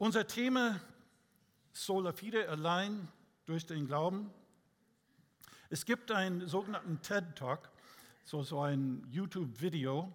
Unser 0.00 0.28
Thema 0.28 0.80
Sola 1.72 2.12
Fide 2.12 2.48
allein 2.48 3.08
durch 3.46 3.66
den 3.66 3.88
Glauben. 3.88 4.30
Es 5.70 5.84
gibt 5.84 6.12
einen 6.12 6.46
sogenannten 6.46 7.02
TED 7.02 7.34
Talk, 7.34 7.68
so, 8.24 8.44
so 8.44 8.60
ein 8.60 9.04
YouTube-Video, 9.10 10.14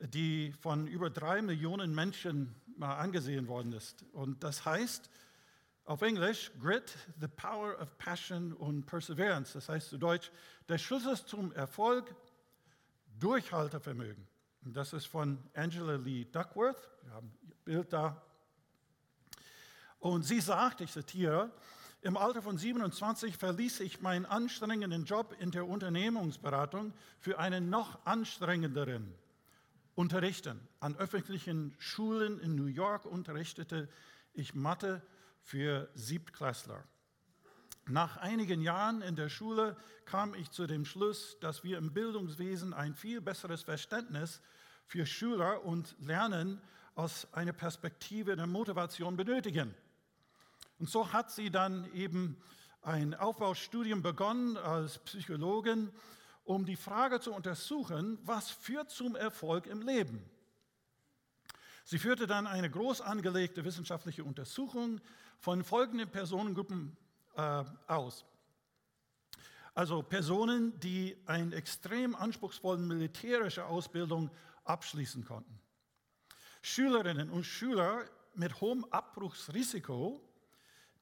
die 0.00 0.52
von 0.60 0.86
über 0.86 1.08
drei 1.08 1.40
Millionen 1.40 1.94
Menschen 1.94 2.54
mal 2.76 2.98
angesehen 2.98 3.48
worden 3.48 3.72
ist. 3.72 4.04
Und 4.12 4.44
das 4.44 4.66
heißt 4.66 5.08
auf 5.86 6.02
Englisch 6.02 6.52
Grit, 6.60 6.94
the 7.18 7.28
Power 7.28 7.80
of 7.80 7.96
Passion 7.96 8.52
und 8.52 8.84
Perseverance. 8.84 9.54
Das 9.54 9.70
heißt 9.70 9.88
zu 9.88 9.96
Deutsch, 9.96 10.30
der 10.68 10.76
Schlüssel 10.76 11.16
zum 11.24 11.52
Erfolg, 11.52 12.14
Durchhaltevermögen. 13.18 14.28
Und 14.62 14.76
das 14.76 14.92
ist 14.92 15.06
von 15.06 15.38
Angela 15.54 15.96
Lee 15.96 16.26
Duckworth. 16.26 16.90
Wir 17.02 17.12
haben 17.14 17.32
ihr 17.48 17.56
Bild 17.64 17.90
da. 17.90 18.22
Und 20.04 20.22
sie 20.22 20.40
sagt, 20.40 20.82
ich 20.82 20.92
zitiere, 20.92 21.50
im 22.02 22.18
Alter 22.18 22.42
von 22.42 22.58
27 22.58 23.38
verließ 23.38 23.80
ich 23.80 24.02
meinen 24.02 24.26
anstrengenden 24.26 25.06
Job 25.06 25.34
in 25.38 25.50
der 25.50 25.66
Unternehmensberatung 25.66 26.92
für 27.18 27.38
einen 27.38 27.70
noch 27.70 28.04
anstrengenderen 28.04 29.14
Unterrichten. 29.94 30.60
An 30.78 30.94
öffentlichen 30.96 31.74
Schulen 31.78 32.38
in 32.40 32.54
New 32.54 32.66
York 32.66 33.06
unterrichtete 33.06 33.88
ich 34.34 34.54
Mathe 34.54 35.00
für 35.40 35.88
Siebtklässler. 35.94 36.84
Nach 37.86 38.18
einigen 38.18 38.60
Jahren 38.60 39.00
in 39.00 39.16
der 39.16 39.30
Schule 39.30 39.74
kam 40.04 40.34
ich 40.34 40.50
zu 40.50 40.66
dem 40.66 40.84
Schluss, 40.84 41.38
dass 41.40 41.64
wir 41.64 41.78
im 41.78 41.94
Bildungswesen 41.94 42.74
ein 42.74 42.94
viel 42.94 43.22
besseres 43.22 43.62
Verständnis 43.62 44.42
für 44.84 45.06
Schüler 45.06 45.64
und 45.64 45.96
Lernen 45.98 46.60
aus 46.94 47.26
einer 47.32 47.54
Perspektive 47.54 48.36
der 48.36 48.46
Motivation 48.46 49.16
benötigen. 49.16 49.74
Und 50.84 50.90
so 50.90 51.14
hat 51.14 51.30
sie 51.30 51.48
dann 51.48 51.90
eben 51.94 52.36
ein 52.82 53.14
Aufbaustudium 53.14 54.02
begonnen 54.02 54.58
als 54.58 54.98
Psychologin, 54.98 55.90
um 56.44 56.66
die 56.66 56.76
Frage 56.76 57.20
zu 57.20 57.32
untersuchen, 57.32 58.18
was 58.22 58.50
führt 58.50 58.90
zum 58.90 59.16
Erfolg 59.16 59.66
im 59.66 59.80
Leben. 59.80 60.22
Sie 61.86 61.96
führte 61.96 62.26
dann 62.26 62.46
eine 62.46 62.68
groß 62.68 63.00
angelegte 63.00 63.64
wissenschaftliche 63.64 64.24
Untersuchung 64.24 65.00
von 65.38 65.64
folgenden 65.64 66.10
Personengruppen 66.10 66.94
äh, 67.34 67.64
aus. 67.86 68.26
Also 69.72 70.02
Personen, 70.02 70.78
die 70.80 71.16
eine 71.24 71.54
extrem 71.56 72.14
anspruchsvolle 72.14 72.80
militärische 72.80 73.64
Ausbildung 73.64 74.30
abschließen 74.64 75.24
konnten. 75.24 75.58
Schülerinnen 76.60 77.30
und 77.30 77.44
Schüler 77.44 78.04
mit 78.34 78.60
hohem 78.60 78.84
Abbruchsrisiko, 78.90 80.20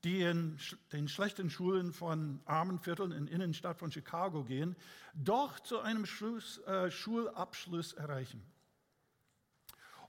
die 0.05 0.23
in 0.23 0.59
den 0.93 1.09
schlechten 1.09 1.49
Schulen 1.49 1.93
von 1.93 2.41
armen 2.45 2.79
Vierteln 2.79 3.13
in 3.13 3.29
Innenstadt 3.29 3.79
von 3.79 3.93
Chicago 3.93 4.43
gehen, 4.45 4.77
doch 5.15 5.61
zu 5.61 5.81
einem 5.81 6.05
äh, 6.05 6.91
Schulabschluss 6.91 7.93
erreichen. 7.93 8.43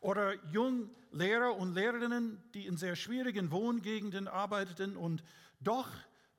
Oder 0.01 0.33
jung 0.51 0.89
Lehrer 1.11 1.55
und 1.55 1.75
Lehrerinnen, 1.75 2.41
die 2.53 2.65
in 2.65 2.75
sehr 2.75 2.95
schwierigen 2.95 3.51
Wohngegenden 3.51 4.27
arbeiteten 4.27 4.97
und 4.97 5.23
doch 5.59 5.89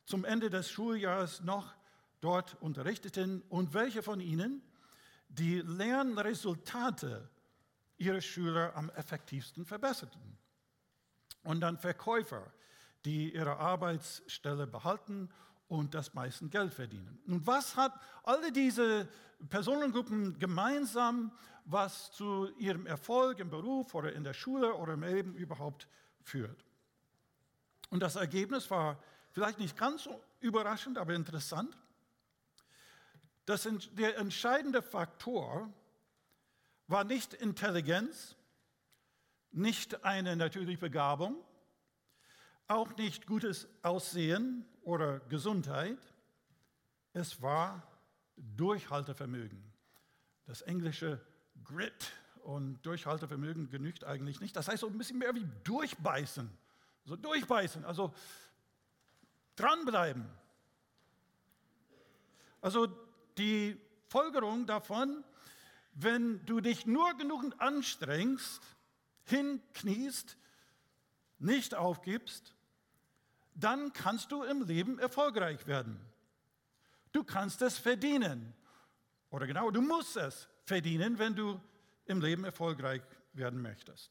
zum 0.05 0.25
Ende 0.25 0.51
des 0.51 0.69
Schuljahres 0.71 1.43
noch 1.43 1.75
dort 2.21 2.61
unterrichteten 2.61 3.43
und 3.49 3.73
welche 3.73 4.03
von 4.03 4.21
ihnen 4.21 4.63
die 5.29 5.61
Lernresultate 5.61 7.29
ihrer 7.97 8.21
Schüler 8.21 8.75
am 8.77 8.91
effektivsten 8.91 9.65
verbesserten. 9.65 10.21
Und 11.45 11.61
dann 11.61 11.79
Verkäufer, 11.79 12.53
die 13.05 13.35
ihre 13.35 13.57
Arbeitsstelle 13.59 14.67
behalten 14.67 15.29
und 15.69 15.95
das 15.95 16.15
meiste 16.15 16.49
Geld 16.49 16.73
verdienen. 16.73 17.19
Und 17.27 17.47
was 17.47 17.77
hat 17.77 17.93
alle 18.23 18.53
diese 18.53 19.09
Personengruppen 19.49 20.39
gemeinsam, 20.39 21.33
was 21.65 22.13
zu 22.13 22.51
ihrem 22.59 22.87
Erfolg 22.87 23.39
im 23.39 23.51
Beruf 23.51 23.95
oder 23.95 24.13
in 24.13 24.25
der 24.25 24.35
Schule 24.35 24.75
oder 24.75 24.95
im 24.95 25.03
Leben 25.03 25.35
überhaupt 25.35 25.89
führt? 26.23 26.65
Und 27.91 28.01
das 28.01 28.17
Ergebnis 28.17 28.71
war 28.71 28.99
vielleicht 29.31 29.59
nicht 29.59 29.77
ganz 29.77 30.05
so 30.05 30.23
überraschend, 30.41 30.99
aber 30.99 31.15
interessant. 31.15 31.77
Das, 33.47 33.69
der 33.93 34.17
entscheidende 34.19 34.81
Faktor 34.83 35.71
war 36.87 37.05
nicht 37.05 37.35
Intelligenz, 37.35 38.37
nicht 39.53 40.05
eine 40.05 40.37
natürliche 40.37 40.81
Begabung, 40.81 41.37
auch 42.69 42.97
nicht 42.97 43.27
gutes 43.27 43.69
Aussehen 43.83 44.65
oder 44.83 45.21
Gesundheit. 45.21 45.99
Es 47.13 47.41
war 47.43 47.83
Durchhaltevermögen. 48.37 49.63
Das 50.47 50.63
englische 50.63 51.21
Grit 51.63 52.13
und 52.43 52.83
Durchhaltevermögen 52.83 53.71
genügt 53.71 54.05
eigentlich 54.05 54.41
nicht. 54.41 54.55
Das 54.57 54.69
heißt 54.69 54.81
so 54.81 54.89
ein 54.89 54.99
bisschen 54.99 55.19
mehr 55.19 55.35
wie 55.35 55.47
durchbeißen. 55.65 56.51
So 57.07 57.17
durchbeißen, 57.17 57.85
also 57.85 58.15
dranbleiben. 59.57 60.27
Also 62.61 62.89
die 63.37 63.79
Folgerung 64.09 64.67
davon, 64.67 65.23
wenn 65.93 66.45
du 66.47 66.61
dich 66.61 66.87
nur 66.87 67.15
genug 67.17 67.45
anstrengst, 67.59 68.63
hinkniest, 69.25 70.37
nicht 71.39 71.75
aufgibst, 71.75 72.54
dann 73.55 73.93
kannst 73.93 74.33
du 74.33 74.43
im 74.43 74.63
Leben 74.63 74.99
erfolgreich 74.99 75.67
werden. 75.67 75.99
Du 77.13 77.23
kannst 77.23 77.63
es 77.63 77.79
verdienen. 77.79 78.53
Oder 79.31 79.47
genau, 79.47 79.71
du 79.71 79.81
musst 79.81 80.17
es 80.17 80.49
verdienen, 80.65 81.19
wenn 81.19 81.35
du 81.35 81.61
im 82.07 82.21
Leben 82.21 82.45
erfolgreich 82.45 83.03
werden 83.33 83.63
möchtest. 83.63 84.11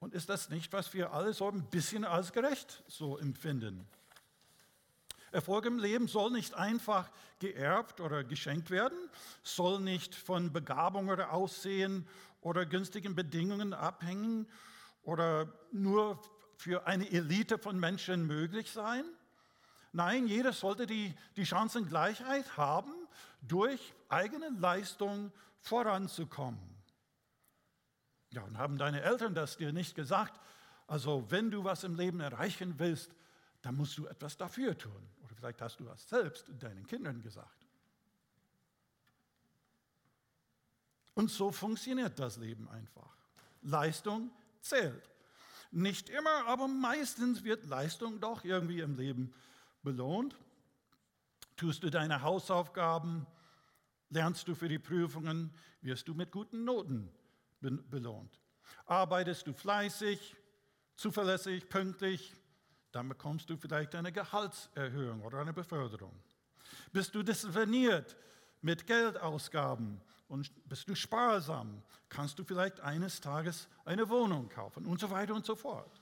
Und 0.00 0.14
ist 0.14 0.28
das 0.28 0.48
nicht, 0.48 0.72
was 0.72 0.94
wir 0.94 1.12
alle 1.12 1.32
so 1.32 1.48
ein 1.48 1.68
bisschen 1.70 2.04
als 2.04 2.32
gerecht 2.32 2.84
so 2.86 3.18
empfinden? 3.18 3.88
Erfolg 5.32 5.66
im 5.66 5.78
Leben 5.78 6.08
soll 6.08 6.30
nicht 6.30 6.54
einfach 6.54 7.10
geerbt 7.38 8.00
oder 8.00 8.24
geschenkt 8.24 8.70
werden, 8.70 8.96
soll 9.42 9.80
nicht 9.80 10.14
von 10.14 10.52
Begabung 10.52 11.08
oder 11.08 11.32
Aussehen 11.32 12.06
oder 12.40 12.64
günstigen 12.64 13.14
Bedingungen 13.14 13.74
abhängen 13.74 14.48
oder 15.02 15.52
nur 15.70 16.20
für 16.58 16.86
eine 16.88 17.08
Elite 17.08 17.56
von 17.56 17.78
Menschen 17.78 18.26
möglich 18.26 18.72
sein. 18.72 19.04
Nein, 19.92 20.26
jeder 20.26 20.52
sollte 20.52 20.86
die, 20.86 21.14
die 21.36 21.46
Chancengleichheit 21.46 22.56
haben, 22.56 22.92
durch 23.40 23.94
eigene 24.08 24.50
Leistung 24.50 25.32
voranzukommen. 25.60 26.58
Ja, 28.30 28.42
und 28.42 28.58
haben 28.58 28.76
deine 28.76 29.02
Eltern 29.02 29.34
das 29.34 29.56
dir 29.56 29.72
nicht 29.72 29.94
gesagt? 29.94 30.38
Also, 30.88 31.30
wenn 31.30 31.50
du 31.50 31.62
was 31.62 31.84
im 31.84 31.94
Leben 31.94 32.18
erreichen 32.20 32.74
willst, 32.78 33.14
dann 33.62 33.76
musst 33.76 33.96
du 33.96 34.06
etwas 34.06 34.36
dafür 34.36 34.76
tun. 34.76 35.08
Oder 35.22 35.34
vielleicht 35.36 35.62
hast 35.62 35.78
du 35.78 35.84
das 35.84 36.08
selbst 36.08 36.44
deinen 36.58 36.86
Kindern 36.86 37.22
gesagt. 37.22 37.66
Und 41.14 41.30
so 41.30 41.52
funktioniert 41.52 42.18
das 42.18 42.36
Leben 42.36 42.68
einfach. 42.68 43.16
Leistung 43.62 44.30
zählt. 44.60 45.08
Nicht 45.70 46.08
immer, 46.08 46.46
aber 46.46 46.66
meistens 46.66 47.44
wird 47.44 47.66
Leistung 47.66 48.20
doch 48.20 48.44
irgendwie 48.44 48.80
im 48.80 48.96
Leben 48.96 49.34
belohnt. 49.82 50.36
Tust 51.56 51.82
du 51.82 51.90
deine 51.90 52.22
Hausaufgaben, 52.22 53.26
lernst 54.10 54.48
du 54.48 54.54
für 54.54 54.68
die 54.68 54.78
Prüfungen, 54.78 55.52
wirst 55.82 56.08
du 56.08 56.14
mit 56.14 56.30
guten 56.30 56.64
Noten 56.64 57.10
belohnt. 57.60 58.40
Arbeitest 58.86 59.46
du 59.46 59.52
fleißig, 59.52 60.36
zuverlässig, 60.94 61.68
pünktlich, 61.68 62.34
dann 62.92 63.08
bekommst 63.08 63.50
du 63.50 63.56
vielleicht 63.56 63.94
eine 63.94 64.12
Gehaltserhöhung 64.12 65.22
oder 65.22 65.40
eine 65.40 65.52
Beförderung. 65.52 66.18
Bist 66.92 67.14
du 67.14 67.22
diszipliniert 67.22 68.16
mit 68.62 68.86
Geldausgaben 68.86 70.00
und 70.28 70.50
bist 70.68 70.88
du 70.88 70.94
sparsam, 70.94 71.82
kannst 72.08 72.38
du 72.38 72.44
vielleicht 72.44 72.80
eines 72.80 73.20
Tages 73.20 73.68
eine 73.84 74.08
Wohnung 74.08 74.48
kaufen 74.48 74.86
und 74.86 75.00
so 75.00 75.10
weiter 75.10 75.34
und 75.34 75.44
so 75.44 75.56
fort. 75.56 76.00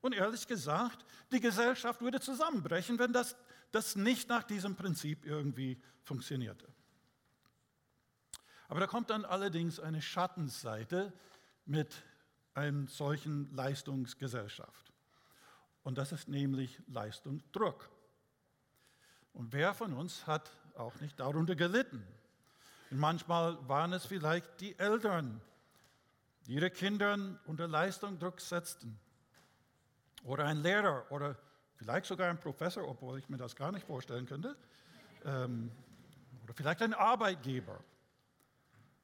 Und 0.00 0.14
ehrlich 0.14 0.46
gesagt, 0.46 1.04
die 1.30 1.40
Gesellschaft 1.40 2.00
würde 2.00 2.20
zusammenbrechen, 2.20 2.98
wenn 2.98 3.12
das, 3.12 3.36
das 3.70 3.96
nicht 3.96 4.28
nach 4.28 4.44
diesem 4.44 4.76
Prinzip 4.76 5.26
irgendwie 5.26 5.80
funktionierte. 6.04 6.66
Aber 8.68 8.80
da 8.80 8.86
kommt 8.86 9.10
dann 9.10 9.24
allerdings 9.24 9.80
eine 9.80 10.00
Schattenseite 10.00 11.12
mit 11.66 12.02
einer 12.54 12.86
solchen 12.86 13.52
Leistungsgesellschaft. 13.52 14.92
Und 15.82 15.98
das 15.98 16.12
ist 16.12 16.28
nämlich 16.28 16.80
Leistungsdruck. 16.86 17.90
Und 19.32 19.52
wer 19.52 19.74
von 19.74 19.92
uns 19.92 20.26
hat 20.26 20.50
auch 20.76 20.94
nicht 21.00 21.18
darunter 21.18 21.56
gelitten? 21.56 22.06
Und 22.90 22.98
manchmal 22.98 23.56
waren 23.68 23.92
es 23.92 24.04
vielleicht 24.04 24.60
die 24.60 24.78
Eltern, 24.78 25.40
die 26.46 26.54
ihre 26.54 26.70
Kinder 26.70 27.16
unter 27.46 27.68
Leistungsdruck 27.68 28.40
setzten. 28.40 28.98
Oder 30.24 30.46
ein 30.46 30.58
Lehrer 30.58 31.10
oder 31.10 31.36
vielleicht 31.76 32.06
sogar 32.06 32.28
ein 32.28 32.38
Professor, 32.38 32.86
obwohl 32.86 33.18
ich 33.18 33.28
mir 33.28 33.36
das 33.36 33.56
gar 33.56 33.72
nicht 33.72 33.86
vorstellen 33.86 34.26
könnte. 34.26 34.56
Ähm, 35.24 35.70
oder 36.44 36.54
vielleicht 36.54 36.82
ein 36.82 36.94
Arbeitgeber. 36.94 37.82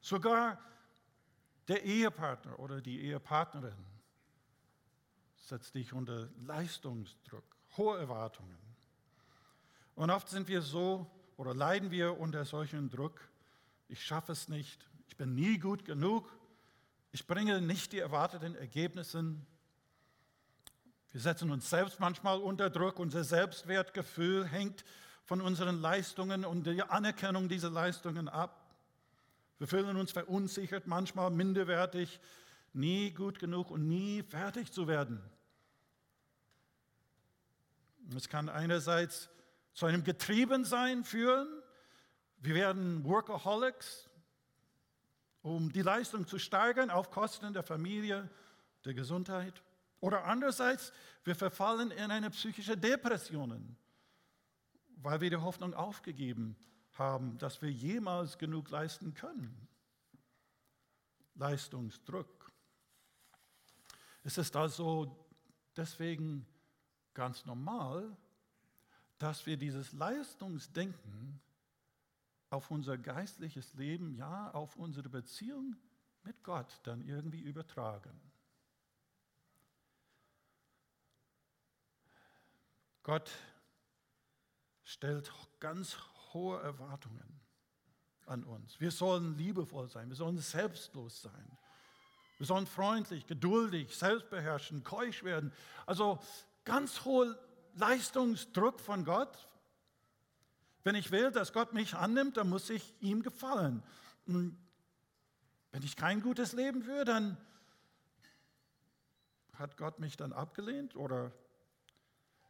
Sogar 0.00 0.58
der 1.68 1.84
Ehepartner 1.84 2.58
oder 2.58 2.80
die 2.80 3.00
Ehepartnerin 3.02 3.86
setzt 5.36 5.74
dich 5.74 5.92
unter 5.92 6.28
Leistungsdruck, 6.44 7.44
hohe 7.76 7.98
Erwartungen. 7.98 8.58
Und 9.94 10.10
oft 10.10 10.28
sind 10.28 10.48
wir 10.48 10.60
so 10.60 11.10
oder 11.36 11.54
leiden 11.54 11.90
wir 11.90 12.18
unter 12.18 12.44
solchen 12.44 12.90
Druck. 12.90 13.20
Ich 13.88 14.04
schaffe 14.04 14.32
es 14.32 14.48
nicht, 14.48 14.88
ich 15.08 15.16
bin 15.16 15.34
nie 15.34 15.58
gut 15.58 15.84
genug, 15.84 16.28
ich 17.12 17.26
bringe 17.26 17.60
nicht 17.60 17.92
die 17.92 17.98
erwarteten 17.98 18.54
Ergebnisse. 18.56 19.36
Wir 21.12 21.20
setzen 21.20 21.50
uns 21.50 21.70
selbst 21.70 22.00
manchmal 22.00 22.40
unter 22.40 22.68
Druck, 22.68 22.98
unser 22.98 23.24
Selbstwertgefühl 23.24 24.46
hängt 24.46 24.84
von 25.24 25.40
unseren 25.40 25.80
Leistungen 25.80 26.44
und 26.44 26.66
der 26.66 26.90
Anerkennung 26.90 27.48
dieser 27.48 27.70
Leistungen 27.70 28.28
ab. 28.28 28.76
Wir 29.58 29.66
fühlen 29.66 29.96
uns 29.96 30.12
verunsichert, 30.12 30.86
manchmal 30.86 31.30
minderwertig, 31.30 32.20
nie 32.72 33.10
gut 33.12 33.38
genug 33.38 33.70
und 33.70 33.88
nie 33.88 34.22
fertig 34.22 34.70
zu 34.70 34.86
werden. 34.86 35.22
Es 38.14 38.28
kann 38.28 38.48
einerseits 38.48 39.30
zu 39.72 39.86
einem 39.86 40.04
Getriebensein 40.04 41.04
führen. 41.04 41.48
Wir 42.38 42.54
werden 42.54 43.04
Workaholics, 43.04 44.08
um 45.42 45.72
die 45.72 45.82
Leistung 45.82 46.26
zu 46.26 46.38
steigern 46.38 46.90
auf 46.90 47.10
Kosten 47.10 47.52
der 47.52 47.62
Familie, 47.62 48.28
der 48.84 48.94
Gesundheit. 48.94 49.62
Oder 50.00 50.24
andererseits, 50.24 50.92
wir 51.24 51.34
verfallen 51.34 51.90
in 51.90 52.10
eine 52.10 52.30
psychische 52.30 52.76
Depression, 52.76 53.76
weil 54.96 55.20
wir 55.20 55.30
die 55.30 55.36
Hoffnung 55.36 55.74
aufgegeben 55.74 56.56
haben, 56.92 57.38
dass 57.38 57.62
wir 57.62 57.70
jemals 57.70 58.38
genug 58.38 58.70
leisten 58.70 59.14
können. 59.14 59.68
Leistungsdruck. 61.34 62.50
Es 64.24 64.38
ist 64.38 64.56
also 64.56 65.26
deswegen 65.76 66.46
ganz 67.14 67.44
normal, 67.44 68.16
dass 69.18 69.46
wir 69.46 69.56
dieses 69.56 69.92
Leistungsdenken 69.92 71.40
auf 72.50 72.70
unser 72.70 72.96
geistliches 72.96 73.74
Leben, 73.74 74.14
ja, 74.14 74.50
auf 74.52 74.76
unsere 74.76 75.08
Beziehung 75.08 75.76
mit 76.22 76.42
Gott 76.42 76.80
dann 76.84 77.02
irgendwie 77.02 77.40
übertragen. 77.40 78.20
Gott 83.02 83.30
stellt 84.82 85.32
ganz 85.60 85.96
hohe 86.32 86.60
Erwartungen 86.60 87.40
an 88.26 88.42
uns. 88.44 88.80
Wir 88.80 88.90
sollen 88.90 89.36
liebevoll 89.36 89.88
sein, 89.88 90.08
wir 90.08 90.16
sollen 90.16 90.38
selbstlos 90.38 91.22
sein. 91.22 91.58
Wir 92.38 92.46
sollen 92.46 92.66
freundlich, 92.66 93.26
geduldig, 93.26 93.96
selbstbeherrschend, 93.96 94.84
keusch 94.84 95.22
werden. 95.22 95.52
Also 95.86 96.18
ganz 96.64 97.04
hohe 97.04 97.38
Leistungsdruck 97.74 98.80
von 98.80 99.04
Gott. 99.04 99.48
Wenn 100.86 100.94
ich 100.94 101.10
will, 101.10 101.32
dass 101.32 101.52
Gott 101.52 101.72
mich 101.72 101.96
annimmt, 101.96 102.36
dann 102.36 102.48
muss 102.48 102.70
ich 102.70 102.94
ihm 103.00 103.24
gefallen. 103.24 103.82
Wenn 104.24 104.56
ich 105.82 105.96
kein 105.96 106.22
gutes 106.22 106.52
Leben 106.52 106.84
führe, 106.84 107.04
dann 107.04 107.36
hat 109.54 109.76
Gott 109.76 109.98
mich 109.98 110.16
dann 110.16 110.32
abgelehnt 110.32 110.94
oder 110.94 111.32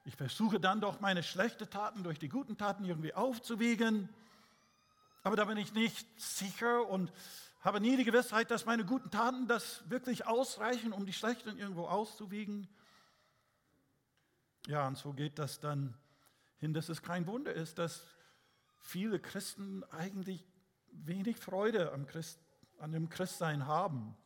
ich 0.05 0.17
versuche 0.17 0.61
dann 0.61 0.83
doch 0.83 1.01
meine 1.01 1.23
schlechten 1.23 1.71
Taten 1.71 2.03
durch 2.03 2.19
die 2.19 2.29
guten 2.29 2.59
Taten 2.59 2.85
irgendwie 2.85 3.15
aufzuwiegen. 3.15 4.11
Aber 5.23 5.37
da 5.37 5.47
bin 5.47 5.57
ich 5.57 5.73
nicht 5.73 6.07
sicher 6.21 6.87
und 6.91 7.11
habe 7.63 7.81
nie 7.81 7.97
die 7.97 8.05
Gewissheit, 8.05 8.51
dass 8.51 8.67
meine 8.67 8.85
guten 8.85 9.11
Taten 9.11 9.49
das 9.49 9.89
wirklich 9.89 10.27
ausreichen, 10.27 10.93
um 10.93 11.07
die 11.07 11.15
schlechten 11.15 11.57
irgendwo 11.57 11.87
auszuwiegen. 11.87 12.69
Ja, 14.67 14.87
und 14.87 14.99
so 14.99 15.15
geht 15.15 15.39
das 15.39 15.59
dann 15.59 15.97
hin, 16.59 16.75
dass 16.75 16.91
es 16.91 17.01
kein 17.01 17.27
Wunder 17.27 17.55
ist, 17.55 17.79
dass 17.79 18.03
viele 18.87 19.19
Christen 19.19 19.83
eigentlich 19.91 20.47
wenig 20.93 21.37
Freude 21.39 21.93
am 21.93 22.07
Christ, 22.07 22.39
an 22.79 22.93
dem 22.93 23.09
Christsein 23.09 23.67
haben. 23.67 24.17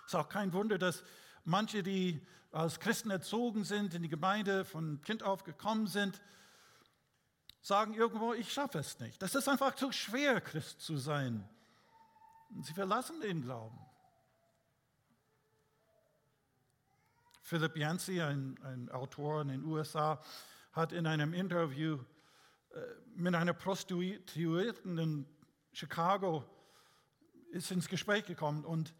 Es 0.00 0.12
ist 0.12 0.14
auch 0.16 0.28
kein 0.28 0.52
Wunder, 0.52 0.76
dass 0.76 1.04
manche, 1.44 1.82
die 1.82 2.20
als 2.50 2.80
Christen 2.80 3.10
erzogen 3.10 3.64
sind, 3.64 3.94
in 3.94 4.02
die 4.02 4.08
Gemeinde 4.08 4.64
von 4.64 5.00
Kind 5.02 5.22
auf 5.22 5.44
gekommen 5.44 5.86
sind, 5.86 6.20
sagen 7.60 7.94
irgendwo, 7.94 8.34
ich 8.34 8.52
schaffe 8.52 8.78
es 8.78 8.98
nicht. 8.98 9.22
Das 9.22 9.34
ist 9.34 9.48
einfach 9.48 9.74
zu 9.76 9.92
schwer, 9.92 10.40
Christ 10.40 10.80
zu 10.80 10.96
sein. 10.96 11.48
Und 12.50 12.66
sie 12.66 12.74
verlassen 12.74 13.20
den 13.20 13.40
Glauben. 13.40 13.78
Philip 17.42 17.76
Yancey, 17.76 18.20
ein, 18.20 18.58
ein 18.62 18.90
Autor 18.90 19.42
in 19.42 19.48
den 19.48 19.64
USA, 19.64 20.20
hat 20.72 20.92
in 20.92 21.06
einem 21.06 21.34
Interview 21.34 21.98
mit 23.14 23.34
einer 23.34 23.52
Prostituierten 23.52 24.98
in 24.98 25.26
Chicago 25.72 26.44
ist 27.50 27.70
ins 27.70 27.88
Gespräch 27.88 28.24
gekommen 28.24 28.64
und 28.64 28.94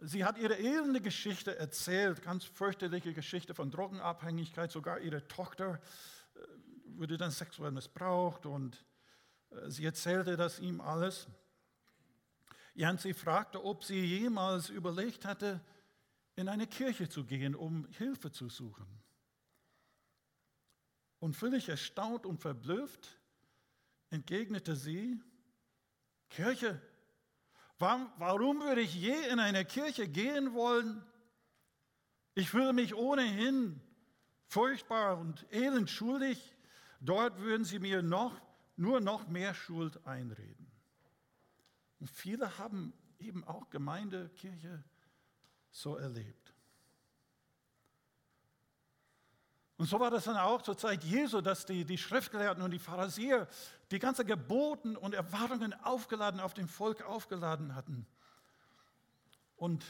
sie 0.00 0.24
hat 0.24 0.38
ihre 0.38 0.54
elende 0.54 1.00
Geschichte 1.00 1.56
erzählt, 1.58 2.22
ganz 2.22 2.44
fürchterliche 2.44 3.12
Geschichte 3.12 3.54
von 3.54 3.70
Drogenabhängigkeit. 3.70 4.70
Sogar 4.70 5.00
ihre 5.00 5.26
Tochter 5.26 5.80
äh, 6.34 6.38
wurde 6.96 7.16
dann 7.16 7.30
sexuell 7.30 7.72
missbraucht 7.72 8.46
und 8.46 8.84
äh, 9.50 9.70
sie 9.70 9.84
erzählte 9.84 10.36
das 10.36 10.60
ihm 10.60 10.80
alles. 10.80 11.26
Janzi 12.74 13.12
fragte, 13.12 13.64
ob 13.64 13.82
sie 13.82 14.04
jemals 14.04 14.68
überlegt 14.68 15.24
hatte, 15.24 15.60
in 16.36 16.48
eine 16.48 16.68
Kirche 16.68 17.08
zu 17.08 17.24
gehen, 17.24 17.56
um 17.56 17.88
Hilfe 17.90 18.30
zu 18.30 18.48
suchen. 18.48 18.86
Und 21.20 21.34
völlig 21.34 21.68
erstaunt 21.68 22.26
und 22.26 22.38
verblüfft 22.38 23.18
entgegnete 24.10 24.76
sie, 24.76 25.20
Kirche, 26.30 26.80
warum, 27.78 28.10
warum 28.18 28.60
würde 28.60 28.80
ich 28.80 28.94
je 28.94 29.28
in 29.28 29.40
eine 29.40 29.64
Kirche 29.64 30.08
gehen 30.08 30.54
wollen? 30.54 31.04
Ich 32.34 32.50
fühle 32.50 32.72
mich 32.72 32.94
ohnehin 32.94 33.80
furchtbar 34.46 35.18
und 35.18 35.46
elend 35.52 35.90
schuldig. 35.90 36.54
Dort 37.00 37.38
würden 37.40 37.64
sie 37.64 37.78
mir 37.78 38.02
noch, 38.02 38.40
nur 38.76 39.00
noch 39.00 39.28
mehr 39.28 39.54
Schuld 39.54 40.04
einreden. 40.06 40.70
Und 41.98 42.10
viele 42.10 42.58
haben 42.58 42.92
eben 43.18 43.44
auch 43.44 43.70
Gemeinde, 43.70 44.30
Kirche 44.36 44.84
so 45.70 45.96
erlebt. 45.96 46.47
Und 49.78 49.86
so 49.86 50.00
war 50.00 50.10
das 50.10 50.24
dann 50.24 50.36
auch 50.36 50.62
zur 50.62 50.76
Zeit 50.76 51.04
Jesu, 51.04 51.40
dass 51.40 51.64
die, 51.64 51.84
die 51.84 51.98
Schriftgelehrten 51.98 52.64
und 52.64 52.72
die 52.72 52.80
Pharisäer 52.80 53.46
die 53.92 54.00
ganze 54.00 54.24
Geboten 54.24 54.96
und 54.96 55.14
Erwartungen 55.14 55.72
aufgeladen, 55.84 56.40
auf 56.40 56.52
dem 56.52 56.68
Volk 56.68 57.02
aufgeladen 57.02 57.76
hatten. 57.76 58.04
Und 59.56 59.84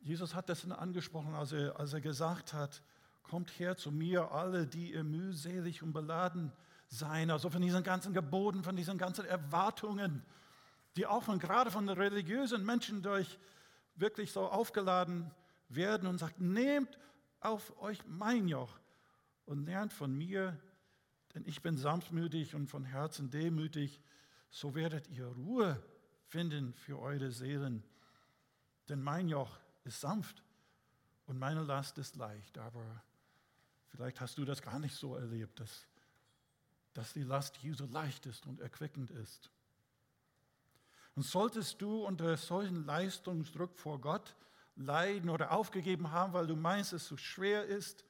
Jesus 0.00 0.36
hat 0.36 0.48
das 0.48 0.62
dann 0.62 0.70
angesprochen, 0.70 1.34
als 1.34 1.50
er, 1.50 1.78
als 1.80 1.92
er 1.92 2.00
gesagt 2.00 2.52
hat, 2.52 2.80
kommt 3.24 3.50
her 3.58 3.76
zu 3.76 3.90
mir, 3.90 4.30
alle, 4.30 4.68
die 4.68 4.92
ihr 4.92 5.02
mühselig 5.02 5.82
und 5.82 5.92
beladen 5.92 6.52
seid. 6.86 7.28
Also 7.30 7.50
von 7.50 7.60
diesen 7.60 7.82
ganzen 7.82 8.12
Geboten, 8.12 8.62
von 8.62 8.76
diesen 8.76 8.98
ganzen 8.98 9.24
Erwartungen, 9.24 10.24
die 10.94 11.06
auch 11.06 11.24
von, 11.24 11.40
gerade 11.40 11.72
von 11.72 11.88
den 11.88 11.96
religiösen 11.96 12.64
Menschen 12.64 13.02
durch 13.02 13.40
wirklich 13.96 14.30
so 14.30 14.46
aufgeladen 14.46 15.28
werden 15.68 16.06
und 16.06 16.18
sagt, 16.18 16.40
nehmt 16.40 17.00
auf 17.40 17.76
euch 17.80 17.98
mein 18.06 18.46
Joch 18.46 18.78
und 19.46 19.64
lernt 19.64 19.92
von 19.92 20.16
mir, 20.16 20.58
denn 21.34 21.44
ich 21.46 21.62
bin 21.62 21.76
sanftmütig 21.76 22.54
und 22.54 22.68
von 22.68 22.84
Herzen 22.84 23.30
demütig, 23.30 24.00
so 24.50 24.74
werdet 24.74 25.08
ihr 25.08 25.26
Ruhe 25.26 25.82
finden 26.26 26.74
für 26.74 26.98
eure 26.98 27.30
Seelen. 27.30 27.82
Denn 28.88 29.02
mein 29.02 29.28
Joch 29.28 29.58
ist 29.84 30.00
sanft 30.00 30.42
und 31.26 31.38
meine 31.38 31.62
Last 31.62 31.98
ist 31.98 32.16
leicht. 32.16 32.58
Aber 32.58 33.02
vielleicht 33.88 34.20
hast 34.20 34.38
du 34.38 34.44
das 34.44 34.60
gar 34.60 34.78
nicht 34.78 34.94
so 34.94 35.16
erlebt, 35.16 35.60
dass, 35.60 35.86
dass 36.92 37.12
die 37.12 37.22
Last 37.22 37.56
Jesu 37.58 37.86
leicht 37.86 38.26
ist 38.26 38.46
und 38.46 38.60
erquickend 38.60 39.10
ist. 39.10 39.50
Und 41.14 41.24
solltest 41.24 41.80
du 41.80 42.04
unter 42.04 42.36
solchen 42.36 42.86
Leistungsdruck 42.86 43.76
vor 43.76 44.00
Gott 44.00 44.34
leiden 44.76 45.28
oder 45.28 45.52
aufgegeben 45.52 46.10
haben, 46.10 46.32
weil 46.32 46.46
du 46.46 46.56
meinst, 46.56 46.92
es 46.92 47.06
so 47.06 47.16
schwer 47.16 47.64
ist, 47.64 48.04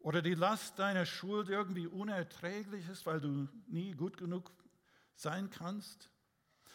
oder 0.00 0.22
die 0.22 0.34
Last 0.34 0.78
deiner 0.78 1.06
Schuld 1.06 1.48
irgendwie 1.48 1.86
unerträglich 1.86 2.88
ist, 2.88 3.06
weil 3.06 3.20
du 3.20 3.48
nie 3.66 3.92
gut 3.92 4.16
genug 4.16 4.50
sein 5.14 5.50
kannst, 5.50 6.10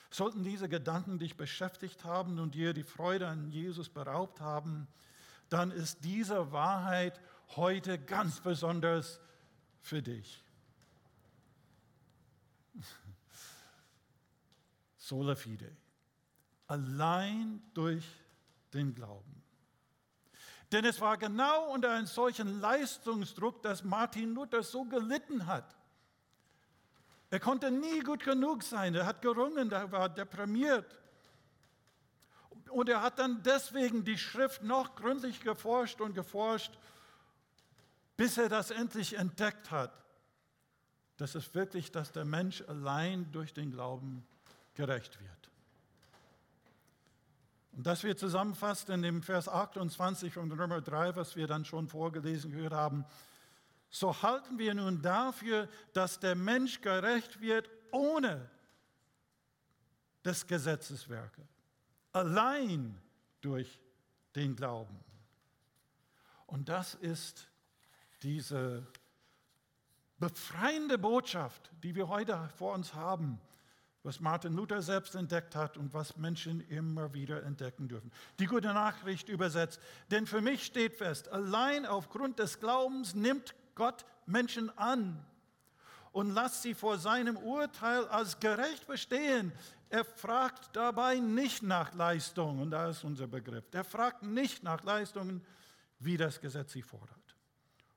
sollten 0.10 0.44
diese 0.44 0.70
Gedanken 0.70 1.18
dich 1.20 1.38
beschäftigt 1.38 2.04
haben 2.04 2.40
und 2.40 2.56
dir 2.56 2.74
die 2.74 2.84
Freude 2.84 3.28
an 3.28 3.52
Jesus 3.52 3.90
beraubt 3.90 4.42
haben, 4.42 4.88
dann 5.50 5.72
ist 5.72 6.04
diese 6.04 6.52
Wahrheit 6.52 7.20
heute 7.56 7.98
ganz 8.00 8.40
besonders 8.40 9.20
für 9.82 10.02
dich. 10.02 10.44
Sola 14.98 15.36
fide. 15.36 15.76
Allein 16.68 17.62
durch 17.74 18.06
den 18.74 18.96
Glauben. 18.96 19.43
Denn 20.74 20.86
es 20.86 21.00
war 21.00 21.18
genau 21.18 21.72
unter 21.72 21.92
einem 21.92 22.08
solchen 22.08 22.60
Leistungsdruck, 22.60 23.62
dass 23.62 23.84
Martin 23.84 24.34
Luther 24.34 24.64
so 24.64 24.86
gelitten 24.86 25.46
hat. 25.46 25.76
Er 27.30 27.40
konnte 27.40 27.70
nie 27.70 28.00
gut 28.00 28.24
genug 28.24 28.64
sein, 28.64 28.96
er 28.96 29.06
hat 29.06 29.22
gerungen, 29.22 29.72
er 29.72 29.92
war 29.92 30.10
deprimiert. 30.10 31.00
Und 32.70 32.90
er 32.90 33.04
hat 33.04 33.20
dann 33.20 33.44
deswegen 33.44 34.04
die 34.04 34.18
Schrift 34.18 34.64
noch 34.64 34.96
gründlich 34.96 35.42
geforscht 35.42 36.02
und 36.02 36.16
geforscht, 36.16 36.74
bis 38.18 38.40
er 38.40 38.50
das 38.50 38.72
endlich 38.72 39.14
entdeckt 39.14 39.70
hat, 39.70 39.94
dass 41.18 41.36
es 41.36 41.54
wirklich, 41.54 41.92
dass 41.92 42.12
der 42.12 42.26
Mensch 42.26 42.64
allein 42.68 43.32
durch 43.32 43.54
den 43.54 43.70
Glauben 43.70 44.26
gerecht 44.74 45.20
wird. 45.20 45.43
Und 47.76 47.88
das 47.88 48.04
wir 48.04 48.16
zusammenfasst 48.16 48.90
in 48.90 49.02
dem 49.02 49.24
Vers 49.24 49.50
28 49.50 50.34
von 50.34 50.52
Römer 50.52 50.82
3, 50.82 51.16
was 51.16 51.36
wir 51.36 51.48
dann 51.48 51.66
schon 51.66 51.88
vorgelesen 51.88 52.52
gehört 52.52 52.74
haben. 52.74 53.04
So 53.90 54.22
halten 54.22 54.60
wir 54.60 54.74
nun 54.76 55.02
dafür, 55.02 55.68
dass 55.94 56.20
der 56.20 56.36
Mensch 56.36 56.82
gerecht 56.82 57.42
wird 57.42 57.70
ohne 57.92 58.50
des 60.24 60.46
Gesetzes 60.48 61.10
Werke, 61.10 61.42
allein 62.12 63.00
durch 63.42 63.80
den 64.36 64.56
Glauben. 64.56 65.00
Und 66.46 66.70
das 66.70 66.94
ist 66.96 67.50
diese 68.22 68.86
befreiende 70.20 70.98
Botschaft, 70.98 71.72
die 71.84 71.96
wir 71.96 72.08
heute 72.08 72.50
vor 72.56 72.74
uns 72.74 72.94
haben 72.94 73.42
was 74.04 74.20
Martin 74.20 74.54
Luther 74.54 74.82
selbst 74.82 75.16
entdeckt 75.16 75.56
hat 75.56 75.78
und 75.78 75.94
was 75.94 76.18
Menschen 76.18 76.60
immer 76.70 77.14
wieder 77.14 77.44
entdecken 77.44 77.88
dürfen. 77.88 78.12
Die 78.38 78.46
gute 78.46 78.68
Nachricht 78.68 79.30
übersetzt. 79.30 79.80
Denn 80.12 80.28
für 80.28 80.42
mich 80.42 80.66
steht 80.66 80.96
fest, 80.96 81.30
allein 81.30 81.86
aufgrund 81.86 82.38
des 82.38 82.60
Glaubens 82.60 83.16
nimmt 83.16 83.56
Gott 83.76 84.06
Menschen 84.26 84.78
an 84.78 85.26
und 86.12 86.34
lässt 86.34 86.62
sie 86.62 86.74
vor 86.74 86.98
seinem 86.98 87.38
Urteil 87.38 88.06
als 88.08 88.40
gerecht 88.40 88.88
bestehen. 88.88 89.54
Er 89.90 90.04
fragt 90.04 90.76
dabei 90.76 91.20
nicht 91.20 91.64
nach 91.64 91.94
Leistungen, 91.94 92.60
und 92.60 92.72
da 92.72 92.90
ist 92.90 93.04
unser 93.04 93.28
Begriff. 93.28 93.66
Er 93.72 93.84
fragt 93.84 94.24
nicht 94.24 94.64
nach 94.64 94.84
Leistungen, 94.84 95.46
wie 96.00 96.18
das 96.18 96.42
Gesetz 96.42 96.74
sie 96.74 96.82
fordert. 96.82 97.18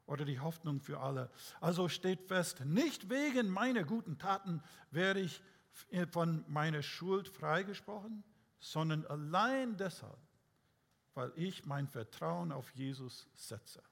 Oder 0.07 0.25
die 0.25 0.39
Hoffnung 0.39 0.81
für 0.81 1.01
alle. 1.01 1.31
Also 1.61 1.89
steht 1.89 2.23
fest, 2.23 2.65
nicht 2.65 3.11
wegen 3.11 3.49
meiner 3.49 3.83
guten 3.83 4.19
Taten 4.19 4.63
werde 4.93 5.21
ich 5.21 5.43
von 6.11 6.45
meiner 6.49 6.83
Schuld 6.83 7.29
freigesprochen, 7.29 8.25
sondern 8.59 9.07
allein 9.07 9.77
deshalb, 9.77 10.19
weil 11.15 11.33
ich 11.37 11.65
mein 11.65 11.89
Vertrauen 11.89 12.53
auf 12.53 12.71
Jesus 12.73 13.27
setze. 13.35 13.83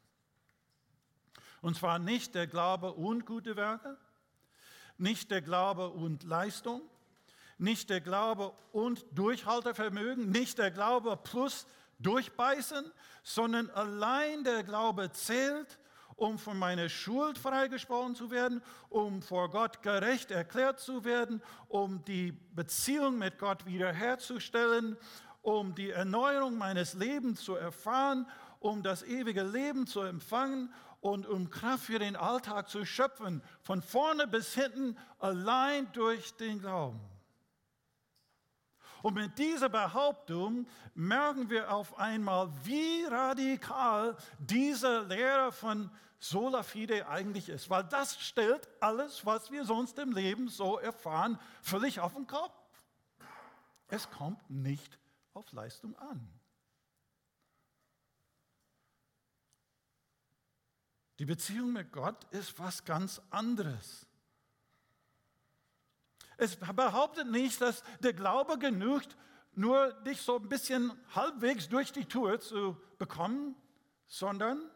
Und 1.63 1.77
zwar 1.77 1.99
nicht 1.99 2.35
der 2.35 2.47
Glaube 2.47 2.93
und 2.93 3.25
gute 3.25 3.57
Werke, 3.57 3.97
nicht 4.99 5.31
der 5.31 5.43
Glaube 5.43 5.91
und 5.91 6.23
Leistung, 6.23 6.83
nicht 7.59 7.91
der 7.91 8.01
Glaube 8.01 8.53
und 8.73 9.05
Durchhaltevermögen, 9.13 10.31
nicht 10.31 10.59
der 10.59 10.71
Glaube 10.71 11.17
plus 11.17 11.67
Durchbeißen, 12.01 12.91
sondern 13.23 13.71
allein 13.71 14.45
der 14.45 14.63
Glaube 14.63 15.11
zählt 15.13 15.79
um 16.17 16.39
von 16.39 16.59
meiner 16.59 16.89
Schuld 16.89 17.39
freigesprochen 17.39 18.15
zu 18.15 18.31
werden, 18.31 18.63
um 18.89 19.23
vor 19.23 19.51
Gott 19.51 19.83
gerecht 19.83 20.31
erklärt 20.31 20.81
zu 20.81 21.05
werden, 21.05 21.43
um 21.69 22.05
die 22.05 22.33
Beziehung 22.55 23.19
mit 23.19 23.39
Gott 23.39 23.67
wiederherzustellen, 23.67 24.97
um 25.43 25.75
die 25.75 25.91
Erneuerung 25.91 26.57
meines 26.57 26.95
Lebens 26.95 27.43
zu 27.43 27.55
erfahren, 27.55 28.27
um 28.61 28.83
das 28.83 29.03
ewige 29.03 29.43
Leben 29.43 29.87
zu 29.87 30.01
empfangen 30.01 30.73
und 31.01 31.27
um 31.27 31.51
Kraft 31.51 31.85
für 31.85 31.99
den 31.99 32.17
Alltag 32.17 32.71
zu 32.71 32.87
schöpfen, 32.87 33.43
von 33.61 33.83
vorne 33.83 34.27
bis 34.27 34.55
hinten, 34.55 34.97
allein 35.19 35.93
durch 35.93 36.35
den 36.37 36.61
Glauben. 36.61 36.99
Und 39.05 39.13
mit 39.13 39.39
dieser 39.39 39.69
Behauptung 39.69 40.67
merken 40.95 41.51
wir 41.51 41.71
auf 41.71 41.99
einmal, 41.99 42.51
wie 42.65 43.05
radikal 43.05 44.17
diese 44.39 45.03
Lehre 45.03 45.53
von 45.53 45.91
Sola 46.19 46.63
Fide 46.63 47.07
eigentlich 47.07 47.51
ist, 47.51 47.69
weil 47.69 47.85
das 47.85 48.19
stellt 48.19 48.67
alles, 48.81 49.27
was 49.27 49.51
wir 49.51 49.67
sonst 49.67 49.99
im 49.99 50.13
Leben 50.13 50.49
so 50.49 50.79
erfahren, 50.79 51.39
völlig 51.61 52.01
auf 52.01 52.15
den 52.15 52.27
Kopf. 52.27 52.59
Es 53.89 54.11
kommt 54.11 54.49
nicht 54.49 54.99
auf 55.35 55.53
Leistung 55.53 55.95
an. 55.97 56.27
Die 61.19 61.27
Beziehung 61.27 61.75
mit 61.75 61.93
Gott 61.93 62.25
ist 62.31 62.59
was 62.59 62.87
ganz 62.87 63.21
anderes. 63.29 64.04
Es 66.37 66.57
behauptet 66.57 67.31
nicht, 67.31 67.61
dass 67.61 67.83
der 68.01 68.13
Glaube 68.13 68.59
genügt, 68.59 69.17
nur 69.55 69.93
dich 70.03 70.21
so 70.21 70.37
ein 70.37 70.49
bisschen 70.49 70.93
halbwegs 71.15 71.69
durch 71.69 71.93
die 71.93 72.07
Tour 72.07 72.41
zu 72.41 72.77
bekommen, 72.99 73.55
sondern 74.07 74.71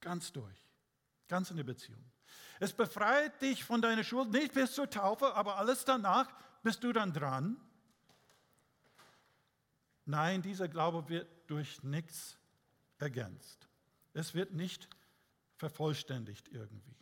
ganz 0.00 0.32
durch, 0.32 0.70
ganz 1.28 1.50
in 1.50 1.56
der 1.56 1.64
Beziehung. 1.64 2.04
Es 2.60 2.72
befreit 2.72 3.42
dich 3.42 3.64
von 3.64 3.82
deiner 3.82 4.04
Schuld, 4.04 4.30
nicht 4.30 4.54
bis 4.54 4.74
zur 4.74 4.88
Taufe, 4.88 5.34
aber 5.34 5.56
alles 5.56 5.84
danach 5.84 6.32
bist 6.62 6.84
du 6.84 6.92
dann 6.92 7.12
dran. 7.12 7.60
Nein, 10.04 10.42
dieser 10.42 10.68
Glaube 10.68 11.08
wird 11.08 11.28
durch 11.48 11.82
nichts 11.82 12.38
ergänzt. 12.98 13.68
Es 14.14 14.34
wird 14.34 14.52
nicht 14.52 14.88
vervollständigt 15.56 16.48
irgendwie. 16.48 16.94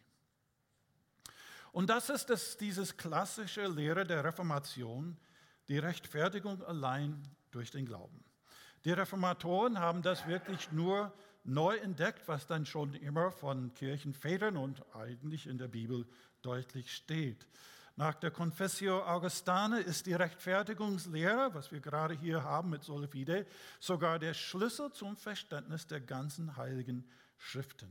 Und 1.72 1.90
das 1.90 2.10
ist 2.10 2.30
das, 2.30 2.56
dieses 2.56 2.96
klassische 2.96 3.66
Lehre 3.66 4.04
der 4.04 4.24
Reformation, 4.24 5.16
die 5.68 5.78
Rechtfertigung 5.78 6.62
allein 6.64 7.22
durch 7.50 7.70
den 7.70 7.86
Glauben. 7.86 8.24
Die 8.84 8.92
Reformatoren 8.92 9.78
haben 9.78 10.02
das 10.02 10.26
wirklich 10.26 10.72
nur 10.72 11.12
neu 11.44 11.76
entdeckt, 11.76 12.26
was 12.26 12.46
dann 12.46 12.66
schon 12.66 12.94
immer 12.94 13.30
von 13.30 13.72
Kirchenvätern 13.74 14.56
und 14.56 14.82
eigentlich 14.94 15.46
in 15.46 15.58
der 15.58 15.68
Bibel 15.68 16.06
deutlich 16.42 16.94
steht. 16.94 17.46
Nach 17.96 18.14
der 18.14 18.30
Confessio 18.30 19.02
Augustane 19.02 19.80
ist 19.80 20.06
die 20.06 20.14
Rechtfertigungslehre, 20.14 21.52
was 21.52 21.70
wir 21.70 21.80
gerade 21.80 22.14
hier 22.14 22.42
haben 22.42 22.70
mit 22.70 22.82
Sola 22.82 23.06
Fide, 23.06 23.46
sogar 23.78 24.18
der 24.18 24.32
Schlüssel 24.32 24.90
zum 24.92 25.16
Verständnis 25.16 25.86
der 25.86 26.00
ganzen 26.00 26.56
heiligen 26.56 27.06
Schriften. 27.36 27.90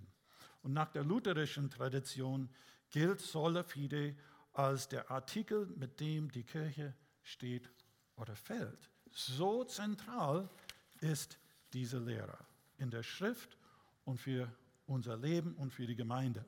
Und 0.63 0.73
nach 0.73 0.89
der 0.89 1.03
lutherischen 1.03 1.69
Tradition 1.69 2.49
gilt 2.89 3.21
sola 3.21 3.63
fide 3.63 4.15
als 4.53 4.87
der 4.87 5.09
Artikel, 5.09 5.67
mit 5.75 5.99
dem 5.99 6.31
die 6.31 6.43
Kirche 6.43 6.93
steht 7.23 7.69
oder 8.15 8.35
fällt. 8.35 8.89
So 9.11 9.63
zentral 9.63 10.49
ist 11.01 11.37
diese 11.73 11.99
Lehre 11.99 12.37
in 12.77 12.89
der 12.89 13.03
Schrift 13.03 13.57
und 14.05 14.19
für 14.19 14.51
unser 14.87 15.17
Leben 15.17 15.55
und 15.55 15.73
für 15.73 15.85
die 15.85 15.95
Gemeinde. 15.95 16.43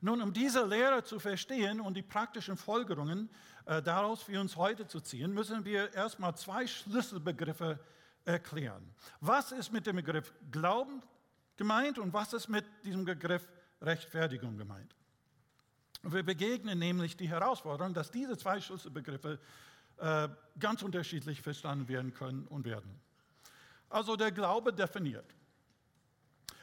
Nun, 0.00 0.20
um 0.20 0.32
diese 0.32 0.66
Lehre 0.66 1.04
zu 1.04 1.20
verstehen 1.20 1.80
und 1.80 1.94
die 1.94 2.02
praktischen 2.02 2.56
Folgerungen 2.56 3.30
äh, 3.66 3.80
daraus 3.80 4.22
für 4.22 4.40
uns 4.40 4.56
heute 4.56 4.86
zu 4.88 5.00
ziehen, 5.00 5.32
müssen 5.32 5.64
wir 5.64 5.94
erstmal 5.94 6.36
zwei 6.36 6.66
Schlüsselbegriffe 6.66 7.78
erklären. 8.24 8.82
Was 9.20 9.52
ist 9.52 9.72
mit 9.72 9.86
dem 9.86 9.96
Begriff 9.96 10.32
Glauben 10.50 11.02
gemeint 11.56 11.98
und 11.98 12.12
was 12.12 12.32
ist 12.32 12.48
mit 12.48 12.64
diesem 12.84 13.04
Begriff 13.04 13.48
Rechtfertigung 13.82 14.56
gemeint. 14.56 14.94
Wir 16.02 16.22
begegnen 16.22 16.78
nämlich 16.78 17.16
die 17.16 17.28
Herausforderung, 17.28 17.94
dass 17.94 18.10
diese 18.10 18.36
zwei 18.36 18.60
Schlüsselbegriffe 18.60 19.38
äh, 19.98 20.28
ganz 20.58 20.82
unterschiedlich 20.82 21.42
verstanden 21.42 21.88
werden 21.88 22.12
können 22.12 22.46
und 22.48 22.64
werden. 22.64 23.00
Also 23.88 24.16
der 24.16 24.32
Glaube 24.32 24.72
definiert. 24.72 25.34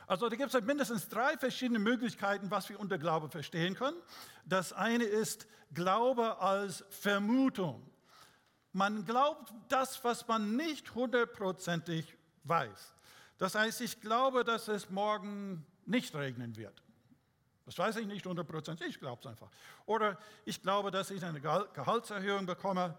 Also 0.08 0.28
da 0.28 0.36
gibt 0.36 0.54
es 0.54 0.62
mindestens 0.64 1.08
drei 1.08 1.38
verschiedene 1.38 1.78
Möglichkeiten, 1.80 2.50
was 2.50 2.68
wir 2.68 2.80
unter 2.80 2.98
Glaube 2.98 3.30
verstehen 3.30 3.76
können. 3.76 3.98
Das 4.44 4.74
eine 4.74 5.04
ist 5.04 5.48
Glaube 5.74 6.40
als 6.40 6.84
Vermutung. 6.90 7.88
Man 8.74 9.06
glaubt 9.06 9.54
das, 9.68 10.04
was 10.04 10.28
man 10.28 10.56
nicht 10.56 10.96
hundertprozentig 10.96 12.18
weiß. 12.44 12.96
Das 13.38 13.56
heißt, 13.56 13.82
ich 13.82 14.02
glaube, 14.02 14.44
dass 14.44 14.68
es 14.68 14.90
morgen 14.90 15.66
nicht 15.86 16.16
regnen 16.16 16.56
wird. 16.58 16.82
Das 17.70 17.78
weiß 17.78 17.98
ich 17.98 18.08
nicht 18.08 18.26
100%, 18.26 18.84
ich 18.84 19.00
glaube 19.00 19.20
es 19.22 19.28
einfach. 19.28 19.52
Oder 19.86 20.18
ich 20.44 20.64
glaube, 20.64 20.90
dass 20.90 21.12
ich 21.12 21.24
eine 21.24 21.40
Gehaltserhöhung 21.40 22.48
bekomme, 22.48 22.98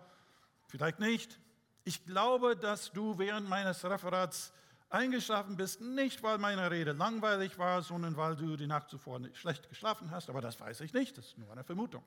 vielleicht 0.68 1.00
nicht. 1.00 1.40
Ich 1.82 2.04
glaube, 2.04 2.56
dass 2.56 2.92
du 2.92 3.18
während 3.18 3.48
meines 3.48 3.84
Referats 3.84 4.52
eingeschlafen 4.88 5.56
bist, 5.56 5.80
nicht 5.80 6.22
weil 6.22 6.38
meine 6.38 6.70
Rede 6.70 6.92
langweilig 6.92 7.58
war, 7.58 7.82
sondern 7.82 8.16
weil 8.16 8.36
du 8.36 8.56
die 8.56 8.68
Nacht 8.68 8.88
zuvor 8.90 9.20
schlecht 9.32 9.68
geschlafen 9.68 10.12
hast, 10.12 10.30
aber 10.30 10.40
das 10.40 10.60
weiß 10.60 10.82
ich 10.82 10.92
nicht, 10.92 11.18
das 11.18 11.26
ist 11.26 11.38
nur 11.38 11.50
eine 11.50 11.64
Vermutung. 11.64 12.04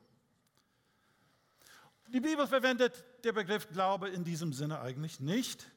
Die 2.07 2.21
Bibel 2.21 2.47
verwendet 2.47 3.03
den 3.25 3.35
Begriff 3.35 3.67
Glaube 3.67 4.07
in 4.07 4.23
diesem 4.23 4.53
Sinne 4.53 4.79
eigentlich 4.79 5.19
nicht, 5.19 5.69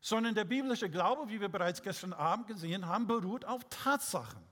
sondern 0.00 0.34
der 0.34 0.44
biblische 0.44 0.90
Glaube, 0.90 1.28
wie 1.28 1.40
wir 1.40 1.48
bereits 1.48 1.82
gestern 1.82 2.12
Abend 2.12 2.48
gesehen 2.48 2.86
haben, 2.86 3.06
beruht 3.06 3.44
auf 3.44 3.62
Tatsachen, 3.70 4.42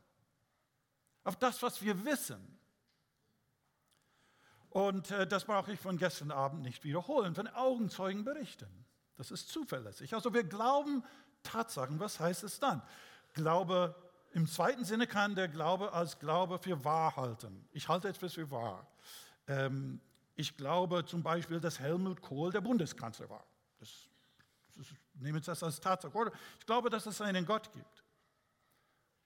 auf 1.25 1.37
das, 1.37 1.63
was 1.63 1.83
wir 1.83 2.05
wissen. 2.05 2.59
Und 4.71 5.11
äh, 5.11 5.27
das 5.27 5.45
brauche 5.45 5.73
ich 5.73 5.81
von 5.81 5.99
gestern 5.99 6.31
Abend 6.31 6.63
nicht 6.63 6.83
wiederholen, 6.85 7.37
wenn 7.37 7.49
Augenzeugen 7.49 8.25
berichten. 8.25 8.69
Das 9.17 9.31
ist 9.31 9.49
zuverlässig. 9.49 10.15
Also 10.15 10.33
wir 10.33 10.45
glauben 10.45 11.05
Tatsachen. 11.43 12.01
Was 12.01 12.19
heißt 12.19 12.45
es 12.45 12.59
dann? 12.59 12.83
Glaube 13.35 13.95
im 14.33 14.49
zweiten 14.49 14.85
Sinne 14.85 15.07
kann 15.07 15.35
der 15.35 15.49
Glaube 15.49 15.93
als 15.93 16.19
Glaube 16.19 16.59
für 16.59 16.85
wahr 16.85 17.17
halten. 17.17 17.69
Ich 17.73 17.89
halte 17.89 18.09
etwas 18.09 18.35
für 18.35 18.51
wahr. 18.51 18.87
Ähm, 19.47 20.01
ich 20.35 20.57
glaube 20.57 21.05
zum 21.05 21.23
Beispiel, 21.23 21.61
dass 21.61 21.79
Helmut 21.79 22.23
Kohl 22.23 22.51
der 22.51 22.63
Bundeskanzler 22.63 23.29
war. 23.29 23.45
Das, 23.79 23.91
das, 24.75 24.87
nehme 25.15 25.39
ich 25.39 25.45
das 25.45 25.63
als 25.63 25.81
Tatsache. 25.81 26.17
Oder 26.17 26.33
ich 26.59 26.65
glaube, 26.65 26.89
dass 26.89 27.05
es 27.05 27.21
einen 27.21 27.45
Gott 27.45 27.71
gibt. 27.73 28.03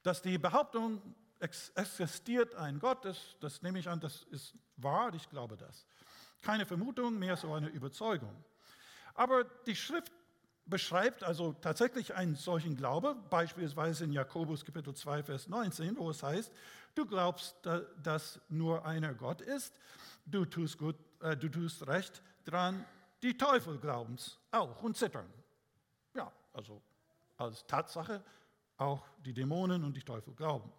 Dass 0.02 0.22
die 0.22 0.38
Behauptung, 0.38 1.00
existiert 1.40 2.54
ein 2.54 2.78
Gott, 2.78 3.04
das, 3.04 3.36
das 3.40 3.62
nehme 3.62 3.78
ich 3.78 3.88
an, 3.88 4.00
das 4.00 4.22
ist 4.30 4.54
wahr, 4.76 5.12
ich 5.14 5.28
glaube 5.28 5.56
das. 5.56 5.86
Keine 6.42 6.66
Vermutung, 6.66 7.18
mehr 7.18 7.36
so 7.36 7.52
eine 7.52 7.68
Überzeugung. 7.68 8.34
Aber 9.14 9.44
die 9.66 9.76
Schrift 9.76 10.12
beschreibt 10.66 11.22
also 11.22 11.52
tatsächlich 11.52 12.14
einen 12.14 12.34
solchen 12.34 12.76
Glaube, 12.76 13.16
beispielsweise 13.30 14.04
in 14.04 14.12
Jakobus 14.12 14.64
Kapitel 14.64 14.94
2, 14.94 15.22
Vers 15.22 15.48
19, 15.48 15.96
wo 15.96 16.10
es 16.10 16.22
heißt, 16.22 16.52
du 16.94 17.06
glaubst, 17.06 17.56
dass 18.02 18.40
nur 18.48 18.84
einer 18.84 19.14
Gott 19.14 19.40
ist, 19.40 19.78
du 20.26 20.44
tust, 20.44 20.78
gut, 20.78 20.96
äh, 21.20 21.36
du 21.36 21.48
tust 21.48 21.86
recht 21.86 22.22
dran, 22.44 22.84
die 23.22 23.36
Teufel 23.36 23.78
glauben 23.78 24.14
es 24.14 24.38
auch 24.50 24.82
und 24.82 24.96
zittern. 24.96 25.28
Ja, 26.14 26.30
also 26.52 26.82
als 27.36 27.66
Tatsache 27.66 28.22
auch 28.76 29.06
die 29.24 29.32
Dämonen 29.32 29.84
und 29.84 29.96
die 29.96 30.02
Teufel 30.02 30.34
glauben. 30.34 30.70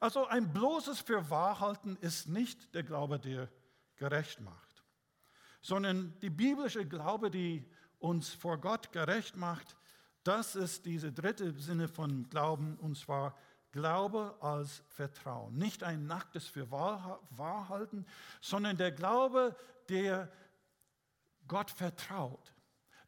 Also 0.00 0.26
ein 0.26 0.50
bloßes 0.52 1.00
Fürwahrhalten 1.00 1.96
ist 1.96 2.26
nicht 2.26 2.74
der 2.74 2.82
Glaube, 2.82 3.20
der 3.20 3.50
gerecht 3.96 4.40
macht, 4.40 4.82
sondern 5.60 6.18
die 6.20 6.30
biblische 6.30 6.86
Glaube, 6.86 7.30
die 7.30 7.70
uns 7.98 8.30
vor 8.30 8.58
Gott 8.58 8.92
gerecht 8.92 9.36
macht, 9.36 9.76
das 10.24 10.56
ist 10.56 10.86
diese 10.86 11.12
dritte 11.12 11.52
Sinne 11.52 11.86
von 11.86 12.28
Glauben, 12.30 12.78
und 12.78 12.96
zwar 12.96 13.36
Glaube 13.72 14.36
als 14.40 14.82
Vertrauen. 14.88 15.56
Nicht 15.56 15.82
ein 15.82 16.06
nacktes 16.06 16.46
für 16.46 16.70
Wahrhalten, 16.70 18.06
sondern 18.40 18.76
der 18.78 18.92
Glaube, 18.92 19.54
der 19.88 20.32
Gott 21.46 21.70
vertraut. 21.70 22.54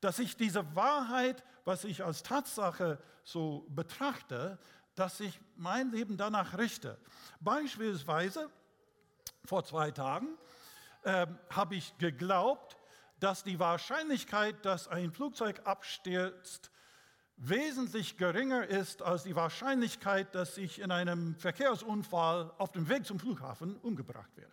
Dass 0.00 0.18
ich 0.18 0.36
diese 0.36 0.74
Wahrheit, 0.76 1.44
was 1.64 1.84
ich 1.84 2.04
als 2.04 2.22
Tatsache 2.22 3.02
so 3.24 3.66
betrachte, 3.70 4.58
dass 4.94 5.20
ich 5.20 5.40
mein 5.56 5.90
Leben 5.90 6.16
danach 6.16 6.58
richte. 6.58 6.98
Beispielsweise 7.40 8.50
vor 9.44 9.64
zwei 9.64 9.90
Tagen 9.90 10.38
äh, 11.02 11.26
habe 11.50 11.74
ich 11.76 11.96
geglaubt, 11.98 12.76
dass 13.18 13.44
die 13.44 13.58
Wahrscheinlichkeit, 13.58 14.64
dass 14.64 14.88
ein 14.88 15.12
Flugzeug 15.12 15.60
abstürzt, 15.64 16.70
wesentlich 17.36 18.16
geringer 18.16 18.66
ist 18.66 19.02
als 19.02 19.24
die 19.24 19.34
Wahrscheinlichkeit, 19.34 20.34
dass 20.34 20.58
ich 20.58 20.80
in 20.80 20.90
einem 20.90 21.34
Verkehrsunfall 21.36 22.52
auf 22.58 22.72
dem 22.72 22.88
Weg 22.88 23.06
zum 23.06 23.18
Flughafen 23.18 23.76
umgebracht 23.76 24.36
werde. 24.36 24.52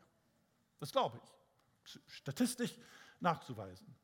Das 0.79 0.91
glaube 0.91 1.19
ich, 1.23 1.99
statistisch 2.07 2.77
nachzuweisen. 3.19 3.95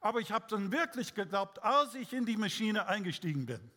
Aber 0.00 0.20
ich 0.20 0.32
habe 0.32 0.46
dann 0.48 0.72
wirklich 0.72 1.14
geglaubt, 1.14 1.62
als 1.62 1.94
ich 1.94 2.12
in 2.12 2.24
die 2.24 2.36
Maschine 2.36 2.86
eingestiegen 2.86 3.44
bin. 3.44 3.70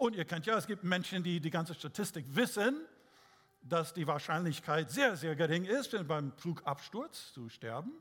Und 0.00 0.16
ihr 0.16 0.24
kennt 0.24 0.46
ja, 0.46 0.56
es 0.56 0.66
gibt 0.66 0.82
Menschen, 0.82 1.22
die 1.22 1.40
die 1.40 1.50
ganze 1.50 1.74
Statistik 1.74 2.24
wissen, 2.34 2.80
dass 3.60 3.92
die 3.92 4.06
Wahrscheinlichkeit 4.06 4.90
sehr, 4.90 5.14
sehr 5.14 5.36
gering 5.36 5.66
ist, 5.66 5.94
beim 6.08 6.32
Flugabsturz 6.38 7.34
zu 7.34 7.50
sterben. 7.50 7.92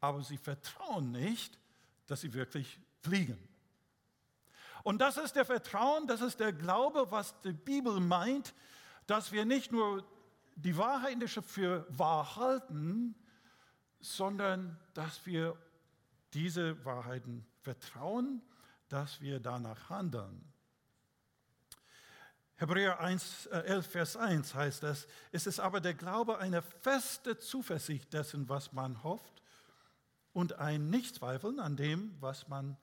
Aber 0.00 0.22
sie 0.22 0.38
vertrauen 0.38 1.12
nicht, 1.12 1.58
dass 2.06 2.22
sie 2.22 2.32
wirklich 2.32 2.80
fliegen. 3.02 3.36
Und 4.84 5.02
das 5.02 5.18
ist 5.18 5.36
der 5.36 5.44
Vertrauen, 5.44 6.06
das 6.06 6.22
ist 6.22 6.40
der 6.40 6.54
Glaube, 6.54 7.10
was 7.10 7.38
die 7.42 7.52
Bibel 7.52 8.00
meint, 8.00 8.54
dass 9.06 9.32
wir 9.32 9.44
nicht 9.44 9.70
nur 9.70 10.02
die 10.56 10.78
Wahrheit 10.78 11.12
in 11.12 11.20
der 11.20 11.28
Schrift 11.28 11.50
für 11.50 11.84
wahr 11.90 12.36
halten, 12.36 13.14
sondern 14.00 14.80
dass 14.94 15.26
wir 15.26 15.58
diese 16.32 16.82
Wahrheiten 16.86 17.44
vertrauen, 17.60 18.40
dass 18.88 19.20
wir 19.20 19.40
danach 19.40 19.90
handeln. 19.90 20.51
Hebräer 22.56 23.00
1, 23.00 23.46
11, 23.46 23.66
äh, 23.66 23.82
Vers 23.82 24.16
1 24.16 24.54
heißt 24.54 24.84
es, 24.84 25.06
es 25.32 25.46
ist 25.46 25.60
aber 25.60 25.80
der 25.80 25.94
Glaube 25.94 26.38
eine 26.38 26.62
feste 26.62 27.38
Zuversicht 27.38 28.12
dessen, 28.12 28.48
was 28.48 28.72
man 28.72 29.02
hofft 29.02 29.42
und 30.32 30.58
ein 30.58 30.90
Nichtzweifeln 30.90 31.60
an 31.60 31.76
dem, 31.76 32.14
was 32.20 32.48
man 32.48 32.76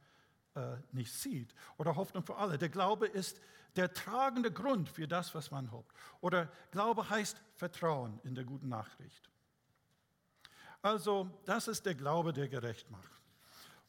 äh, 0.56 0.76
nicht 0.92 1.14
sieht. 1.14 1.54
Oder 1.78 1.96
Hoffnung 1.96 2.24
für 2.24 2.36
alle. 2.36 2.58
Der 2.58 2.70
Glaube 2.70 3.08
ist 3.08 3.40
der 3.76 3.94
tragende 3.94 4.52
Grund 4.52 4.90
für 4.90 5.08
das, 5.08 5.34
was 5.36 5.52
man 5.52 5.72
hofft. 5.72 5.92
Oder 6.22 6.52
Glaube 6.72 7.10
heißt 7.10 7.42
Vertrauen 7.56 8.20
in 8.24 8.36
der 8.36 8.44
guten 8.44 8.70
Nachricht. 8.70 9.30
Also 10.82 11.30
das 11.46 11.68
ist 11.68 11.86
der 11.86 11.96
Glaube, 11.96 12.34
der 12.34 12.48
gerecht 12.48 12.90
macht. 12.90 13.12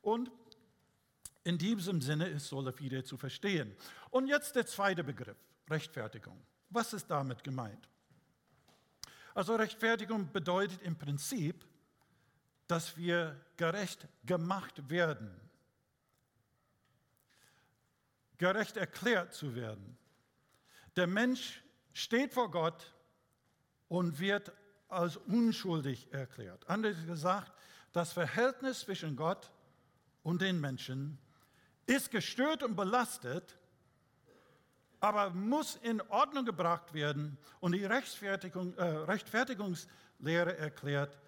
Und 0.02 0.30
in 1.44 1.58
diesem 1.58 2.00
Sinne 2.00 2.28
ist 2.28 2.48
Sola 2.48 2.72
Fide 2.72 3.04
zu 3.04 3.16
verstehen. 3.16 3.74
Und 4.10 4.26
jetzt 4.26 4.56
der 4.56 4.66
zweite 4.66 5.04
Begriff, 5.04 5.38
Rechtfertigung. 5.70 6.40
Was 6.70 6.92
ist 6.92 7.10
damit 7.10 7.42
gemeint? 7.44 7.88
Also 9.34 9.54
Rechtfertigung 9.54 10.30
bedeutet 10.32 10.82
im 10.82 10.96
Prinzip, 10.96 11.64
dass 12.66 12.96
wir 12.96 13.40
gerecht 13.56 14.06
gemacht 14.24 14.88
werden 14.88 15.50
gerecht 18.40 18.78
erklärt 18.78 19.34
zu 19.34 19.54
werden. 19.54 19.98
Der 20.96 21.06
Mensch 21.06 21.62
steht 21.92 22.32
vor 22.32 22.50
Gott 22.50 22.94
und 23.88 24.18
wird 24.18 24.50
als 24.88 25.18
unschuldig 25.18 26.10
erklärt. 26.10 26.68
Anders 26.68 26.96
gesagt, 27.06 27.52
das 27.92 28.14
Verhältnis 28.14 28.80
zwischen 28.80 29.14
Gott 29.14 29.52
und 30.22 30.40
den 30.40 30.58
Menschen 30.58 31.18
ist 31.84 32.10
gestört 32.10 32.62
und 32.62 32.76
belastet, 32.76 33.58
aber 35.00 35.30
muss 35.30 35.76
in 35.76 36.00
Ordnung 36.02 36.44
gebracht 36.44 36.92
werden. 36.92 37.38
Und 37.60 37.72
die 37.72 37.84
Rechtfertigung, 37.84 38.76
äh, 38.76 38.84
Rechtfertigungslehre 38.84 40.56
erklärt, 40.58 41.18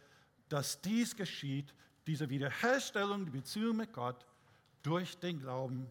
dass 0.49 0.81
dies 0.81 1.17
geschieht, 1.17 1.75
diese 2.07 2.29
Wiederherstellung 2.29 3.25
der 3.25 3.33
Beziehung 3.33 3.77
mit 3.77 3.93
Gott 3.93 4.27
durch 4.83 5.19
den 5.19 5.41
Glauben 5.41 5.91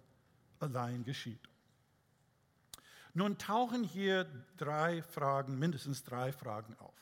allein 0.60 1.04
geschieht. 1.04 1.40
Nun 3.14 3.38
tauchen 3.38 3.84
hier 3.84 4.26
drei 4.58 5.02
Fragen, 5.02 5.58
mindestens 5.58 6.04
drei 6.04 6.32
Fragen 6.32 6.76
auf. 6.80 6.94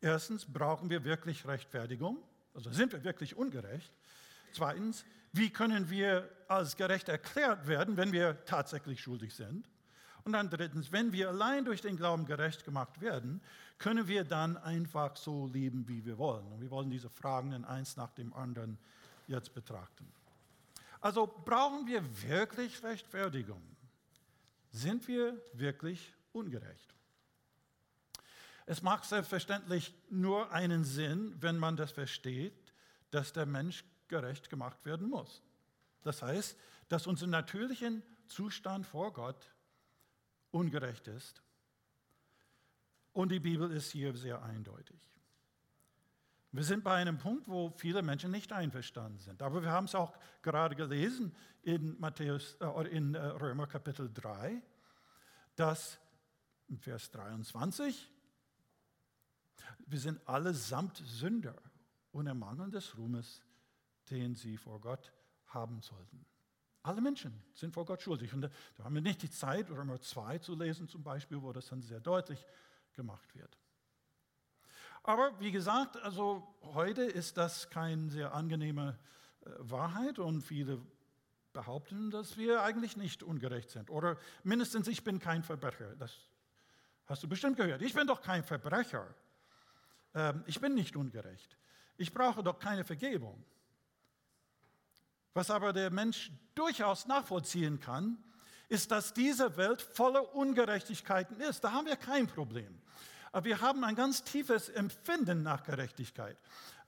Erstens, 0.00 0.44
brauchen 0.44 0.90
wir 0.90 1.04
wirklich 1.04 1.46
Rechtfertigung? 1.46 2.22
Also 2.54 2.70
sind 2.70 2.92
wir 2.92 3.02
wirklich 3.04 3.36
ungerecht? 3.36 3.92
Zweitens, 4.52 5.04
wie 5.38 5.50
können 5.50 5.88
wir 5.88 6.28
als 6.48 6.76
gerecht 6.76 7.08
erklärt 7.08 7.66
werden, 7.66 7.96
wenn 7.96 8.12
wir 8.12 8.44
tatsächlich 8.44 9.00
schuldig 9.00 9.34
sind? 9.34 9.68
Und 10.24 10.32
dann 10.32 10.50
drittens, 10.50 10.92
wenn 10.92 11.12
wir 11.12 11.28
allein 11.28 11.64
durch 11.64 11.80
den 11.80 11.96
Glauben 11.96 12.26
gerecht 12.26 12.64
gemacht 12.64 13.00
werden, 13.00 13.40
können 13.78 14.08
wir 14.08 14.24
dann 14.24 14.56
einfach 14.56 15.16
so 15.16 15.46
leben, 15.46 15.88
wie 15.88 16.04
wir 16.04 16.18
wollen. 16.18 16.46
Und 16.52 16.60
wir 16.60 16.70
wollen 16.70 16.90
diese 16.90 17.08
Fragen 17.08 17.52
in 17.52 17.64
eins 17.64 17.96
nach 17.96 18.10
dem 18.10 18.34
anderen 18.34 18.76
jetzt 19.26 19.54
betrachten. 19.54 20.06
Also 21.00 21.26
brauchen 21.26 21.86
wir 21.86 22.02
wirklich 22.28 22.82
Rechtfertigung? 22.82 23.62
Sind 24.70 25.06
wir 25.08 25.40
wirklich 25.52 26.12
ungerecht? 26.32 26.94
Es 28.66 28.82
macht 28.82 29.04
selbstverständlich 29.04 29.94
nur 30.10 30.52
einen 30.52 30.84
Sinn, 30.84 31.34
wenn 31.40 31.56
man 31.56 31.76
das 31.76 31.92
versteht, 31.92 32.74
dass 33.10 33.32
der 33.32 33.46
Mensch 33.46 33.84
gerecht 34.08 34.50
gemacht 34.50 34.84
werden 34.84 35.08
muss. 35.08 35.42
Das 36.02 36.22
heißt, 36.22 36.56
dass 36.88 37.06
unser 37.06 37.26
natürlicher 37.26 37.92
Zustand 38.26 38.86
vor 38.86 39.12
Gott 39.12 39.52
ungerecht 40.50 41.08
ist 41.08 41.42
Und 43.12 43.32
die 43.32 43.40
Bibel 43.40 43.70
ist 43.72 43.90
hier 43.90 44.14
sehr 44.16 44.42
eindeutig. 44.42 45.00
Wir 46.52 46.64
sind 46.64 46.82
bei 46.82 46.94
einem 46.94 47.18
Punkt, 47.18 47.48
wo 47.48 47.70
viele 47.70 48.02
Menschen 48.02 48.30
nicht 48.30 48.52
einverstanden 48.52 49.18
sind. 49.18 49.42
Aber 49.42 49.62
wir 49.62 49.70
haben 49.70 49.84
es 49.84 49.94
auch 49.94 50.16
gerade 50.40 50.74
gelesen 50.76 51.34
in, 51.62 51.98
Matthäus, 52.00 52.56
äh, 52.60 52.88
in 52.88 53.14
äh, 53.14 53.18
Römer 53.18 53.66
Kapitel 53.66 54.10
3, 54.12 54.62
dass 55.56 55.98
in 56.68 56.78
Vers 56.78 57.10
23, 57.10 58.10
wir 59.86 59.98
sind 59.98 60.26
allesamt 60.28 60.96
Sünder 61.04 61.56
und 62.12 62.26
ermangeln 62.26 62.70
des 62.70 62.96
Ruhmes, 62.96 63.42
den 64.10 64.34
sie 64.34 64.56
vor 64.56 64.80
Gott 64.80 65.12
haben 65.46 65.80
sollten. 65.80 66.24
Alle 66.82 67.00
Menschen 67.00 67.42
sind 67.54 67.74
vor 67.74 67.84
Gott 67.84 68.02
schuldig. 68.02 68.32
Und 68.32 68.42
da 68.42 68.84
haben 68.84 68.94
wir 68.94 69.02
nicht 69.02 69.22
die 69.22 69.30
Zeit, 69.30 69.70
Römer 69.70 70.00
2 70.00 70.38
zu 70.38 70.54
lesen 70.54 70.88
zum 70.88 71.02
Beispiel, 71.02 71.42
wo 71.42 71.52
das 71.52 71.66
dann 71.66 71.82
sehr 71.82 72.00
deutlich 72.00 72.46
gemacht 72.94 73.34
wird. 73.34 73.58
Aber 75.02 75.38
wie 75.40 75.50
gesagt, 75.50 75.96
also 76.02 76.46
heute 76.62 77.02
ist 77.02 77.36
das 77.36 77.70
keine 77.70 78.10
sehr 78.10 78.34
angenehme 78.34 78.98
äh, 79.40 79.50
Wahrheit 79.58 80.18
und 80.18 80.42
viele 80.42 80.80
behaupten, 81.52 82.10
dass 82.10 82.36
wir 82.36 82.62
eigentlich 82.62 82.96
nicht 82.96 83.22
ungerecht 83.22 83.70
sind. 83.70 83.90
Oder 83.90 84.16
mindestens 84.42 84.86
ich 84.88 85.02
bin 85.04 85.18
kein 85.18 85.42
Verbrecher. 85.42 85.96
Das 85.96 86.14
hast 87.06 87.22
du 87.22 87.28
bestimmt 87.28 87.56
gehört. 87.56 87.82
Ich 87.82 87.94
bin 87.94 88.06
doch 88.06 88.20
kein 88.20 88.44
Verbrecher. 88.44 89.14
Ähm, 90.14 90.44
ich 90.46 90.60
bin 90.60 90.74
nicht 90.74 90.96
ungerecht. 90.96 91.56
Ich 91.96 92.12
brauche 92.12 92.42
doch 92.42 92.58
keine 92.58 92.84
Vergebung. 92.84 93.44
Was 95.38 95.52
aber 95.52 95.72
der 95.72 95.92
Mensch 95.92 96.32
durchaus 96.56 97.06
nachvollziehen 97.06 97.78
kann, 97.78 98.18
ist, 98.68 98.90
dass 98.90 99.14
diese 99.14 99.56
Welt 99.56 99.80
voller 99.80 100.34
Ungerechtigkeiten 100.34 101.40
ist. 101.42 101.62
Da 101.62 101.70
haben 101.70 101.86
wir 101.86 101.94
kein 101.94 102.26
Problem. 102.26 102.76
Aber 103.30 103.44
wir 103.44 103.60
haben 103.60 103.84
ein 103.84 103.94
ganz 103.94 104.24
tiefes 104.24 104.68
Empfinden 104.68 105.44
nach 105.44 105.62
Gerechtigkeit. 105.62 106.36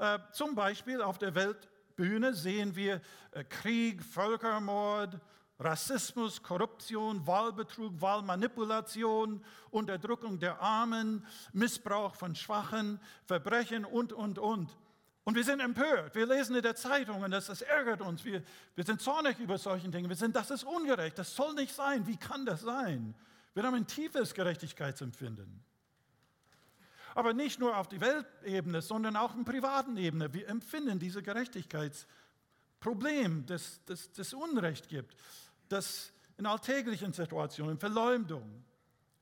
Äh, 0.00 0.18
zum 0.32 0.56
Beispiel 0.56 1.00
auf 1.00 1.18
der 1.18 1.36
Weltbühne 1.36 2.34
sehen 2.34 2.74
wir 2.74 3.00
äh, 3.30 3.44
Krieg, 3.44 4.02
Völkermord, 4.02 5.20
Rassismus, 5.60 6.42
Korruption, 6.42 7.24
Wahlbetrug, 7.28 8.00
Wahlmanipulation, 8.00 9.44
Unterdrückung 9.70 10.40
der 10.40 10.60
Armen, 10.60 11.24
Missbrauch 11.52 12.16
von 12.16 12.34
Schwachen, 12.34 12.98
Verbrechen 13.26 13.84
und, 13.84 14.12
und, 14.12 14.40
und. 14.40 14.76
Und 15.24 15.34
wir 15.34 15.44
sind 15.44 15.60
empört. 15.60 16.14
Wir 16.14 16.24
lesen 16.26 16.56
in 16.56 16.62
der 16.62 16.74
Zeitung 16.74 17.22
und 17.22 17.30
das, 17.30 17.46
das 17.46 17.62
ärgert 17.62 18.00
uns. 18.00 18.24
Wir, 18.24 18.42
wir 18.74 18.84
sind 18.84 19.00
zornig 19.00 19.38
über 19.38 19.58
solche 19.58 19.88
Dinge. 19.88 20.08
Wir 20.08 20.16
sind, 20.16 20.34
das 20.34 20.50
ist 20.50 20.64
ungerecht. 20.64 21.16
Das 21.18 21.36
soll 21.36 21.54
nicht 21.54 21.72
sein. 21.74 22.06
Wie 22.06 22.16
kann 22.16 22.46
das 22.46 22.62
sein? 22.62 23.14
Wir 23.54 23.62
haben 23.64 23.74
ein 23.74 23.86
tiefes 23.86 24.32
Gerechtigkeitsempfinden. 24.34 25.62
Aber 27.14 27.34
nicht 27.34 27.60
nur 27.60 27.76
auf 27.76 27.88
die 27.88 28.00
Weltebene, 28.00 28.80
sondern 28.82 29.16
auch 29.16 29.34
in 29.34 29.44
privaten 29.44 29.96
Ebene. 29.96 30.32
Wir 30.32 30.48
empfinden 30.48 30.98
dieses 30.98 31.22
Gerechtigkeitsproblem, 31.22 33.46
das, 33.46 33.80
das, 33.84 34.10
das 34.12 34.32
Unrecht 34.32 34.88
gibt, 34.88 35.16
das 35.68 36.12
in 36.38 36.46
alltäglichen 36.46 37.12
Situationen, 37.12 37.78
Verleumdung, 37.78 38.64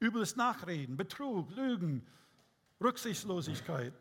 übles 0.01 0.37
Nachreden, 0.37 0.97
Betrug, 0.97 1.51
Lügen, 1.57 2.07
Rücksichtslosigkeit, 2.81 3.93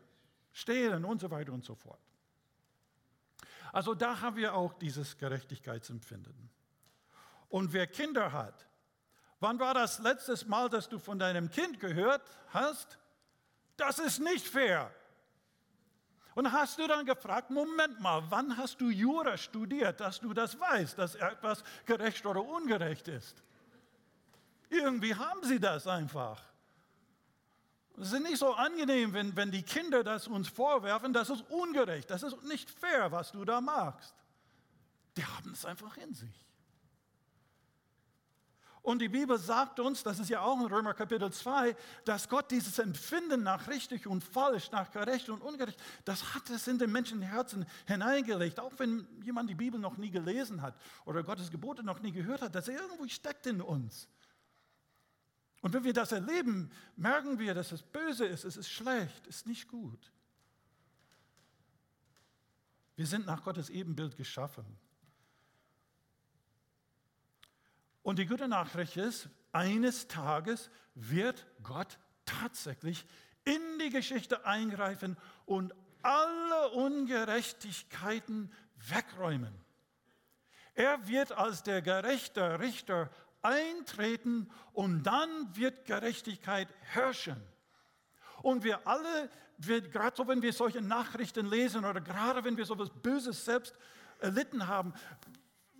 Stehlen 0.58 1.04
und 1.04 1.20
so 1.20 1.30
weiter 1.30 1.52
und 1.52 1.64
so 1.64 1.76
fort. 1.76 2.00
Also 3.72 3.94
da 3.94 4.20
haben 4.20 4.36
wir 4.36 4.54
auch 4.54 4.74
dieses 4.74 5.16
Gerechtigkeitsempfinden. 5.16 6.50
Und 7.48 7.72
wer 7.72 7.86
Kinder 7.86 8.32
hat, 8.32 8.66
wann 9.38 9.60
war 9.60 9.72
das 9.72 10.00
letztes 10.00 10.46
Mal, 10.46 10.68
dass 10.68 10.88
du 10.88 10.98
von 10.98 11.18
deinem 11.18 11.48
Kind 11.48 11.78
gehört 11.78 12.22
hast, 12.48 12.98
das 13.76 14.00
ist 14.00 14.18
nicht 14.18 14.48
fair. 14.48 14.92
Und 16.34 16.50
hast 16.50 16.78
du 16.78 16.88
dann 16.88 17.06
gefragt, 17.06 17.50
Moment 17.50 18.00
mal, 18.00 18.22
wann 18.28 18.56
hast 18.56 18.80
du 18.80 18.90
Jura 18.90 19.36
studiert, 19.36 20.00
dass 20.00 20.18
du 20.18 20.34
das 20.34 20.58
weißt, 20.58 20.98
dass 20.98 21.14
etwas 21.14 21.62
gerecht 21.86 22.26
oder 22.26 22.42
ungerecht 22.44 23.06
ist? 23.06 23.44
Irgendwie 24.70 25.14
haben 25.14 25.44
sie 25.44 25.60
das 25.60 25.86
einfach. 25.86 26.47
Es 28.00 28.12
ist 28.12 28.22
nicht 28.22 28.38
so 28.38 28.54
angenehm, 28.54 29.12
wenn, 29.12 29.34
wenn 29.36 29.50
die 29.50 29.62
Kinder 29.62 30.04
das 30.04 30.28
uns 30.28 30.48
vorwerfen, 30.48 31.12
das 31.12 31.30
ist 31.30 31.42
ungerecht, 31.50 32.08
das 32.10 32.22
ist 32.22 32.42
nicht 32.44 32.70
fair, 32.70 33.10
was 33.10 33.32
du 33.32 33.44
da 33.44 33.60
magst. 33.60 34.14
Die 35.16 35.24
haben 35.24 35.52
es 35.52 35.64
einfach 35.64 35.96
in 35.96 36.14
sich. 36.14 36.48
Und 38.82 39.00
die 39.00 39.08
Bibel 39.08 39.36
sagt 39.36 39.80
uns, 39.80 40.02
das 40.02 40.18
ist 40.18 40.30
ja 40.30 40.40
auch 40.40 40.58
in 40.60 40.66
Römer 40.66 40.94
Kapitel 40.94 41.30
2, 41.30 41.76
dass 42.04 42.28
Gott 42.28 42.50
dieses 42.50 42.78
Empfinden 42.78 43.42
nach 43.42 43.68
richtig 43.68 44.06
und 44.06 44.24
falsch, 44.24 44.70
nach 44.70 44.90
gerecht 44.90 45.28
und 45.28 45.42
ungerecht, 45.42 45.78
das 46.06 46.34
hat 46.34 46.48
es 46.48 46.66
in 46.68 46.78
den 46.78 46.90
Menschenherzen 46.90 47.66
hineingelegt. 47.86 48.60
Auch 48.60 48.72
wenn 48.78 49.06
jemand 49.24 49.50
die 49.50 49.54
Bibel 49.54 49.78
noch 49.78 49.98
nie 49.98 50.10
gelesen 50.10 50.62
hat 50.62 50.74
oder 51.04 51.22
Gottes 51.22 51.50
Gebote 51.50 51.82
noch 51.82 52.00
nie 52.00 52.12
gehört 52.12 52.40
hat, 52.40 52.54
das 52.54 52.68
irgendwo 52.68 53.06
steckt 53.08 53.46
in 53.46 53.60
uns. 53.60 54.08
Und 55.60 55.72
wenn 55.72 55.84
wir 55.84 55.92
das 55.92 56.12
erleben, 56.12 56.70
merken 56.96 57.38
wir, 57.38 57.54
dass 57.54 57.72
es 57.72 57.82
böse 57.82 58.26
ist, 58.26 58.44
es 58.44 58.56
ist 58.56 58.70
schlecht, 58.70 59.26
es 59.26 59.38
ist 59.38 59.46
nicht 59.46 59.68
gut. 59.68 60.12
Wir 62.96 63.06
sind 63.06 63.26
nach 63.26 63.42
Gottes 63.44 63.70
Ebenbild 63.70 64.16
geschaffen. 64.16 64.64
Und 68.02 68.18
die 68.18 68.26
gute 68.26 68.48
Nachricht 68.48 68.96
ist, 68.96 69.28
eines 69.52 70.08
Tages 70.08 70.70
wird 70.94 71.46
Gott 71.62 71.98
tatsächlich 72.24 73.04
in 73.44 73.60
die 73.80 73.90
Geschichte 73.90 74.44
eingreifen 74.46 75.16
und 75.46 75.74
alle 76.02 76.70
Ungerechtigkeiten 76.70 78.52
wegräumen. 78.88 79.54
Er 80.74 81.08
wird 81.08 81.32
als 81.32 81.62
der 81.62 81.82
gerechte 81.82 82.60
Richter 82.60 83.10
eintreten 83.42 84.50
und 84.72 85.04
dann 85.04 85.56
wird 85.56 85.84
Gerechtigkeit 85.84 86.68
herrschen. 86.80 87.40
Und 88.42 88.64
wir 88.64 88.86
alle, 88.86 89.30
gerade 89.58 90.16
so, 90.16 90.26
wenn 90.28 90.42
wir 90.42 90.52
solche 90.52 90.80
Nachrichten 90.80 91.46
lesen 91.46 91.84
oder 91.84 92.00
gerade 92.00 92.44
wenn 92.44 92.56
wir 92.56 92.64
so 92.64 92.74
etwas 92.74 92.90
Böses 92.90 93.44
selbst 93.44 93.74
erlitten 94.20 94.66
haben, 94.66 94.94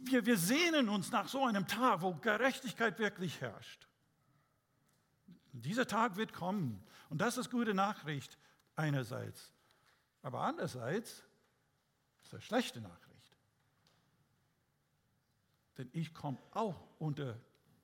wir, 0.00 0.24
wir 0.26 0.38
sehnen 0.38 0.88
uns 0.88 1.10
nach 1.10 1.28
so 1.28 1.44
einem 1.44 1.66
Tag, 1.66 2.02
wo 2.02 2.14
Gerechtigkeit 2.14 2.98
wirklich 2.98 3.40
herrscht. 3.40 3.88
Dieser 5.52 5.86
Tag 5.86 6.16
wird 6.16 6.32
kommen. 6.32 6.84
Und 7.08 7.20
das 7.20 7.36
ist 7.36 7.50
gute 7.50 7.74
Nachricht 7.74 8.38
einerseits. 8.76 9.52
Aber 10.22 10.40
andererseits 10.42 11.24
ist 12.22 12.32
das 12.32 12.44
schlechte 12.44 12.80
Nachricht. 12.80 13.08
Denn 15.78 15.88
ich 15.92 16.12
komme 16.12 16.38
auch 16.52 16.88
unter 16.98 17.38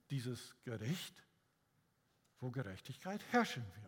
dieses 0.09 0.55
Gericht, 0.63 1.23
wo 2.39 2.51
Gerechtigkeit 2.51 3.21
herrschen 3.31 3.65
wird. 3.81 3.85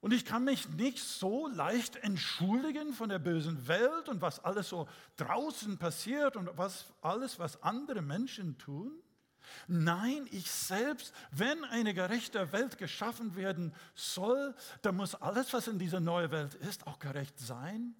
Und 0.00 0.12
ich 0.12 0.24
kann 0.24 0.44
mich 0.44 0.68
nicht 0.70 0.98
so 0.98 1.48
leicht 1.48 1.96
entschuldigen 1.96 2.92
von 2.92 3.08
der 3.08 3.18
bösen 3.18 3.66
Welt 3.66 4.08
und 4.08 4.20
was 4.20 4.44
alles 4.44 4.68
so 4.68 4.88
draußen 5.16 5.78
passiert 5.78 6.36
und 6.36 6.48
was 6.56 6.92
alles, 7.02 7.38
was 7.38 7.62
andere 7.62 8.00
Menschen 8.00 8.58
tun. 8.58 8.92
Nein, 9.66 10.28
ich 10.30 10.50
selbst, 10.50 11.12
wenn 11.30 11.64
eine 11.64 11.94
gerechte 11.94 12.52
Welt 12.52 12.78
geschaffen 12.78 13.34
werden 13.34 13.74
soll, 13.94 14.54
dann 14.82 14.96
muss 14.96 15.14
alles, 15.16 15.52
was 15.52 15.66
in 15.66 15.78
dieser 15.78 16.00
neuen 16.00 16.30
Welt 16.30 16.54
ist, 16.54 16.86
auch 16.86 16.98
gerecht 16.98 17.38
sein. 17.38 17.94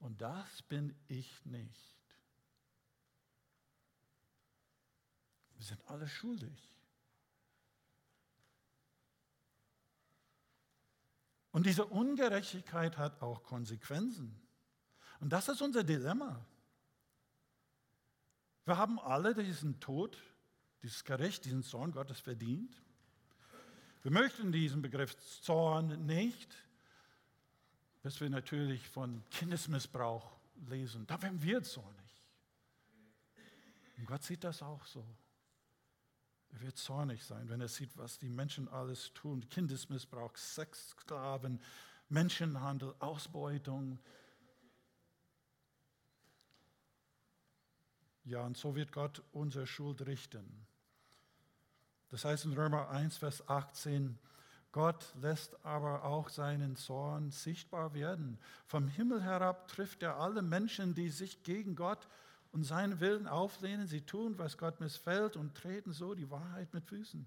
Und 0.00 0.20
das 0.20 0.62
bin 0.62 0.94
ich 1.08 1.44
nicht. 1.46 1.93
Wir 5.56 5.64
sind 5.64 5.80
alle 5.88 6.08
schuldig. 6.08 6.74
Und 11.52 11.66
diese 11.66 11.84
Ungerechtigkeit 11.84 12.98
hat 12.98 13.22
auch 13.22 13.44
Konsequenzen. 13.44 14.34
Und 15.20 15.32
das 15.32 15.48
ist 15.48 15.62
unser 15.62 15.84
Dilemma. 15.84 16.44
Wir 18.64 18.76
haben 18.76 18.98
alle 18.98 19.34
diesen 19.34 19.78
Tod, 19.78 20.18
dieses 20.82 21.04
Gericht, 21.04 21.44
diesen 21.44 21.62
Zorn 21.62 21.92
Gottes 21.92 22.18
verdient. 22.18 22.74
Wir 24.02 24.10
möchten 24.10 24.52
diesen 24.52 24.82
Begriff 24.82 25.16
Zorn 25.42 26.04
nicht, 26.06 26.54
bis 28.02 28.20
wir 28.20 28.28
natürlich 28.28 28.88
von 28.88 29.22
Kindesmissbrauch 29.30 30.36
lesen. 30.66 31.06
Da 31.06 31.22
werden 31.22 31.40
wir 31.42 31.62
zornig. 31.62 32.24
Und 33.96 34.06
Gott 34.06 34.22
sieht 34.24 34.44
das 34.44 34.60
auch 34.60 34.84
so. 34.86 35.06
Er 36.54 36.60
wird 36.60 36.76
zornig 36.76 37.24
sein, 37.24 37.48
wenn 37.48 37.60
er 37.60 37.68
sieht, 37.68 37.96
was 37.96 38.18
die 38.18 38.28
Menschen 38.28 38.68
alles 38.68 39.12
tun. 39.12 39.48
Kindesmissbrauch, 39.48 40.36
Sexsklaven, 40.36 41.60
Menschenhandel, 42.08 42.94
Ausbeutung. 43.00 43.98
Ja, 48.22 48.42
und 48.42 48.56
so 48.56 48.76
wird 48.76 48.92
Gott 48.92 49.22
unsere 49.32 49.66
Schuld 49.66 50.06
richten. 50.06 50.66
Das 52.10 52.24
heißt 52.24 52.44
in 52.44 52.52
Römer 52.52 52.88
1, 52.88 53.16
Vers 53.16 53.48
18, 53.48 54.16
Gott 54.70 55.12
lässt 55.20 55.64
aber 55.64 56.04
auch 56.04 56.28
seinen 56.28 56.76
Zorn 56.76 57.32
sichtbar 57.32 57.94
werden. 57.94 58.38
Vom 58.66 58.86
Himmel 58.86 59.22
herab 59.22 59.66
trifft 59.66 60.04
er 60.04 60.18
alle 60.18 60.42
Menschen, 60.42 60.94
die 60.94 61.10
sich 61.10 61.42
gegen 61.42 61.74
Gott 61.74 62.08
und 62.54 62.62
seinen 62.62 63.00
Willen 63.00 63.26
auflehnen. 63.26 63.88
Sie 63.88 64.02
tun, 64.02 64.38
was 64.38 64.56
Gott 64.56 64.78
missfällt 64.78 65.36
und 65.36 65.56
treten 65.56 65.92
so 65.92 66.14
die 66.14 66.30
Wahrheit 66.30 66.72
mit 66.72 66.86
Füßen. 66.86 67.26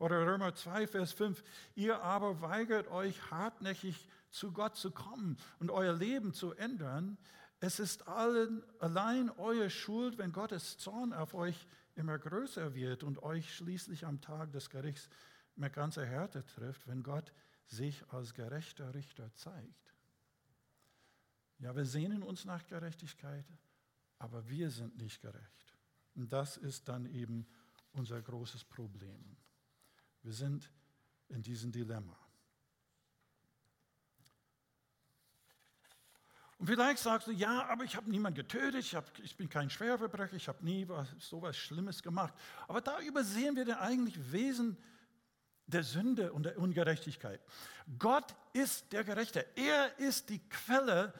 Oder 0.00 0.26
Römer 0.26 0.56
2, 0.56 0.88
Vers 0.88 1.12
5. 1.12 1.42
Ihr 1.76 2.02
aber 2.02 2.40
weigert 2.40 2.88
euch 2.88 3.30
hartnäckig 3.30 4.08
zu 4.30 4.50
Gott 4.50 4.76
zu 4.76 4.90
kommen 4.90 5.38
und 5.60 5.70
euer 5.70 5.92
Leben 5.92 6.34
zu 6.34 6.52
ändern. 6.54 7.16
Es 7.60 7.78
ist 7.78 8.08
allen, 8.08 8.64
allein 8.80 9.30
eure 9.30 9.70
Schuld, 9.70 10.18
wenn 10.18 10.32
Gottes 10.32 10.78
Zorn 10.78 11.12
auf 11.12 11.34
euch 11.34 11.68
immer 11.94 12.18
größer 12.18 12.74
wird 12.74 13.04
und 13.04 13.22
euch 13.22 13.54
schließlich 13.54 14.04
am 14.04 14.20
Tag 14.20 14.50
des 14.50 14.68
Gerichts 14.68 15.08
mit 15.54 15.72
ganzer 15.72 16.04
Härte 16.04 16.44
trifft, 16.44 16.88
wenn 16.88 17.04
Gott 17.04 17.32
sich 17.66 18.02
als 18.08 18.34
gerechter 18.34 18.94
Richter 18.94 19.32
zeigt. 19.34 19.94
Ja, 21.60 21.76
wir 21.76 21.84
sehnen 21.84 22.24
uns 22.24 22.44
nach 22.44 22.66
Gerechtigkeit, 22.66 23.44
aber 24.18 24.48
wir 24.48 24.70
sind 24.70 24.96
nicht 24.98 25.20
gerecht. 25.20 25.76
Und 26.14 26.32
das 26.32 26.56
ist 26.56 26.88
dann 26.88 27.06
eben 27.06 27.46
unser 27.92 28.20
großes 28.20 28.64
Problem. 28.64 29.36
Wir 30.22 30.32
sind 30.32 30.70
in 31.28 31.42
diesem 31.42 31.70
Dilemma. 31.72 32.18
Und 36.58 36.66
vielleicht 36.66 36.98
sagst 36.98 37.28
du, 37.28 37.30
ja, 37.30 37.66
aber 37.66 37.84
ich 37.84 37.94
habe 37.94 38.10
niemanden 38.10 38.38
getötet, 38.38 38.80
ich, 38.80 38.94
hab, 38.96 39.16
ich 39.20 39.36
bin 39.36 39.48
kein 39.48 39.70
Schwerverbrecher, 39.70 40.34
ich 40.34 40.48
habe 40.48 40.64
nie 40.64 40.88
was, 40.88 41.08
so 41.20 41.38
etwas 41.38 41.56
Schlimmes 41.56 42.02
gemacht. 42.02 42.34
Aber 42.66 42.80
da 42.80 43.00
übersehen 43.00 43.54
wir 43.54 43.64
den 43.64 43.76
eigentlichen 43.76 44.32
Wesen 44.32 44.76
der 45.66 45.84
Sünde 45.84 46.32
und 46.32 46.44
der 46.44 46.58
Ungerechtigkeit. 46.58 47.40
Gott 47.98 48.34
ist 48.52 48.92
der 48.92 49.04
Gerechte. 49.04 49.46
Er 49.54 49.96
ist 50.00 50.30
die 50.30 50.40
Quelle 50.48 51.14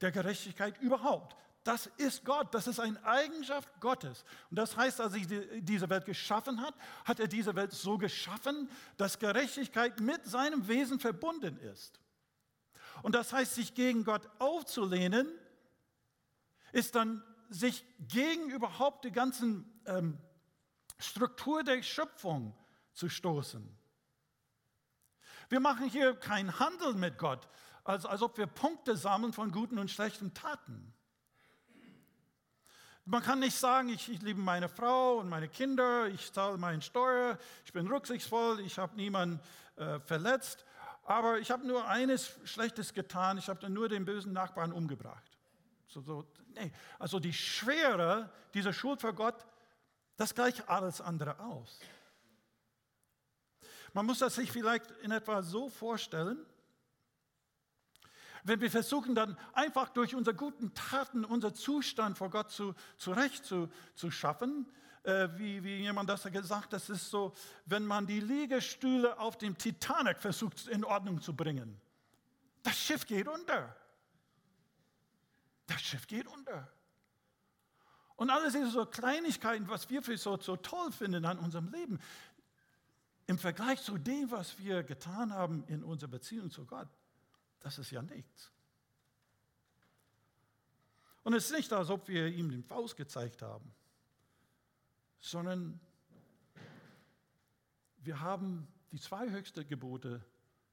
der 0.00 0.12
Gerechtigkeit 0.12 0.78
überhaupt. 0.82 1.36
Das 1.64 1.86
ist 1.96 2.24
Gott, 2.24 2.52
das 2.54 2.66
ist 2.66 2.80
eine 2.80 3.02
Eigenschaft 3.04 3.68
Gottes. 3.80 4.24
Und 4.50 4.58
das 4.58 4.76
heißt, 4.76 5.00
als 5.00 5.14
er 5.14 5.60
diese 5.60 5.88
Welt 5.88 6.04
geschaffen 6.04 6.60
hat, 6.60 6.74
hat 7.04 7.20
er 7.20 7.28
diese 7.28 7.54
Welt 7.54 7.72
so 7.72 7.98
geschaffen, 7.98 8.68
dass 8.96 9.18
Gerechtigkeit 9.20 10.00
mit 10.00 10.24
seinem 10.24 10.66
Wesen 10.66 10.98
verbunden 10.98 11.56
ist. 11.58 12.00
Und 13.02 13.14
das 13.14 13.32
heißt, 13.32 13.54
sich 13.54 13.74
gegen 13.74 14.04
Gott 14.04 14.28
aufzulehnen, 14.40 15.28
ist 16.72 16.96
dann 16.96 17.22
sich 17.48 17.84
gegen 18.08 18.50
überhaupt 18.50 19.04
die 19.04 19.12
ganzen 19.12 19.80
ähm, 19.86 20.18
Struktur 20.98 21.62
der 21.62 21.82
Schöpfung 21.82 22.56
zu 22.92 23.08
stoßen. 23.08 23.78
Wir 25.48 25.60
machen 25.60 25.88
hier 25.88 26.14
keinen 26.14 26.58
Handel 26.58 26.94
mit 26.94 27.18
Gott, 27.18 27.48
als, 27.84 28.06
als 28.06 28.22
ob 28.22 28.38
wir 28.38 28.46
Punkte 28.46 28.96
sammeln 28.96 29.32
von 29.32 29.52
guten 29.52 29.78
und 29.78 29.90
schlechten 29.90 30.34
Taten. 30.34 30.94
Man 33.04 33.22
kann 33.22 33.40
nicht 33.40 33.56
sagen, 33.56 33.88
ich, 33.88 34.08
ich, 34.08 34.22
liebe 34.22 34.40
meine 34.40 34.68
Frau 34.68 35.16
und 35.16 35.28
meine 35.28 35.48
Kinder, 35.48 36.06
ich 36.06 36.32
zahle 36.32 36.56
meine 36.56 36.80
Steuer, 36.82 37.36
ich 37.64 37.72
bin 37.72 37.86
rücksichtsvoll, 37.88 38.60
ich 38.60 38.78
habe 38.78 38.94
niemanden 38.94 39.40
äh, 39.76 39.98
verletzt, 39.98 40.64
aber 41.04 41.38
ich 41.38 41.50
habe 41.50 41.66
nur 41.66 41.88
eines 41.88 42.38
Schlechtes 42.44 42.94
getan, 42.94 43.38
ich 43.38 43.48
habe 43.48 43.58
dann 43.58 43.72
nur 43.72 43.88
den 43.88 44.04
bösen 44.04 44.32
Nachbarn 44.32 44.72
umgebracht. 44.72 45.36
So, 45.88 46.00
so, 46.00 46.26
nee. 46.54 46.72
Also 47.00 47.18
die 47.18 47.32
Schwere 47.32 48.30
dieser 48.54 48.72
Schuld 48.72 49.00
vor 49.00 49.12
Gott, 49.12 49.44
das 50.16 50.32
gleicht 50.34 50.68
alles 50.68 51.00
andere 51.00 51.40
aus. 51.40 51.80
Man 53.92 54.06
muss 54.06 54.20
das 54.20 54.36
sich 54.36 54.52
vielleicht 54.52 54.90
in 55.02 55.10
etwa 55.10 55.42
so 55.42 55.68
vorstellen, 55.68 56.46
wenn 58.44 58.60
wir 58.60 58.70
versuchen 58.70 59.14
dann 59.14 59.36
einfach 59.52 59.88
durch 59.90 60.14
unsere 60.14 60.36
guten 60.36 60.74
Taten 60.74 61.24
unser 61.24 61.54
Zustand 61.54 62.18
vor 62.18 62.30
Gott 62.30 62.50
zu, 62.50 62.74
zurecht 62.96 63.44
zu, 63.44 63.68
zu 63.94 64.10
schaffen, 64.10 64.66
äh, 65.04 65.28
wie, 65.36 65.62
wie 65.62 65.76
jemand 65.78 66.08
das 66.08 66.24
gesagt 66.24 66.64
hat, 66.64 66.72
das 66.72 66.90
ist 66.90 67.10
so, 67.10 67.32
wenn 67.66 67.84
man 67.84 68.06
die 68.06 68.20
Liegestühle 68.20 69.18
auf 69.18 69.38
dem 69.38 69.56
Titanic 69.58 70.20
versucht 70.20 70.68
in 70.68 70.84
Ordnung 70.84 71.20
zu 71.20 71.34
bringen. 71.34 71.80
Das 72.62 72.76
Schiff 72.76 73.06
geht 73.06 73.28
unter. 73.28 73.74
Das 75.66 75.80
Schiff 75.80 76.06
geht 76.06 76.26
unter. 76.26 76.68
Und 78.16 78.30
alles 78.30 78.52
diese 78.52 78.70
so 78.70 78.86
Kleinigkeiten, 78.86 79.68
was 79.68 79.90
wir 79.90 80.02
für 80.02 80.16
so, 80.16 80.36
so 80.36 80.56
toll 80.56 80.92
finden 80.92 81.24
an 81.24 81.38
unserem 81.38 81.68
Leben, 81.72 81.98
im 83.26 83.38
Vergleich 83.38 83.82
zu 83.82 83.98
dem, 83.98 84.30
was 84.30 84.58
wir 84.58 84.82
getan 84.82 85.32
haben 85.32 85.64
in 85.66 85.82
unserer 85.82 86.10
Beziehung 86.10 86.50
zu 86.50 86.64
Gott, 86.64 86.88
das 87.62 87.78
ist 87.78 87.90
ja 87.90 88.02
nichts. 88.02 88.50
Und 91.22 91.34
es 91.34 91.46
ist 91.46 91.52
nicht, 91.52 91.72
als 91.72 91.88
ob 91.88 92.08
wir 92.08 92.26
ihm 92.26 92.50
den 92.50 92.64
Faust 92.64 92.96
gezeigt 92.96 93.42
haben, 93.42 93.72
sondern 95.20 95.80
wir 97.98 98.20
haben 98.20 98.66
die 98.90 99.00
zwei 99.00 99.30
höchsten 99.30 99.66
Gebote 99.66 100.24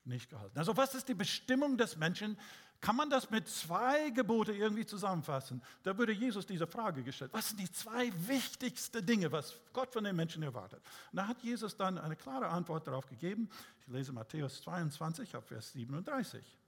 nicht 0.06 0.30
gehalten. 0.30 0.58
Also 0.58 0.76
was 0.76 0.96
ist 0.96 1.08
die 1.08 1.14
Bestimmung 1.14 1.78
des 1.78 1.96
Menschen, 1.98 2.38
kann 2.82 2.96
man 2.96 3.10
das 3.10 3.30
mit 3.30 3.48
zwei 3.48 4.10
Gebote 4.12 4.54
irgendwie 4.54 4.86
zusammenfassen? 4.86 5.62
Da 5.84 5.98
würde 5.98 6.14
Jesus 6.14 6.46
diese 6.46 6.66
Frage 6.66 7.04
gestellt. 7.04 7.32
Was 7.34 7.50
sind 7.50 7.60
die 7.60 7.72
zwei 7.72 8.12
wichtigsten 8.28 9.06
Dinge, 9.06 9.32
was 9.32 9.54
Gott 9.74 9.92
von 9.92 10.06
den 10.06 10.16
Menschen 10.16 10.42
erwartet? 10.44 10.82
Und 11.12 11.18
da 11.18 11.28
hat 11.28 11.42
Jesus 11.42 11.76
dann 11.76 11.98
eine 11.98 12.16
klare 12.16 12.48
Antwort 12.48 12.88
darauf 12.88 13.06
gegeben. 13.06 13.50
Ich 13.82 13.88
lese 13.88 14.14
Matthäus 14.14 14.62
22, 14.62 15.30
Vers 15.30 15.74
37. 15.74 16.59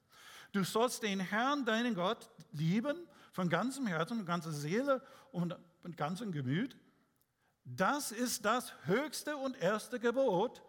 Du 0.51 0.63
sollst 0.63 1.03
den 1.03 1.19
Herrn, 1.19 1.65
deinen 1.65 1.95
Gott, 1.95 2.29
lieben 2.51 2.97
von 3.31 3.49
ganzem 3.49 3.87
Herzen, 3.87 4.17
von 4.17 4.25
ganzer 4.25 4.51
Seele 4.51 5.01
und 5.31 5.55
von 5.81 5.95
ganzem 5.95 6.31
Gemüt. 6.31 6.77
Das 7.63 8.11
ist 8.11 8.43
das 8.43 8.73
höchste 8.85 9.37
und 9.37 9.57
erste 9.61 9.99
Gebot. 9.99 10.61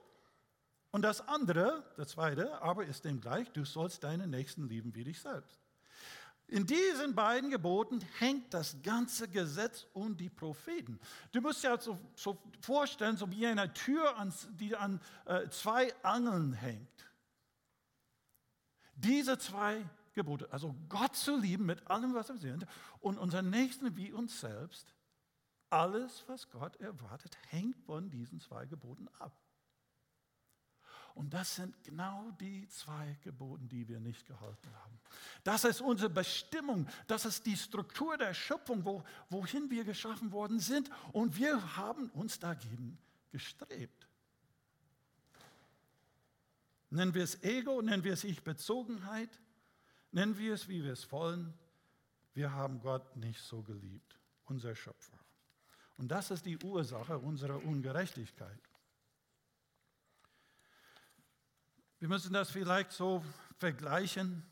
Und 0.92 1.02
das 1.02 1.26
andere, 1.26 1.82
das 1.96 2.08
zweite, 2.08 2.60
aber 2.60 2.84
ist 2.84 3.04
dem 3.04 3.20
gleich, 3.20 3.50
du 3.52 3.64
sollst 3.64 4.04
deinen 4.04 4.30
Nächsten 4.30 4.68
lieben 4.68 4.94
wie 4.94 5.04
dich 5.04 5.20
selbst. 5.20 5.58
In 6.48 6.66
diesen 6.66 7.14
beiden 7.14 7.50
Geboten 7.50 8.00
hängt 8.18 8.52
das 8.52 8.76
ganze 8.82 9.26
Gesetz 9.26 9.86
und 9.94 10.20
die 10.20 10.28
Propheten. 10.28 11.00
Du 11.32 11.40
musst 11.40 11.64
dir 11.64 11.78
so, 11.80 11.98
so 12.14 12.36
vorstellen, 12.60 13.16
so 13.16 13.30
wie 13.30 13.46
eine 13.46 13.72
Tür, 13.72 14.14
die 14.60 14.76
an 14.76 15.00
äh, 15.24 15.48
zwei 15.48 15.94
Angeln 16.02 16.52
hängt. 16.52 17.01
Diese 18.94 19.38
zwei 19.38 19.84
Gebote, 20.14 20.52
also 20.52 20.74
Gott 20.88 21.16
zu 21.16 21.36
lieben 21.36 21.66
mit 21.66 21.86
allem, 21.88 22.14
was 22.14 22.28
wir 22.28 22.36
sind, 22.36 22.66
und 23.00 23.18
unseren 23.18 23.50
Nächsten 23.50 23.96
wie 23.96 24.12
uns 24.12 24.40
selbst, 24.40 24.94
alles, 25.70 26.24
was 26.26 26.50
Gott 26.50 26.76
erwartet, 26.76 27.36
hängt 27.48 27.76
von 27.86 28.10
diesen 28.10 28.40
zwei 28.40 28.66
Geboten 28.66 29.08
ab. 29.18 29.32
Und 31.14 31.34
das 31.34 31.56
sind 31.56 31.82
genau 31.82 32.30
die 32.40 32.66
zwei 32.68 33.18
Gebote, 33.22 33.64
die 33.64 33.86
wir 33.86 34.00
nicht 34.00 34.26
gehalten 34.26 34.70
haben. 34.82 34.98
Das 35.44 35.64
ist 35.64 35.80
unsere 35.80 36.08
Bestimmung, 36.08 36.88
das 37.06 37.26
ist 37.26 37.44
die 37.44 37.56
Struktur 37.56 38.16
der 38.16 38.32
Schöpfung, 38.32 38.84
wo, 38.84 39.04
wohin 39.28 39.70
wir 39.70 39.84
geschaffen 39.84 40.32
worden 40.32 40.58
sind. 40.58 40.90
Und 41.12 41.36
wir 41.36 41.76
haben 41.76 42.08
uns 42.10 42.38
dagegen 42.38 42.98
gestrebt. 43.30 44.08
Nennen 46.92 47.14
wir 47.14 47.24
es 47.24 47.42
Ego, 47.42 47.80
nennen 47.80 48.04
wir 48.04 48.12
es 48.12 48.22
Ich-Bezogenheit, 48.22 49.40
nennen 50.10 50.36
wir 50.36 50.52
es, 50.52 50.68
wie 50.68 50.84
wir 50.84 50.92
es 50.92 51.10
wollen. 51.10 51.54
Wir 52.34 52.52
haben 52.52 52.80
Gott 52.80 53.16
nicht 53.16 53.40
so 53.40 53.62
geliebt, 53.62 54.20
unser 54.44 54.74
Schöpfer. 54.74 55.18
Und 55.96 56.08
das 56.08 56.30
ist 56.30 56.44
die 56.44 56.58
Ursache 56.58 57.18
unserer 57.18 57.64
Ungerechtigkeit. 57.64 58.60
Wir 61.98 62.08
müssen 62.08 62.34
das 62.34 62.50
vielleicht 62.50 62.92
so 62.92 63.24
vergleichen. 63.56 64.42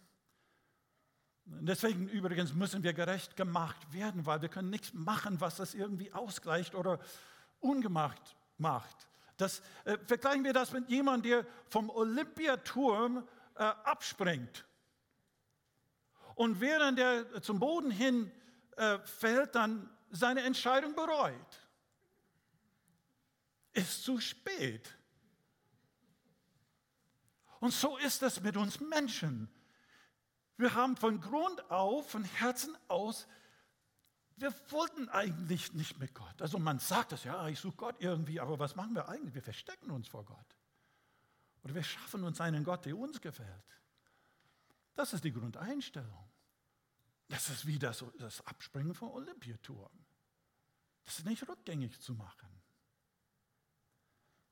Deswegen 1.44 2.08
übrigens 2.08 2.54
müssen 2.54 2.82
wir 2.82 2.94
gerecht 2.94 3.36
gemacht 3.36 3.92
werden, 3.92 4.24
weil 4.24 4.40
wir 4.40 4.48
können 4.48 4.70
nichts 4.70 4.94
machen, 4.94 5.42
was 5.42 5.56
das 5.56 5.74
irgendwie 5.74 6.10
ausgleicht 6.14 6.74
oder 6.74 7.00
ungemacht 7.58 8.34
macht. 8.56 9.09
Das, 9.40 9.62
äh, 9.84 9.96
vergleichen 10.06 10.44
wir 10.44 10.52
das 10.52 10.72
mit 10.72 10.88
jemandem, 10.88 11.32
der 11.32 11.46
vom 11.68 11.88
Olympiaturm 11.90 13.26
äh, 13.54 13.62
abspringt. 13.62 14.66
Und 16.34 16.60
während 16.60 16.98
er 16.98 17.42
zum 17.42 17.58
Boden 17.58 17.90
hin 17.90 18.30
äh, 18.76 18.98
fällt, 19.00 19.54
dann 19.54 19.88
seine 20.10 20.42
Entscheidung 20.42 20.94
bereut. 20.94 21.68
Ist 23.72 24.04
zu 24.04 24.20
spät. 24.20 24.94
Und 27.60 27.72
so 27.72 27.96
ist 27.98 28.22
es 28.22 28.40
mit 28.40 28.56
uns 28.56 28.80
Menschen. 28.80 29.48
Wir 30.56 30.74
haben 30.74 30.96
von 30.96 31.20
Grund 31.20 31.70
auf, 31.70 32.10
von 32.10 32.24
Herzen 32.24 32.76
aus, 32.88 33.26
wir 34.40 34.54
wollten 34.70 35.08
eigentlich 35.10 35.72
nicht 35.74 35.98
mit 35.98 36.14
Gott. 36.14 36.40
Also 36.40 36.58
man 36.58 36.78
sagt 36.78 37.12
das, 37.12 37.24
ja, 37.24 37.46
ich 37.48 37.60
suche 37.60 37.76
Gott 37.76 37.96
irgendwie, 37.98 38.40
aber 38.40 38.58
was 38.58 38.74
machen 38.74 38.94
wir 38.94 39.08
eigentlich? 39.08 39.34
Wir 39.34 39.42
verstecken 39.42 39.90
uns 39.90 40.08
vor 40.08 40.24
Gott. 40.24 40.56
Oder 41.62 41.74
wir 41.74 41.82
schaffen 41.82 42.24
uns 42.24 42.40
einen 42.40 42.64
Gott, 42.64 42.86
der 42.86 42.96
uns 42.96 43.20
gefällt. 43.20 43.78
Das 44.94 45.12
ist 45.12 45.24
die 45.24 45.32
Grundeinstellung. 45.32 46.30
Das 47.28 47.50
ist 47.50 47.66
wie 47.66 47.78
das, 47.78 48.04
das 48.18 48.46
Abspringen 48.46 48.94
vom 48.94 49.10
Olympiaturm. 49.10 49.92
Das 51.04 51.18
ist 51.18 51.26
nicht 51.26 51.46
rückgängig 51.46 52.00
zu 52.00 52.14
machen. 52.14 52.48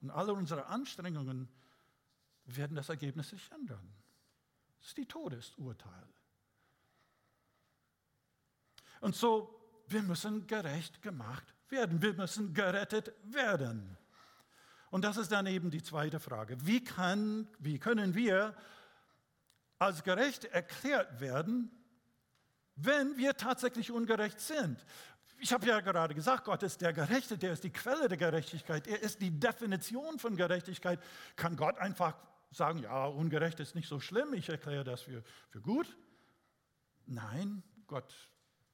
Und 0.01 0.11
alle 0.11 0.35
unsere 0.35 0.66
Anstrengungen 0.66 1.48
werden 2.44 2.77
das 2.77 2.88
Ergebnis 2.88 3.31
sich 3.31 3.51
ändern. 3.53 3.94
Das 4.79 4.88
ist 4.88 4.96
die 4.96 5.07
Todesurteil. 5.07 6.09
Und 9.01 9.16
so, 9.16 9.57
wir 9.90 10.03
müssen 10.03 10.46
gerecht 10.46 11.03
gemacht 11.03 11.55
werden. 11.68 12.03
Wir 12.03 12.14
müssen 12.14 12.55
gerettet 12.55 13.12
werden. 13.24 13.96
Und 14.90 15.05
das 15.05 15.16
ist 15.16 15.33
dann 15.33 15.46
eben 15.46 15.70
die 15.70 15.83
zweite 15.83 16.18
Frage. 16.20 16.57
Wie, 16.66 16.83
kann, 16.83 17.48
wie 17.59 17.79
können 17.79 18.14
wir 18.14 18.55
als 19.79 20.03
gerecht 20.03 20.44
erklärt 20.44 21.20
werden, 21.20 21.70
wenn 22.77 23.16
wir 23.16 23.37
tatsächlich 23.37 23.90
ungerecht 23.90 24.40
sind? 24.40 24.85
Ich 25.40 25.53
habe 25.53 25.66
ja 25.66 25.81
gerade 25.81 26.14
gesagt, 26.14 26.44
Gott 26.44 26.62
ist 26.62 26.81
der 26.81 26.92
Gerechte, 26.92 27.38
der 27.38 27.53
ist 27.53 27.62
die 27.62 27.70
Quelle 27.70 28.09
der 28.09 28.16
Gerechtigkeit, 28.16 28.87
er 28.88 29.03
ist 29.03 29.20
die 29.20 29.31
Definition 29.31 30.18
von 30.18 30.37
Gerechtigkeit. 30.37 31.01
Kann 31.37 31.55
Gott 31.55 31.79
einfach 31.79 32.16
sagen, 32.51 32.81
ja, 32.81 33.07
ungerecht 33.07 33.61
ist 33.61 33.74
nicht 33.74 33.88
so 33.88 34.01
schlimm, 34.01 34.33
ich 34.33 34.48
erkläre 34.48 34.85
das 34.85 35.03
für, 35.03 35.22
für 35.48 35.61
gut? 35.61 35.96
Nein, 37.07 37.62
Gott 37.87 38.12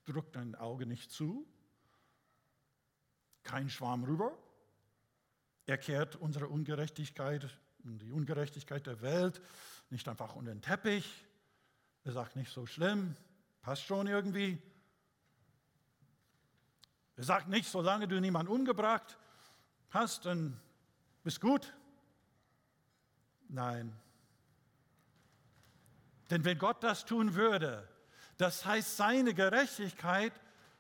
drückt 0.05 0.37
ein 0.37 0.55
Auge 0.55 0.87
nicht 0.87 1.11
zu, 1.11 1.47
kein 3.43 3.69
Schwarm 3.69 4.05
rüber. 4.05 4.37
Er 5.67 5.79
kehrt 5.79 6.17
unsere 6.17 6.49
Ungerechtigkeit, 6.49 7.49
die 7.79 8.13
Ungerechtigkeit 8.13 8.87
der 8.87 9.01
Welt 9.03 9.41
nicht 9.91 10.09
einfach 10.09 10.35
unter 10.35 10.53
den 10.53 10.63
Teppich. 10.63 11.25
Er 12.05 12.13
sagt 12.13 12.37
nicht 12.37 12.53
so 12.53 12.67
schlimm, 12.67 13.17
passt 13.63 13.83
schon 13.83 14.07
irgendwie. 14.07 14.61
Er 17.17 17.25
sagt 17.25 17.49
nicht, 17.49 17.69
solange 17.69 18.09
du 18.09 18.21
niemanden 18.21 18.53
umgebracht 18.53 19.19
hast, 19.91 20.27
dann 20.27 20.61
bist 21.23 21.41
gut. 21.41 21.73
Nein. 23.49 23.95
Denn 26.31 26.45
wenn 26.45 26.59
Gott 26.59 26.83
das 26.83 27.05
tun 27.05 27.35
würde, 27.35 27.89
das 28.37 28.65
heißt, 28.65 28.97
seine 28.97 29.35
Gerechtigkeit 29.35 30.33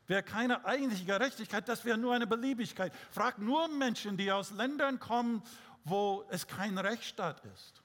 wäre 0.06 0.22
keine 0.22 0.64
eigentliche 0.64 1.04
Gerechtigkeit, 1.04 1.68
das 1.68 1.84
wäre 1.84 1.96
nur 1.96 2.14
eine 2.14 2.26
Beliebigkeit. 2.26 2.92
Frag 3.10 3.38
nur 3.38 3.68
Menschen, 3.68 4.16
die 4.16 4.30
aus 4.30 4.50
Ländern 4.50 4.98
kommen, 4.98 5.42
wo 5.84 6.26
es 6.30 6.46
kein 6.46 6.78
Rechtsstaat 6.78 7.44
ist, 7.54 7.82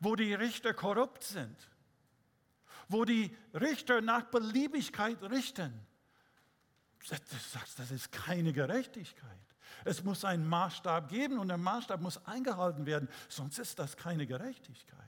wo 0.00 0.16
die 0.16 0.34
Richter 0.34 0.74
korrupt 0.74 1.22
sind, 1.22 1.56
wo 2.88 3.04
die 3.04 3.34
Richter 3.54 4.00
nach 4.00 4.24
Beliebigkeit 4.24 5.22
richten. 5.22 5.72
Du 7.00 7.06
sagst, 7.06 7.78
das 7.78 7.90
ist 7.90 8.12
keine 8.12 8.52
Gerechtigkeit. 8.52 9.30
Es 9.84 10.02
muss 10.02 10.24
einen 10.24 10.48
Maßstab 10.48 11.08
geben 11.10 11.38
und 11.38 11.48
der 11.48 11.58
Maßstab 11.58 12.00
muss 12.00 12.24
eingehalten 12.26 12.86
werden, 12.86 13.08
sonst 13.28 13.58
ist 13.58 13.78
das 13.78 13.96
keine 13.96 14.26
Gerechtigkeit. 14.26 14.98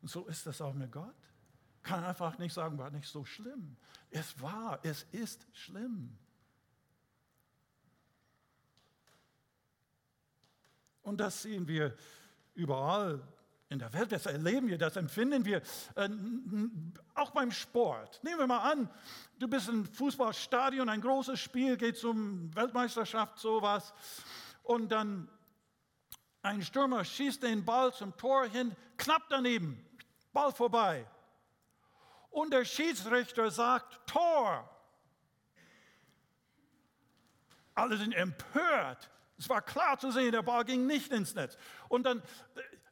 Und 0.00 0.08
so 0.08 0.26
ist 0.26 0.46
das 0.46 0.60
auch 0.60 0.72
mit 0.72 0.90
Gott. 0.90 1.14
Kann 1.84 2.02
einfach 2.02 2.38
nicht 2.38 2.52
sagen, 2.52 2.78
war 2.78 2.90
nicht 2.90 3.08
so 3.08 3.24
schlimm. 3.24 3.76
Es 4.10 4.40
war, 4.40 4.80
es 4.82 5.04
ist 5.12 5.46
schlimm. 5.52 6.18
Und 11.02 11.18
das 11.18 11.42
sehen 11.42 11.68
wir 11.68 11.94
überall 12.54 13.22
in 13.68 13.78
der 13.78 13.92
Welt, 13.92 14.12
das 14.12 14.26
erleben 14.26 14.68
wir, 14.68 14.78
das 14.78 14.96
empfinden 14.96 15.44
wir, 15.44 15.60
äh, 15.96 16.08
auch 17.14 17.30
beim 17.30 17.50
Sport. 17.50 18.22
Nehmen 18.22 18.38
wir 18.38 18.46
mal 18.46 18.70
an, 18.70 18.88
du 19.38 19.48
bist 19.48 19.68
im 19.68 19.84
Fußballstadion, 19.84 20.88
ein 20.88 21.00
großes 21.00 21.38
Spiel, 21.38 21.76
geht 21.76 22.02
um 22.04 22.54
Weltmeisterschaft, 22.54 23.38
sowas, 23.38 23.92
und 24.62 24.90
dann 24.90 25.28
ein 26.42 26.62
Stürmer 26.62 27.04
schießt 27.04 27.42
den 27.42 27.64
Ball 27.64 27.92
zum 27.92 28.16
Tor 28.16 28.46
hin, 28.46 28.74
knapp 28.96 29.22
daneben, 29.28 29.84
Ball 30.32 30.52
vorbei. 30.52 31.06
Und 32.34 32.52
der 32.52 32.64
Schiedsrichter 32.64 33.48
sagt 33.48 34.08
Tor. 34.08 34.68
Alle 37.76 37.96
sind 37.96 38.12
empört. 38.12 39.08
Es 39.38 39.48
war 39.48 39.62
klar 39.62 39.96
zu 40.00 40.10
sehen, 40.10 40.32
der 40.32 40.42
Ball 40.42 40.64
ging 40.64 40.84
nicht 40.84 41.12
ins 41.12 41.36
Netz. 41.36 41.56
Und 41.88 42.02
dann 42.02 42.22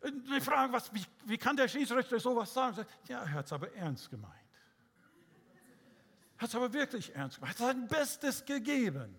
wir 0.01 0.41
fragen, 0.41 0.73
was, 0.73 0.95
wie, 0.95 1.05
wie 1.25 1.37
kann 1.37 1.57
der 1.57 1.67
Schiedsrichter 1.67 2.21
sowas 2.21 2.55
sagen? 2.55 2.87
Ja, 3.09 3.23
er 3.23 3.33
hat 3.33 3.47
es 3.47 3.53
aber 3.53 3.73
ernst 3.75 4.11
gemeint. 4.11 4.33
Hat 6.39 6.49
es 6.49 6.55
aber 6.55 6.73
wirklich 6.73 7.13
ernst 7.13 7.41
gemeint. 7.41 7.59
Er 7.59 7.67
hat 7.67 7.75
sein 7.75 7.89
Bestes 7.89 8.45
gegeben. 8.45 9.19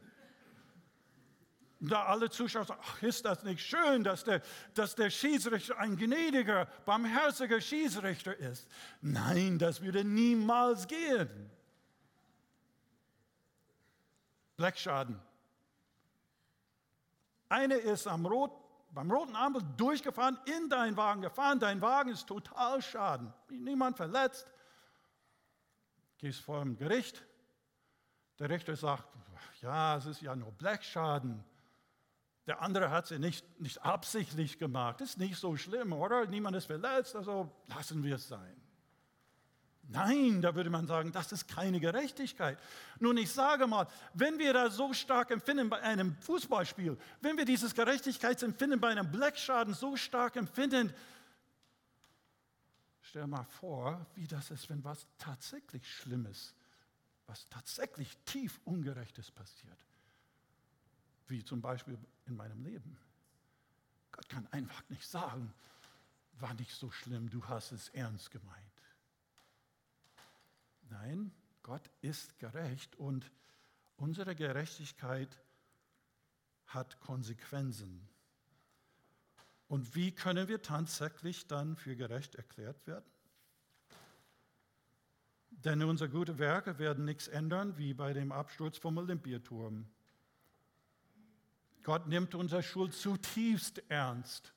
Da 1.85 2.05
alle 2.05 2.29
Zuschauer 2.29 2.63
sagen, 2.63 2.81
ach, 2.81 3.03
ist 3.03 3.25
das 3.25 3.43
nicht 3.43 3.59
schön, 3.59 4.05
dass 4.05 4.23
der, 4.23 4.41
dass 4.73 4.95
der 4.95 5.09
Schiedsrichter 5.09 5.77
ein 5.77 5.97
gnädiger, 5.97 6.65
barmherziger 6.85 7.59
Schiedsrichter 7.59 8.37
ist. 8.37 8.69
Nein, 9.01 9.59
das 9.59 9.81
würde 9.81 10.05
niemals 10.05 10.87
gehen. 10.87 11.51
Blechschaden. 14.55 15.19
Eine 17.49 17.75
ist 17.75 18.07
am 18.07 18.25
Rot, 18.25 18.53
beim 18.91 19.11
roten 19.11 19.35
Ampel 19.35 19.61
durchgefahren, 19.75 20.39
in 20.45 20.69
deinen 20.69 20.95
Wagen 20.95 21.21
gefahren. 21.21 21.59
Dein 21.59 21.81
Wagen 21.81 22.11
ist 22.11 22.27
total 22.27 22.81
schaden. 22.81 23.33
Niemand 23.49 23.97
verletzt. 23.97 24.47
Gehst 26.17 26.39
vor 26.39 26.61
dem 26.61 26.77
Gericht. 26.77 27.25
Der 28.39 28.49
Richter 28.49 28.77
sagt, 28.77 29.05
ja, 29.61 29.97
es 29.97 30.05
ist 30.05 30.21
ja 30.21 30.33
nur 30.33 30.53
Blechschaden. 30.53 31.43
Der 32.45 32.61
andere 32.61 32.91
hat 32.91 33.09
es 33.09 33.19
nicht, 33.19 33.59
nicht 33.59 33.81
absichtlich 33.83 34.59
gemacht. 34.59 34.99
Ist 35.01 35.17
nicht 35.17 35.37
so 35.37 35.55
schlimm, 35.55 35.93
oder? 35.93 36.25
Niemand 36.25 36.55
ist 36.57 36.65
verletzt, 36.65 37.15
also 37.15 37.49
lassen 37.67 38.03
wir 38.03 38.15
es 38.15 38.27
sein. 38.27 38.63
Nein, 39.89 40.41
da 40.41 40.55
würde 40.55 40.69
man 40.69 40.87
sagen, 40.87 41.11
das 41.11 41.31
ist 41.31 41.47
keine 41.47 41.79
Gerechtigkeit. 41.79 42.57
Nun, 42.99 43.17
ich 43.17 43.31
sage 43.31 43.67
mal, 43.67 43.87
wenn 44.13 44.39
wir 44.39 44.53
das 44.53 44.75
so 44.75 44.93
stark 44.93 45.29
empfinden 45.31 45.69
bei 45.69 45.81
einem 45.81 46.15
Fußballspiel, 46.17 46.97
wenn 47.21 47.37
wir 47.37 47.45
dieses 47.45 47.75
Gerechtigkeitsempfinden 47.75 48.79
bei 48.79 48.89
einem 48.89 49.11
Bleckschaden 49.11 49.73
so 49.73 49.97
stark 49.97 50.37
empfinden, 50.37 50.93
stell 53.01 53.27
mal 53.27 53.43
vor, 53.43 54.05
wie 54.15 54.25
das 54.25 54.51
ist, 54.51 54.69
wenn 54.69 54.83
was 54.83 55.05
tatsächlich 55.17 55.85
Schlimmes, 55.85 56.55
was 57.27 57.47
tatsächlich 57.49 58.17
tief 58.25 58.59
Ungerechtes 58.63 59.31
passiert. 59.31 59.77
Wie 61.27 61.43
zum 61.43 61.61
Beispiel 61.61 61.97
in 62.25 62.35
meinem 62.35 62.61
Leben. 62.63 62.97
Gott 64.11 64.29
kann 64.29 64.47
einfach 64.47 64.87
nicht 64.89 65.07
sagen, 65.07 65.53
war 66.39 66.53
nicht 66.55 66.73
so 66.75 66.91
schlimm, 66.91 67.29
du 67.29 67.45
hast 67.45 67.71
es 67.71 67.89
ernst 67.89 68.31
gemeint. 68.31 68.57
Nein, 70.89 71.31
Gott 71.63 71.89
ist 72.01 72.37
gerecht 72.39 72.95
und 72.97 73.31
unsere 73.97 74.35
Gerechtigkeit 74.35 75.39
hat 76.67 76.99
Konsequenzen. 76.99 78.07
Und 79.67 79.95
wie 79.95 80.11
können 80.11 80.47
wir 80.47 80.61
tatsächlich 80.61 81.47
dann 81.47 81.75
für 81.75 81.95
gerecht 81.95 82.35
erklärt 82.35 82.85
werden? 82.85 83.09
Denn 85.49 85.81
unsere 85.83 86.09
guten 86.09 86.37
Werke 86.39 86.77
werden 86.77 87.05
nichts 87.05 87.27
ändern, 87.27 87.77
wie 87.77 87.93
bei 87.93 88.13
dem 88.13 88.31
Absturz 88.31 88.77
vom 88.77 88.97
Olympiaturm. 88.97 89.87
Gott 91.83 92.07
nimmt 92.07 92.33
unsere 92.35 92.63
Schuld 92.63 92.93
zutiefst 92.93 93.83
ernst. 93.89 94.53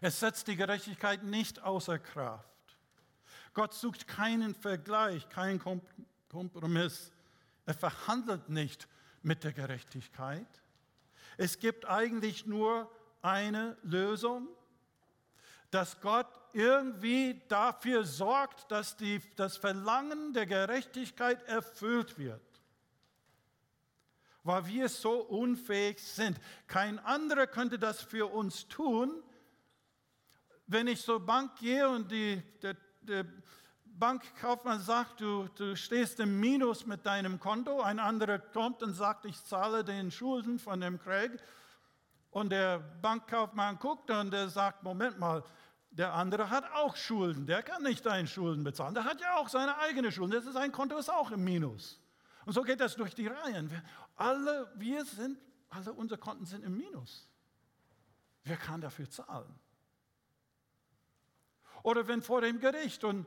Es 0.00 0.20
setzt 0.20 0.48
die 0.48 0.56
Gerechtigkeit 0.56 1.22
nicht 1.22 1.62
außer 1.62 1.98
Kraft. 1.98 2.46
Gott 3.54 3.72
sucht 3.72 4.06
keinen 4.06 4.54
Vergleich, 4.54 5.28
keinen 5.28 5.58
Kompromiss. 6.28 7.12
Er 7.64 7.74
verhandelt 7.74 8.48
nicht 8.48 8.88
mit 9.22 9.44
der 9.44 9.52
Gerechtigkeit. 9.52 10.46
Es 11.38 11.58
gibt 11.58 11.86
eigentlich 11.86 12.46
nur 12.46 12.90
eine 13.22 13.76
Lösung, 13.82 14.48
dass 15.70 16.00
Gott 16.00 16.28
irgendwie 16.52 17.42
dafür 17.48 18.04
sorgt, 18.04 18.70
dass 18.70 18.96
die, 18.96 19.20
das 19.36 19.56
Verlangen 19.56 20.32
der 20.32 20.46
Gerechtigkeit 20.46 21.42
erfüllt 21.44 22.18
wird. 22.18 22.45
Weil 24.46 24.66
wir 24.66 24.88
so 24.88 25.20
unfähig 25.20 26.00
sind. 26.00 26.38
Kein 26.66 26.98
anderer 26.98 27.46
könnte 27.46 27.78
das 27.78 28.00
für 28.02 28.32
uns 28.32 28.68
tun. 28.68 29.22
Wenn 30.66 30.86
ich 30.86 31.02
zur 31.02 31.24
Bank 31.24 31.56
gehe 31.56 31.88
und 31.88 32.10
die, 32.10 32.42
der 32.62 32.76
der 33.08 33.24
Bankkaufmann 33.84 34.80
sagt, 34.80 35.20
du, 35.20 35.48
du 35.54 35.76
stehst 35.76 36.20
im 36.20 36.38
Minus 36.40 36.86
mit 36.86 37.06
deinem 37.06 37.40
Konto, 37.40 37.80
ein 37.80 37.98
anderer 37.98 38.38
kommt 38.38 38.82
und 38.82 38.94
sagt, 38.94 39.24
ich 39.24 39.42
zahle 39.44 39.84
den 39.84 40.10
Schulden 40.10 40.58
von 40.58 40.80
dem 40.80 40.98
Craig 40.98 41.38
Und 42.30 42.50
der 42.50 42.78
Bankkaufmann 42.78 43.78
guckt 43.78 44.10
und 44.10 44.32
der 44.32 44.48
sagt, 44.48 44.82
Moment 44.82 45.18
mal, 45.18 45.42
der 45.90 46.12
andere 46.12 46.50
hat 46.50 46.70
auch 46.74 46.94
Schulden, 46.96 47.46
der 47.46 47.62
kann 47.62 47.82
nicht 47.82 48.04
deine 48.04 48.28
Schulden 48.28 48.64
bezahlen, 48.64 48.94
der 48.94 49.04
hat 49.04 49.20
ja 49.20 49.36
auch 49.36 49.48
seine 49.48 49.78
eigene 49.78 50.12
Schulden, 50.12 50.32
das 50.32 50.44
ist, 50.44 50.52
sein 50.52 50.72
Konto 50.72 50.98
ist 50.98 51.08
auch 51.08 51.30
im 51.30 51.42
Minus. 51.42 52.00
Und 52.44 52.52
so 52.52 52.62
geht 52.62 52.80
das 52.80 52.96
durch 52.96 53.14
die 53.14 53.26
Reihen. 53.26 53.70
Alle, 54.16 54.72
wir 54.76 55.04
sind, 55.04 55.38
alle 55.68 55.92
unsere 55.92 56.18
Konten 56.18 56.46
sind 56.46 56.64
im 56.64 56.76
Minus. 56.76 57.28
Wer 58.44 58.56
kann 58.56 58.80
dafür 58.80 59.08
zahlen? 59.10 59.54
Oder 61.82 62.08
wenn 62.08 62.22
vor 62.22 62.40
dem 62.40 62.58
Gericht 62.58 63.04
und 63.04 63.26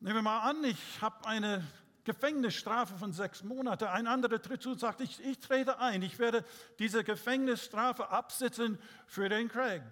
nehmen 0.00 0.16
wir 0.16 0.22
mal 0.22 0.48
an, 0.48 0.62
ich 0.64 1.00
habe 1.00 1.26
eine 1.26 1.66
Gefängnisstrafe 2.04 2.96
von 2.96 3.12
sechs 3.12 3.42
Monaten. 3.42 3.84
Ein 3.84 4.06
anderer 4.06 4.40
tritt 4.40 4.62
zu 4.62 4.70
und 4.70 4.80
sagt, 4.80 5.00
ich, 5.00 5.22
ich 5.24 5.40
trete 5.40 5.78
ein, 5.80 6.02
ich 6.02 6.18
werde 6.18 6.44
diese 6.78 7.02
Gefängnisstrafe 7.02 8.10
absitzen 8.10 8.78
für 9.06 9.28
den 9.28 9.48
Craig. 9.48 9.82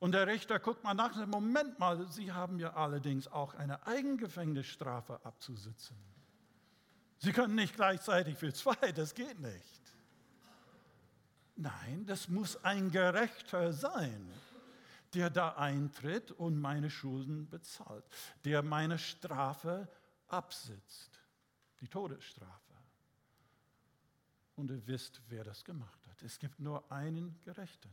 Und 0.00 0.12
der 0.12 0.26
Richter 0.26 0.58
guckt 0.58 0.84
mal 0.84 0.94
nach 0.94 1.14
Moment 1.26 1.78
mal, 1.78 2.06
Sie 2.10 2.32
haben 2.32 2.58
ja 2.58 2.74
allerdings 2.74 3.28
auch 3.28 3.54
eine 3.54 3.86
Eigengefängnisstrafe 3.86 5.24
abzusitzen. 5.24 5.96
Sie 7.18 7.32
können 7.32 7.54
nicht 7.54 7.74
gleichzeitig 7.74 8.36
für 8.38 8.52
zwei, 8.52 8.92
das 8.92 9.14
geht 9.14 9.40
nicht. 9.40 9.82
Nein, 11.56 12.06
das 12.06 12.28
muss 12.28 12.62
ein 12.64 12.90
Gerechter 12.92 13.72
sein, 13.72 14.32
der 15.14 15.28
da 15.28 15.56
eintritt 15.56 16.30
und 16.30 16.60
meine 16.60 16.88
Schulden 16.88 17.48
bezahlt, 17.48 18.04
der 18.44 18.62
meine 18.62 18.98
Strafe 18.98 19.88
absitzt, 20.28 21.18
die 21.80 21.88
Todesstrafe. 21.88 22.74
Und 24.54 24.70
ihr 24.70 24.86
wisst, 24.86 25.20
wer 25.28 25.42
das 25.42 25.64
gemacht 25.64 26.06
hat. 26.08 26.22
Es 26.22 26.38
gibt 26.38 26.60
nur 26.60 26.90
einen 26.90 27.40
Gerechten. 27.42 27.90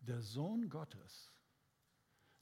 Der 0.00 0.20
Sohn 0.20 0.68
Gottes. 0.68 1.32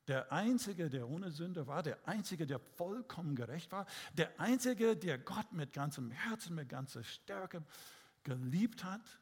Der 0.07 0.31
Einzige, 0.31 0.91
der 0.91 1.09
ohne 1.09 1.31
Sünde 1.31 1.67
war, 1.67 1.83
der 1.83 2.07
Einzige, 2.07 2.47
der 2.47 2.59
vollkommen 2.59 3.35
gerecht 3.35 3.73
war, 3.73 3.87
der 4.13 4.39
Einzige, 4.39 4.97
der 4.97 5.19
Gott 5.19 5.53
mit 5.53 5.73
ganzem 5.73 6.11
Herzen, 6.11 6.55
mit 6.55 6.69
ganzer 6.69 7.03
Stärke 7.03 7.65
geliebt 8.23 8.85
hat 8.85 9.21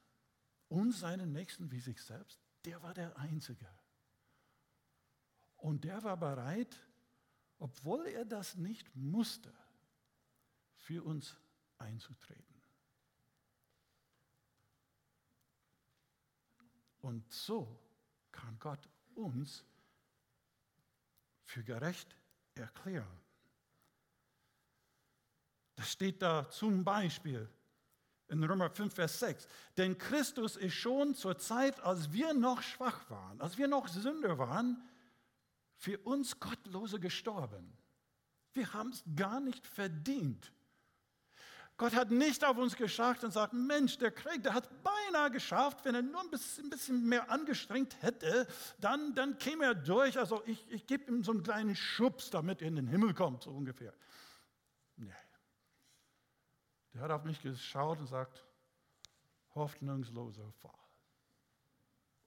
und 0.69 0.93
seinen 0.93 1.33
Nächsten 1.33 1.71
wie 1.71 1.81
sich 1.81 2.03
selbst, 2.03 2.41
der 2.65 2.83
war 2.83 2.95
der 2.95 3.17
Einzige. 3.17 3.69
Und 5.57 5.85
der 5.85 6.03
war 6.03 6.17
bereit, 6.17 6.77
obwohl 7.59 8.07
er 8.07 8.25
das 8.25 8.57
nicht 8.57 8.95
musste, 8.97 9.53
für 10.75 11.05
uns 11.05 11.37
einzutreten. 11.79 12.61
Und 17.01 17.31
so 17.31 17.79
kann 18.33 18.59
Gott 18.59 18.89
uns 19.15 19.65
für 21.53 21.63
gerecht 21.63 22.17
erklären. 22.55 23.21
Das 25.75 25.93
steht 25.93 26.23
da 26.23 26.49
zum 26.49 26.85
Beispiel 26.85 27.49
in 28.29 28.43
Römer 28.43 28.71
5, 28.71 28.95
Vers 28.95 29.19
6. 29.19 29.47
Denn 29.77 29.99
Christus 29.99 30.57
ist 30.57 30.75
schon 30.75 31.15
zur 31.15 31.39
Zeit, 31.39 31.81
als 31.81 32.13
wir 32.13 32.33
noch 32.33 32.63
schwach 32.63 33.09
waren, 33.11 33.41
als 33.41 33.59
wir 33.59 33.69
noch 33.69 33.89
Sünder 33.89 34.39
waren, 34.39 34.83
für 35.77 35.99
uns 35.99 36.41
Gottlose 36.41 36.99
gestorben. 36.99 37.77
Wir 38.55 38.73
haben 38.73 38.91
es 38.91 39.03
gar 39.17 39.41
nicht 39.41 39.67
verdient. 39.67 40.53
Gott 41.83 41.97
hat 41.97 42.13
nicht 42.13 42.45
auf 42.45 42.57
uns 42.59 42.77
geschaut 42.77 43.25
und 43.25 43.33
sagt, 43.33 43.53
Mensch, 43.53 43.99
der 43.99 44.13
Krieg, 44.13 44.45
der 44.45 44.55
hat 44.55 44.69
beinahe 44.85 45.33
geschafft, 45.33 45.85
wenn 45.85 45.97
er 45.97 46.03
nur 46.03 46.21
ein 46.21 46.31
bisschen, 46.31 47.05
mehr 47.09 47.29
angestrengt 47.29 48.01
hätte, 48.01 48.47
dann, 48.79 49.17
dann 49.17 49.37
käme 49.37 49.65
er 49.65 49.75
durch. 49.75 50.17
Also 50.17 50.45
ich, 50.47 50.71
ich 50.71 50.87
gebe 50.87 51.11
ihm 51.11 51.25
so 51.25 51.33
einen 51.33 51.43
kleinen 51.43 51.75
Schubs, 51.75 52.31
damit 52.31 52.63
er 52.63 52.69
in 52.69 52.77
den 52.77 52.87
Himmel 52.87 53.15
kommt, 53.15 53.43
so 53.43 53.51
ungefähr. 53.51 53.93
Nee. 54.95 55.13
Der 56.95 57.03
hat 57.03 57.11
auf 57.11 57.25
mich 57.25 57.43
geschaut 57.43 57.99
und 57.99 58.07
sagt, 58.07 58.47
hoffnungsloser 59.57 60.53
Fall. 60.53 60.71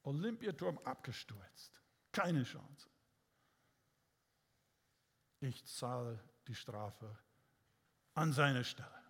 Olympiaturm 0.03 0.77
abgestürzt. 0.79 1.81
Keine 2.11 2.43
Chance 2.43 2.89
ich 5.39 5.65
zahle 5.65 6.19
die 6.47 6.55
Strafe 6.55 7.17
an 8.13 8.33
seine 8.33 8.63
Stelle. 8.63 9.04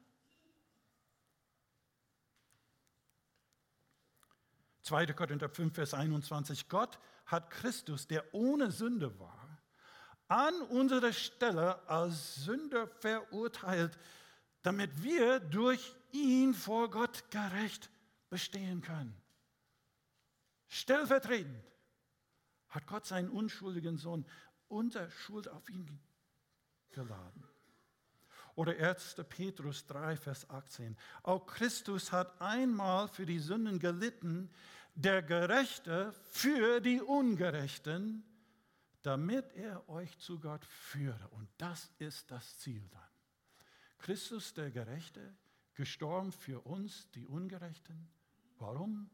Zweite 4.85 5.15
Korinther 5.15 5.49
5, 5.49 5.73
Vers 5.73 5.95
21. 5.95 6.69
Gott 6.69 6.99
hat 7.25 7.49
Christus, 7.49 8.05
der 8.05 8.23
ohne 8.35 8.69
Sünde 8.69 9.19
war, 9.19 9.59
an 10.27 10.53
unserer 10.69 11.11
Stelle 11.11 11.89
als 11.89 12.35
Sünder 12.35 12.87
verurteilt, 12.87 13.97
damit 14.61 15.01
wir 15.01 15.39
durch 15.39 15.95
ihn 16.11 16.53
vor 16.53 16.91
Gott 16.91 17.31
gerecht 17.31 17.89
bestehen 18.29 18.83
können. 18.83 19.19
Stellvertretend 20.67 21.63
hat 22.69 22.85
Gott 22.85 23.07
seinen 23.07 23.29
unschuldigen 23.29 23.97
Sohn 23.97 24.23
unter 24.67 25.09
Schuld 25.09 25.47
auf 25.49 25.67
ihn 25.67 25.99
geladen. 26.91 27.43
Oder 28.55 28.77
1. 28.77 29.17
Petrus 29.27 29.85
3, 29.85 30.15
Vers 30.15 30.49
18. 30.49 30.97
Auch 31.23 31.45
Christus 31.45 32.11
hat 32.11 32.39
einmal 32.41 33.07
für 33.09 33.25
die 33.25 33.39
Sünden 33.39 33.79
gelitten, 33.79 34.49
der 34.95 35.21
Gerechte 35.21 36.13
für 36.29 36.79
die 36.79 37.01
Ungerechten, 37.01 38.23
damit 39.01 39.53
er 39.53 39.87
euch 39.89 40.17
zu 40.17 40.39
Gott 40.39 40.63
führe. 40.65 41.27
Und 41.31 41.49
das 41.57 41.91
ist 41.99 42.31
das 42.31 42.57
Ziel 42.59 42.81
dann. 42.91 43.01
Christus, 43.99 44.53
der 44.53 44.71
Gerechte, 44.71 45.35
gestorben 45.73 46.31
für 46.31 46.61
uns, 46.61 47.09
die 47.11 47.25
Ungerechten. 47.25 48.07
Warum? 48.57 49.09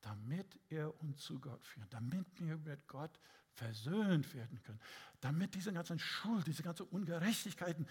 Damit 0.00 0.58
er 0.68 0.98
uns 1.02 1.22
zu 1.22 1.40
Gott 1.40 1.64
führt, 1.64 1.92
damit 1.92 2.26
wir 2.38 2.56
mit 2.58 2.86
Gott 2.86 3.18
versöhnt 3.54 4.32
werden 4.34 4.60
können, 4.62 4.80
damit 5.20 5.54
diese 5.54 5.72
ganzen 5.72 5.98
Schuld, 5.98 6.46
diese 6.46 6.62
ganzen 6.62 6.86
Ungerechtigkeiten 6.88 7.86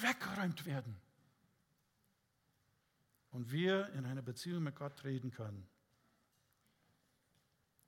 weggeräumt 0.00 0.66
werden 0.66 0.96
und 3.30 3.50
wir 3.50 3.88
in 3.90 4.06
eine 4.06 4.22
Beziehung 4.22 4.62
mit 4.62 4.76
Gott 4.76 4.96
treten 4.96 5.30
können. 5.30 5.68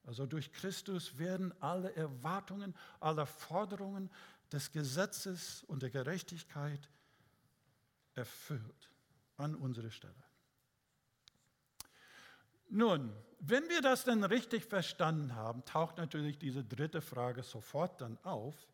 Also 0.05 0.27
durch 0.27 0.53
Christus 0.53 1.19
werden 1.19 1.53
alle 1.61 1.95
Erwartungen, 1.95 2.75
alle 3.01 3.27
Forderungen 3.27 4.11
des 4.51 4.73
Gesetzes 4.73 5.65
und 5.65 5.83
der 5.83 5.91
Gerechtigkeit 5.91 6.89
erfüllt 8.15 8.91
an 9.37 9.55
unsere 9.55 9.91
Stelle. 9.91 10.15
Nun, 12.71 13.13
wenn 13.41 13.69
wir 13.69 13.81
das 13.81 14.05
dann 14.05 14.25
richtig 14.25 14.65
verstanden 14.65 15.35
haben, 15.35 15.65
taucht 15.65 15.97
natürlich 15.97 16.39
diese 16.39 16.65
dritte 16.65 17.01
Frage 17.01 17.43
sofort 17.43 18.01
dann 18.01 18.19
auf. 18.25 18.67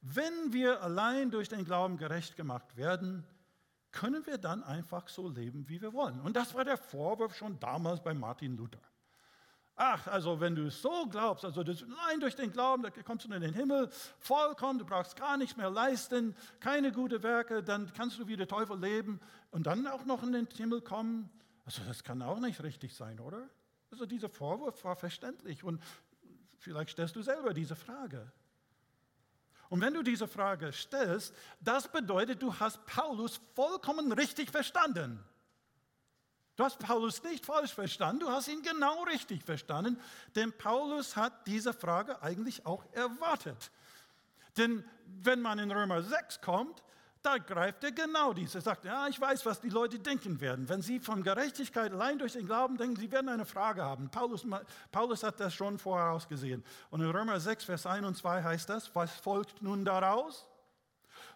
Wenn 0.00 0.52
wir 0.52 0.82
allein 0.82 1.30
durch 1.30 1.48
den 1.48 1.64
Glauben 1.64 1.96
gerecht 1.96 2.36
gemacht 2.36 2.76
werden, 2.76 3.24
können 3.92 4.26
wir 4.26 4.38
dann 4.38 4.62
einfach 4.62 5.08
so 5.08 5.28
leben, 5.28 5.68
wie 5.68 5.80
wir 5.80 5.92
wollen. 5.92 6.20
Und 6.20 6.36
das 6.36 6.54
war 6.54 6.64
der 6.64 6.76
Vorwurf 6.76 7.34
schon 7.34 7.58
damals 7.58 8.02
bei 8.02 8.12
Martin 8.12 8.56
Luther. 8.56 8.80
Ach, 9.78 10.06
also 10.06 10.40
wenn 10.40 10.54
du 10.54 10.70
so 10.70 11.06
glaubst, 11.06 11.44
also 11.44 11.62
das, 11.62 11.82
allein 11.82 12.20
durch 12.20 12.34
den 12.34 12.50
Glauben, 12.50 12.82
da 12.82 12.90
kommst 12.90 13.26
du 13.26 13.32
in 13.32 13.42
den 13.42 13.52
Himmel, 13.52 13.90
vollkommen, 14.18 14.78
du 14.78 14.86
brauchst 14.86 15.16
gar 15.16 15.36
nichts 15.36 15.56
mehr 15.56 15.70
leisten, 15.70 16.34
keine 16.60 16.92
guten 16.92 17.22
Werke, 17.22 17.62
dann 17.62 17.92
kannst 17.92 18.18
du 18.18 18.26
wie 18.26 18.36
der 18.36 18.48
Teufel 18.48 18.80
leben 18.80 19.20
und 19.50 19.66
dann 19.66 19.86
auch 19.86 20.06
noch 20.06 20.22
in 20.22 20.32
den 20.32 20.46
Himmel 20.46 20.80
kommen. 20.80 21.28
Also 21.66 21.82
das 21.86 22.02
kann 22.04 22.22
auch 22.22 22.40
nicht 22.40 22.62
richtig 22.62 22.94
sein, 22.94 23.20
oder? 23.20 23.50
Also 23.90 24.06
dieser 24.06 24.30
Vorwurf 24.30 24.82
war 24.84 24.96
verständlich 24.96 25.62
und 25.62 25.82
vielleicht 26.58 26.90
stellst 26.90 27.14
du 27.14 27.22
selber 27.22 27.52
diese 27.52 27.76
Frage. 27.76 28.32
Und 29.68 29.80
wenn 29.80 29.94
du 29.94 30.02
diese 30.02 30.28
Frage 30.28 30.72
stellst, 30.72 31.34
das 31.60 31.88
bedeutet, 31.90 32.42
du 32.42 32.54
hast 32.58 32.84
Paulus 32.86 33.40
vollkommen 33.54 34.12
richtig 34.12 34.50
verstanden. 34.50 35.22
Du 36.56 36.64
hast 36.64 36.78
Paulus 36.78 37.22
nicht 37.22 37.44
falsch 37.44 37.74
verstanden, 37.74 38.20
du 38.20 38.30
hast 38.30 38.48
ihn 38.48 38.62
genau 38.62 39.02
richtig 39.04 39.42
verstanden, 39.42 40.00
denn 40.34 40.56
Paulus 40.56 41.14
hat 41.14 41.46
diese 41.46 41.74
Frage 41.74 42.22
eigentlich 42.22 42.64
auch 42.64 42.82
erwartet. 42.92 43.70
Denn 44.56 44.82
wenn 45.22 45.42
man 45.42 45.58
in 45.58 45.70
Römer 45.70 46.02
6 46.02 46.40
kommt, 46.40 46.82
da 47.26 47.38
greift 47.38 47.82
er 47.82 47.90
genau 47.90 48.32
dies. 48.32 48.54
Er 48.54 48.60
sagt, 48.60 48.84
ja, 48.84 49.08
ich 49.08 49.20
weiß, 49.20 49.44
was 49.46 49.60
die 49.60 49.68
Leute 49.68 49.98
denken 49.98 50.40
werden. 50.40 50.68
Wenn 50.68 50.80
sie 50.80 51.00
von 51.00 51.24
Gerechtigkeit 51.24 51.92
allein 51.92 52.20
durch 52.20 52.34
den 52.34 52.46
Glauben 52.46 52.76
denken, 52.76 52.94
sie 52.94 53.10
werden 53.10 53.28
eine 53.28 53.44
Frage 53.44 53.82
haben. 53.82 54.08
Paulus, 54.10 54.46
Paulus 54.92 55.24
hat 55.24 55.40
das 55.40 55.52
schon 55.52 55.76
vorausgesehen. 55.78 56.64
Und 56.90 57.00
in 57.00 57.10
Römer 57.10 57.40
6, 57.40 57.64
Vers 57.64 57.84
1 57.84 58.06
und 58.06 58.16
2 58.16 58.44
heißt 58.44 58.68
das, 58.68 58.94
was 58.94 59.10
folgt 59.10 59.60
nun 59.60 59.84
daraus? 59.84 60.48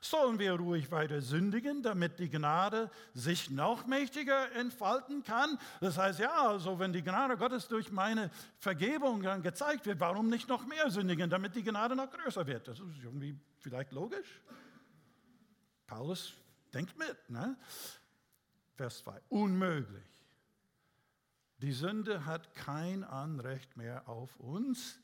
Sollen 0.01 0.38
wir 0.38 0.53
ruhig 0.53 0.93
weiter 0.93 1.20
sündigen, 1.20 1.82
damit 1.82 2.20
die 2.20 2.30
Gnade 2.30 2.88
sich 3.12 3.51
noch 3.51 3.86
mächtiger 3.86 4.53
entfalten 4.53 5.24
kann? 5.24 5.59
Das 5.80 5.99
heißt, 5.99 6.20
ja, 6.20 6.49
also 6.49 6.78
wenn 6.78 6.93
die 6.93 7.03
Gnade 7.03 7.36
Gottes 7.36 7.66
durch 7.66 7.91
meine 7.91 8.30
Vergebung 8.59 9.22
dann 9.22 9.43
gezeigt 9.43 9.86
wird, 9.86 9.99
warum 9.99 10.28
nicht 10.28 10.49
noch 10.49 10.64
mehr 10.64 10.88
sündigen, 10.88 11.28
damit 11.28 11.57
die 11.57 11.64
Gnade 11.64 11.97
noch 11.97 12.11
größer 12.11 12.47
wird? 12.47 12.68
Das 12.68 12.78
ist 12.78 13.03
irgendwie 13.03 13.36
vielleicht 13.59 13.93
logisch. 13.93 14.41
Paulus 15.91 16.32
denkt 16.72 16.97
mit. 16.97 17.28
Ne? 17.28 17.57
Vers 18.76 18.99
2. 19.01 19.20
Unmöglich. 19.28 20.24
Die 21.59 21.72
Sünde 21.72 22.24
hat 22.24 22.55
kein 22.55 23.05
Anrecht 23.05 23.76
mehr 23.76 24.09
auf 24.09 24.38
uns. 24.41 24.99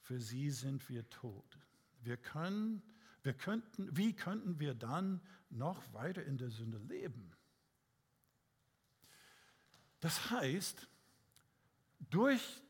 Für 0.00 0.20
sie 0.20 0.50
sind 0.50 0.88
wir 0.88 1.08
tot. 1.10 1.58
Wir 2.02 2.16
können 2.16 2.82
wir 3.22 3.34
könnten, 3.34 3.96
wie 3.96 4.14
könnten 4.14 4.58
wir 4.58 4.74
dann 4.74 5.20
noch 5.50 5.80
weiter 5.92 6.24
in 6.24 6.38
der 6.38 6.50
Sünde 6.50 6.78
leben? 6.78 7.32
Das 10.00 10.30
heißt, 10.30 10.88
durch 12.10 12.62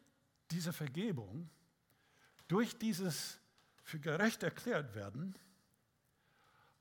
diese 0.50 0.74
Vergebung, 0.74 1.48
durch 2.48 2.76
dieses 2.78 3.38
für 3.82 3.98
gerecht 3.98 4.42
erklärt 4.42 4.94
werden, 4.94 5.34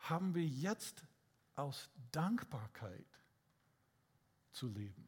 haben 0.02 0.36
wir 0.36 0.46
jetzt 0.46 1.04
aus 1.56 1.90
Dankbarkeit 2.12 3.06
zu 4.52 4.68
leben. 4.68 5.06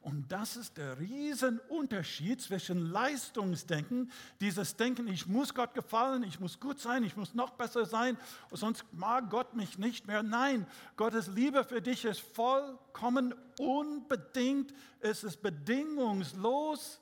Und 0.00 0.30
das 0.30 0.56
ist 0.56 0.76
der 0.78 0.98
Riesenunterschied 1.00 2.40
zwischen 2.40 2.90
Leistungsdenken, 2.90 4.10
dieses 4.40 4.76
Denken, 4.76 5.08
ich 5.08 5.26
muss 5.26 5.54
Gott 5.54 5.74
gefallen, 5.74 6.22
ich 6.22 6.38
muss 6.38 6.60
gut 6.60 6.78
sein, 6.78 7.02
ich 7.02 7.16
muss 7.16 7.34
noch 7.34 7.50
besser 7.50 7.84
sein, 7.84 8.16
sonst 8.52 8.84
mag 8.92 9.28
Gott 9.28 9.54
mich 9.54 9.76
nicht 9.76 10.06
mehr. 10.06 10.22
Nein, 10.22 10.66
Gottes 10.96 11.26
Liebe 11.26 11.64
für 11.64 11.82
dich 11.82 12.04
ist 12.04 12.20
vollkommen 12.20 13.34
unbedingt, 13.58 14.72
es 15.00 15.24
ist 15.24 15.42
bedingungslos. 15.42 17.00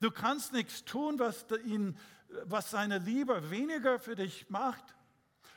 Du 0.00 0.10
kannst 0.10 0.52
nichts 0.52 0.84
tun, 0.84 1.18
was, 1.18 1.44
ihn, 1.64 1.98
was 2.44 2.70
seine 2.70 2.98
Liebe 2.98 3.50
weniger 3.50 3.98
für 3.98 4.14
dich 4.14 4.48
macht. 4.48 4.93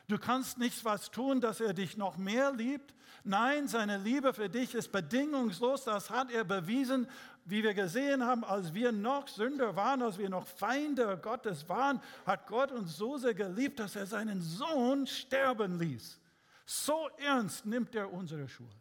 Du 0.08 0.16
kannst 0.16 0.56
nichts 0.56 0.86
was 0.86 1.10
tun, 1.10 1.42
dass 1.42 1.60
er 1.60 1.74
dich 1.74 1.98
noch 1.98 2.16
mehr 2.16 2.52
liebt. 2.52 2.94
Nein, 3.24 3.68
seine 3.68 3.98
Liebe 3.98 4.32
für 4.32 4.48
dich 4.48 4.74
ist 4.74 4.90
bedingungslos. 4.90 5.84
Das 5.84 6.08
hat 6.08 6.30
er 6.30 6.44
bewiesen, 6.44 7.06
wie 7.44 7.62
wir 7.62 7.74
gesehen 7.74 8.24
haben, 8.24 8.42
als 8.42 8.72
wir 8.72 8.90
noch 8.90 9.28
Sünder 9.28 9.76
waren, 9.76 10.00
als 10.00 10.16
wir 10.16 10.30
noch 10.30 10.46
Feinde 10.46 11.18
Gottes 11.22 11.68
waren, 11.68 12.00
hat 12.24 12.46
Gott 12.46 12.72
uns 12.72 12.96
so 12.96 13.18
sehr 13.18 13.34
geliebt, 13.34 13.80
dass 13.80 13.96
er 13.96 14.06
seinen 14.06 14.40
Sohn 14.40 15.06
sterben 15.06 15.78
ließ. 15.78 16.18
So 16.64 17.08
ernst 17.18 17.66
nimmt 17.66 17.94
er 17.94 18.10
unsere 18.10 18.48
Schuld. 18.48 18.76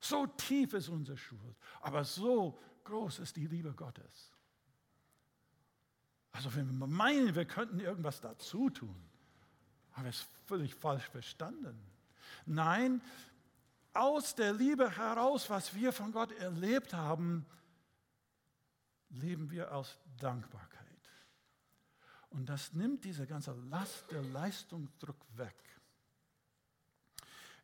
So 0.00 0.26
tief 0.26 0.74
ist 0.74 0.90
unsere 0.90 1.16
Schuld, 1.16 1.56
aber 1.80 2.04
so 2.04 2.58
groß 2.84 3.20
ist 3.20 3.36
die 3.36 3.46
Liebe 3.46 3.72
Gottes. 3.72 4.32
Also 6.32 6.54
wenn 6.54 6.66
wir 6.78 6.86
meinen, 6.86 7.34
wir 7.34 7.46
könnten 7.46 7.80
irgendwas 7.80 8.20
dazu 8.20 8.68
tun, 8.68 8.96
haben 9.94 10.04
wir 10.04 10.10
es 10.10 10.26
völlig 10.46 10.74
falsch 10.74 11.08
verstanden. 11.08 11.78
Nein, 12.46 13.00
aus 13.92 14.34
der 14.34 14.52
Liebe 14.52 14.90
heraus, 14.96 15.48
was 15.48 15.74
wir 15.74 15.92
von 15.92 16.12
Gott 16.12 16.32
erlebt 16.32 16.92
haben, 16.92 17.46
leben 19.10 19.50
wir 19.50 19.72
aus 19.72 19.96
Dankbarkeit. 20.18 20.84
Und 22.30 22.46
das 22.46 22.72
nimmt 22.72 23.04
diese 23.04 23.26
ganze 23.26 23.52
Last 23.70 24.10
der 24.10 24.22
Leistungsdruck 24.22 25.24
weg. 25.36 25.54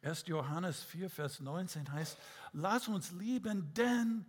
1. 0.03 0.27
Johannes 0.29 0.83
4, 0.85 1.11
Vers 1.11 1.41
19 1.41 1.91
heißt, 1.91 2.17
lass 2.53 2.89
uns 2.89 3.11
lieben, 3.11 3.75
denn 3.75 4.25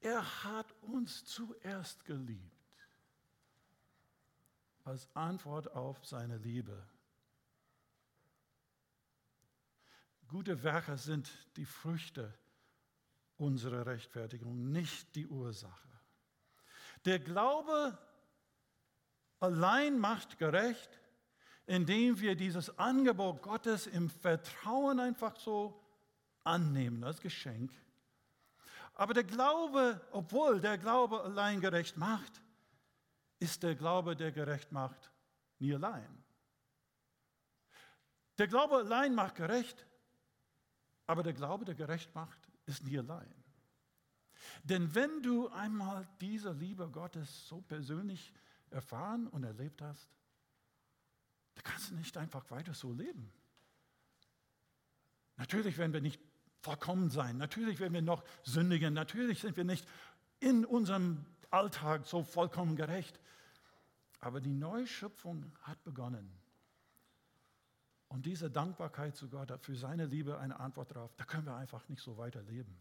er 0.00 0.44
hat 0.44 0.72
uns 0.82 1.24
zuerst 1.24 2.04
geliebt. 2.04 2.50
Als 4.84 5.08
Antwort 5.14 5.72
auf 5.72 6.04
seine 6.04 6.38
Liebe. 6.38 6.86
Gute 10.28 10.62
Werke 10.62 10.96
sind 10.96 11.30
die 11.56 11.64
Früchte 11.64 12.32
unserer 13.36 13.86
Rechtfertigung, 13.86 14.72
nicht 14.72 15.14
die 15.14 15.26
Ursache. 15.26 15.88
Der 17.04 17.18
Glaube 17.18 17.98
allein 19.40 19.98
macht 19.98 20.38
gerecht, 20.38 21.00
indem 21.66 22.20
wir 22.20 22.36
dieses 22.36 22.78
Angebot 22.78 23.42
Gottes 23.42 23.86
im 23.86 24.10
Vertrauen 24.10 25.00
einfach 25.00 25.36
so 25.36 25.80
annehmen 26.44 27.04
als 27.04 27.20
Geschenk. 27.20 27.72
Aber 28.94 29.14
der 29.14 29.24
Glaube, 29.24 30.00
obwohl 30.12 30.60
der 30.60 30.78
Glaube 30.78 31.22
allein 31.22 31.60
gerecht 31.60 31.96
macht, 31.96 32.42
ist 33.38 33.62
der 33.62 33.74
Glaube, 33.74 34.14
der 34.14 34.30
gerecht 34.30 34.72
macht, 34.72 35.10
nie 35.58 35.74
allein. 35.74 36.24
Der 38.38 38.46
Glaube 38.46 38.76
allein 38.76 39.14
macht 39.14 39.36
gerecht, 39.36 39.86
aber 41.06 41.22
der 41.22 41.32
Glaube, 41.32 41.64
der 41.64 41.74
gerecht 41.74 42.14
macht, 42.14 42.38
ist 42.66 42.84
nie 42.84 42.98
allein. 42.98 43.32
Denn 44.62 44.94
wenn 44.94 45.22
du 45.22 45.48
einmal 45.48 46.06
diese 46.20 46.52
Liebe 46.52 46.88
Gottes 46.90 47.48
so 47.48 47.60
persönlich 47.60 48.32
erfahren 48.70 49.26
und 49.28 49.44
erlebt 49.44 49.80
hast, 49.82 50.08
dann 51.54 51.64
kannst 51.64 51.90
du 51.90 51.94
nicht 51.94 52.16
einfach 52.16 52.50
weiter 52.50 52.74
so 52.74 52.92
leben. 52.92 53.32
Natürlich 55.36 55.78
werden 55.78 55.92
wir 55.92 56.00
nicht 56.00 56.20
vollkommen 56.60 57.10
sein, 57.10 57.36
natürlich 57.36 57.78
werden 57.78 57.92
wir 57.92 58.02
noch 58.02 58.24
sündigen, 58.42 58.94
natürlich 58.94 59.40
sind 59.40 59.56
wir 59.56 59.64
nicht 59.64 59.86
in 60.40 60.64
unserem 60.64 61.24
Alltag 61.50 62.06
so 62.06 62.22
vollkommen 62.22 62.76
gerecht. 62.76 63.20
Aber 64.20 64.40
die 64.40 64.52
Neuschöpfung 64.52 65.52
hat 65.62 65.82
begonnen. 65.84 66.30
Und 68.14 68.26
diese 68.26 68.48
Dankbarkeit 68.48 69.16
zu 69.16 69.28
Gott 69.28 69.50
für 69.60 69.74
seine 69.74 70.06
Liebe 70.06 70.38
eine 70.38 70.60
Antwort 70.60 70.92
darauf, 70.92 71.12
da 71.16 71.24
können 71.24 71.46
wir 71.46 71.56
einfach 71.56 71.88
nicht 71.88 72.00
so 72.00 72.16
weiterleben. 72.16 72.78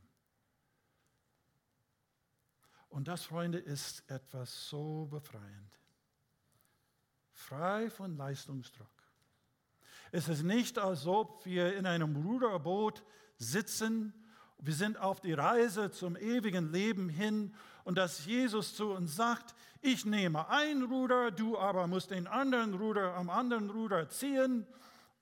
Und 2.90 3.08
das, 3.08 3.24
Freunde, 3.24 3.58
ist 3.58 4.08
etwas 4.12 4.70
so 4.70 5.08
befreiend. 5.08 5.80
Frei 7.32 7.90
von 7.90 8.16
Leistungsdruck. 8.16 8.94
Es 10.12 10.28
ist 10.28 10.44
nicht, 10.44 10.78
als 10.78 11.08
ob 11.08 11.44
wir 11.48 11.78
in 11.78 11.88
einem 11.88 12.16
Ruderboot 12.16 13.04
sitzen, 13.40 14.14
wir 14.60 14.76
sind 14.76 15.00
auf 15.00 15.20
die 15.20 15.34
Reise 15.34 15.90
zum 15.90 16.16
ewigen 16.16 16.72
Leben 16.72 17.10
hin 17.10 17.56
und 17.86 17.98
dass 17.98 18.24
Jesus 18.28 18.76
zu 18.76 18.92
uns 18.92 19.16
sagt, 19.16 19.56
ich 19.82 20.06
nehme 20.06 20.48
ein 20.50 20.84
Ruder, 20.84 21.32
du 21.32 21.58
aber 21.58 21.88
musst 21.88 22.12
den 22.12 22.28
anderen 22.28 22.76
Ruder 22.76 23.16
am 23.16 23.32
anderen 23.32 23.72
Ruder 23.72 24.10
ziehen 24.10 24.68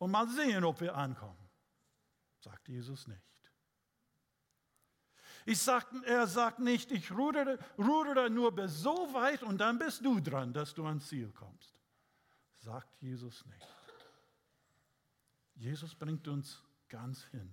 und 0.02 0.10
mal 0.10 0.28
sehen, 0.28 0.64
ob 0.64 0.82
wir 0.82 0.95
ankommen. 0.95 1.47
Sagt 2.39 2.68
Jesus 2.68 3.06
nicht. 3.06 3.22
Ich 5.45 5.60
sag, 5.60 5.86
er 6.06 6.26
sagt 6.26 6.58
nicht, 6.58 6.91
ich 6.91 7.12
rudere, 7.12 7.60
rudere 7.78 8.32
nur 8.32 8.52
bis 8.52 8.80
so 8.82 9.14
weit 9.14 9.43
und 9.43 9.60
dann 9.60 9.78
bist 9.78 10.04
du 10.04 10.20
dran, 10.20 10.54
dass 10.54 10.74
du 10.74 10.88
ans 10.88 11.08
Ziel 11.08 11.32
kommst. 11.32 11.80
Sagt 12.56 12.99
Jesus 12.99 13.45
nicht. 13.45 13.68
Jesus 15.54 15.93
bringt 15.93 16.28
uns 16.28 16.64
ganz 16.89 17.26
hin. 17.26 17.52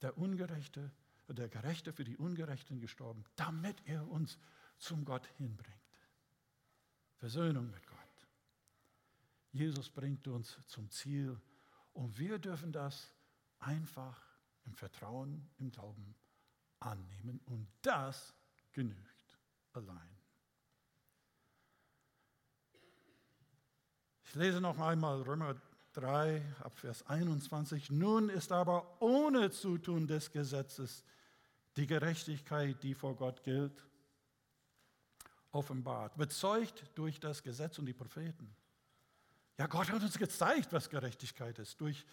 Der 0.00 0.16
Ungerechte, 0.16 0.92
der 1.26 1.48
Gerechte 1.48 1.92
für 1.92 2.04
die 2.04 2.16
Ungerechten 2.16 2.78
gestorben, 2.78 3.24
damit 3.34 3.82
er 3.86 4.08
uns 4.08 4.38
zum 4.78 5.04
Gott 5.04 5.26
hinbringt. 5.38 5.76
Versöhnung 7.16 7.68
mit 7.72 7.84
Gott. 7.84 7.91
Jesus 9.52 9.88
bringt 9.90 10.26
uns 10.26 10.58
zum 10.66 10.90
Ziel 10.90 11.38
und 11.92 12.18
wir 12.18 12.38
dürfen 12.38 12.72
das 12.72 13.12
einfach 13.58 14.20
im 14.64 14.74
Vertrauen, 14.74 15.48
im 15.58 15.70
Glauben 15.70 16.14
annehmen 16.80 17.40
und 17.46 17.68
das 17.82 18.34
genügt 18.72 19.38
allein. 19.72 20.08
Ich 24.24 24.34
lese 24.34 24.62
noch 24.62 24.78
einmal 24.78 25.20
Römer 25.20 25.60
3 25.92 26.42
ab 26.60 26.78
Vers 26.78 27.06
21. 27.06 27.90
Nun 27.90 28.30
ist 28.30 28.50
aber 28.50 29.02
ohne 29.02 29.50
Zutun 29.50 30.06
des 30.06 30.32
Gesetzes 30.32 31.04
die 31.76 31.86
Gerechtigkeit, 31.86 32.82
die 32.82 32.94
vor 32.94 33.14
Gott 33.14 33.42
gilt, 33.42 33.86
offenbart, 35.50 36.16
bezeugt 36.16 36.84
durch 36.94 37.20
das 37.20 37.42
Gesetz 37.42 37.78
und 37.78 37.84
die 37.84 37.92
Propheten. 37.92 38.56
Ja, 39.58 39.66
Gott 39.66 39.90
hat 39.90 40.02
uns 40.02 40.18
gezeigt, 40.18 40.72
was 40.72 40.88
Gerechtigkeit 40.88 41.58
ist 41.58 41.80
durch 41.80 42.04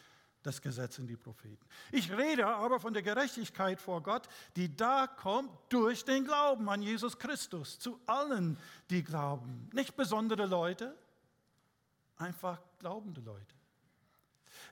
das 0.44 0.62
Gesetz 0.62 1.00
und 1.00 1.08
die 1.08 1.18
Propheten. 1.18 1.66
Ich 1.92 2.12
rede 2.12 2.48
aber 2.48 2.80
von 2.80 2.94
der 2.94 3.04
Gerechtigkeit 3.04 3.82
vor 3.82 4.02
Gott, 4.02 4.28
die 4.56 4.74
da 4.76 5.08
kommt 5.08 5.52
durch 5.70 6.06
den 6.06 6.24
Glauben 6.24 6.70
an 6.70 6.82
Jesus 6.82 7.18
Christus, 7.18 7.80
zu 7.80 8.00
allen, 8.06 8.58
die 8.90 9.04
glauben. 9.04 9.70
Nicht 9.74 9.96
besondere 9.96 10.46
Leute, 10.46 10.98
einfach 12.16 12.62
glaubende 12.80 13.22
Leute. 13.22 13.56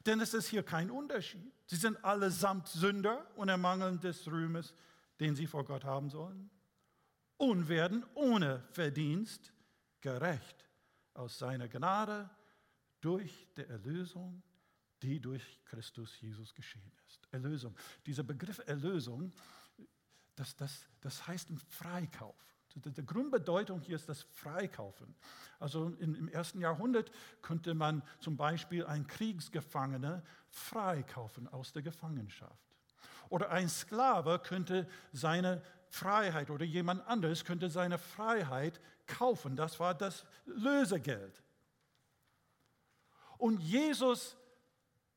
Denn 0.05 0.21
es 0.21 0.33
ist 0.33 0.47
hier 0.47 0.63
kein 0.63 0.89
Unterschied. 0.89 1.51
Sie 1.65 1.75
sind 1.75 2.03
allesamt 2.03 2.67
Sünder 2.67 3.29
und 3.35 3.49
ermangeln 3.49 3.99
des 3.99 4.25
Rühmes, 4.27 4.73
den 5.19 5.35
sie 5.35 5.47
vor 5.47 5.65
Gott 5.65 5.83
haben 5.83 6.09
sollen, 6.09 6.49
und 7.35 7.67
werden 7.67 8.05
ohne 8.13 8.63
Verdienst 8.71 9.51
gerecht 9.99 10.65
aus 11.13 11.37
seiner 11.37 11.67
Gnade 11.67 12.29
durch 13.01 13.47
die 13.55 13.63
Erlösung, 13.63 14.41
die 15.01 15.19
durch 15.19 15.59
Christus 15.65 16.19
Jesus 16.21 16.53
geschehen 16.53 16.91
ist. 17.07 17.27
Erlösung. 17.31 17.75
Dieser 18.05 18.23
Begriff 18.23 18.61
Erlösung, 18.65 19.31
das, 20.35 20.55
das, 20.55 20.85
das 21.01 21.27
heißt 21.27 21.49
ein 21.49 21.57
Freikauf. 21.57 22.35
Die 22.75 23.05
Grundbedeutung 23.05 23.81
hier 23.81 23.95
ist 23.95 24.07
das 24.07 24.21
Freikaufen. 24.33 25.15
Also 25.59 25.87
im 25.99 26.27
ersten 26.27 26.59
Jahrhundert 26.59 27.11
könnte 27.41 27.73
man 27.73 28.03
zum 28.19 28.37
Beispiel 28.37 28.85
einen 28.85 29.07
Kriegsgefangenen 29.07 30.21
freikaufen 30.49 31.47
aus 31.47 31.73
der 31.73 31.81
Gefangenschaft. 31.81 32.67
Oder 33.29 33.49
ein 33.49 33.67
Sklave 33.67 34.39
könnte 34.39 34.87
seine 35.11 35.63
Freiheit 35.89 36.49
oder 36.49 36.65
jemand 36.65 37.05
anderes 37.07 37.43
könnte 37.45 37.69
seine 37.69 37.97
Freiheit 37.97 38.79
kaufen. 39.07 39.55
Das 39.55 39.79
war 39.79 39.95
das 39.95 40.25
Lösegeld. 40.45 41.41
Und 43.37 43.61
Jesus 43.61 44.37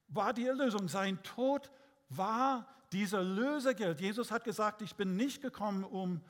war 0.09 0.33
die 0.33 0.47
Erlösung. 0.47 0.89
Sein 0.89 1.23
Tod 1.23 1.71
war 2.09 2.69
dieser 2.93 3.23
Lösegeld. 3.23 4.01
Jesus 4.01 4.31
hat 4.31 4.45
gesagt, 4.45 4.83
ich 4.83 4.95
bin 4.97 5.17
nicht 5.17 5.43
gekommen, 5.43 5.85
um 5.85 6.21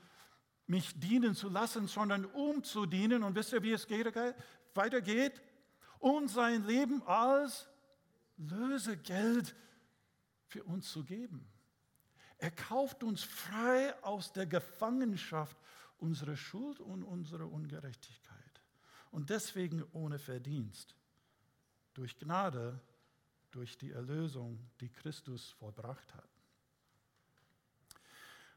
mich 0.67 0.99
dienen 1.01 1.35
zu 1.35 1.49
lassen, 1.49 1.89
sondern 1.89 2.25
um 2.27 2.63
zu 2.63 2.87
dienen. 2.87 3.25
Und 3.25 3.35
wisst 3.35 3.53
ihr, 3.53 3.63
wie 3.63 3.73
es 3.73 3.89
weitergeht? 4.75 5.43
Um 5.99 6.29
sein 6.29 6.65
Leben 6.65 7.03
als 7.07 7.69
Lösegeld 8.37 9.55
für 10.47 10.65
uns 10.65 10.91
zu 10.91 11.05
geben. 11.05 11.47
Er 12.39 12.51
kauft 12.51 13.03
uns 13.03 13.23
frei 13.23 13.95
aus 14.03 14.33
der 14.33 14.47
Gefangenschaft 14.47 15.57
unserer 15.99 16.37
Schuld 16.37 16.81
und 16.81 17.03
unserer 17.03 17.51
Ungerechtigkeit. 17.51 18.63
Und 19.11 19.29
deswegen 19.31 19.85
ohne 19.93 20.19
Verdienst. 20.19 20.95
Durch 21.95 22.19
Gnade, 22.19 22.81
durch 23.51 23.77
die 23.77 23.91
Erlösung, 23.91 24.71
die 24.81 24.89
Christus 24.89 25.51
vollbracht 25.51 26.15
hat. 26.15 26.29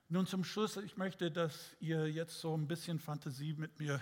Nun 0.10 0.28
zum 0.28 0.44
Schluss, 0.44 0.78
ich 0.78 0.98
möchte, 0.98 1.32
dass 1.32 1.76
ihr 1.80 2.08
jetzt 2.12 2.40
so 2.40 2.56
ein 2.56 2.68
bisschen 2.68 3.00
Fantasie 3.00 3.54
mit 3.54 3.80
mir 3.80 4.02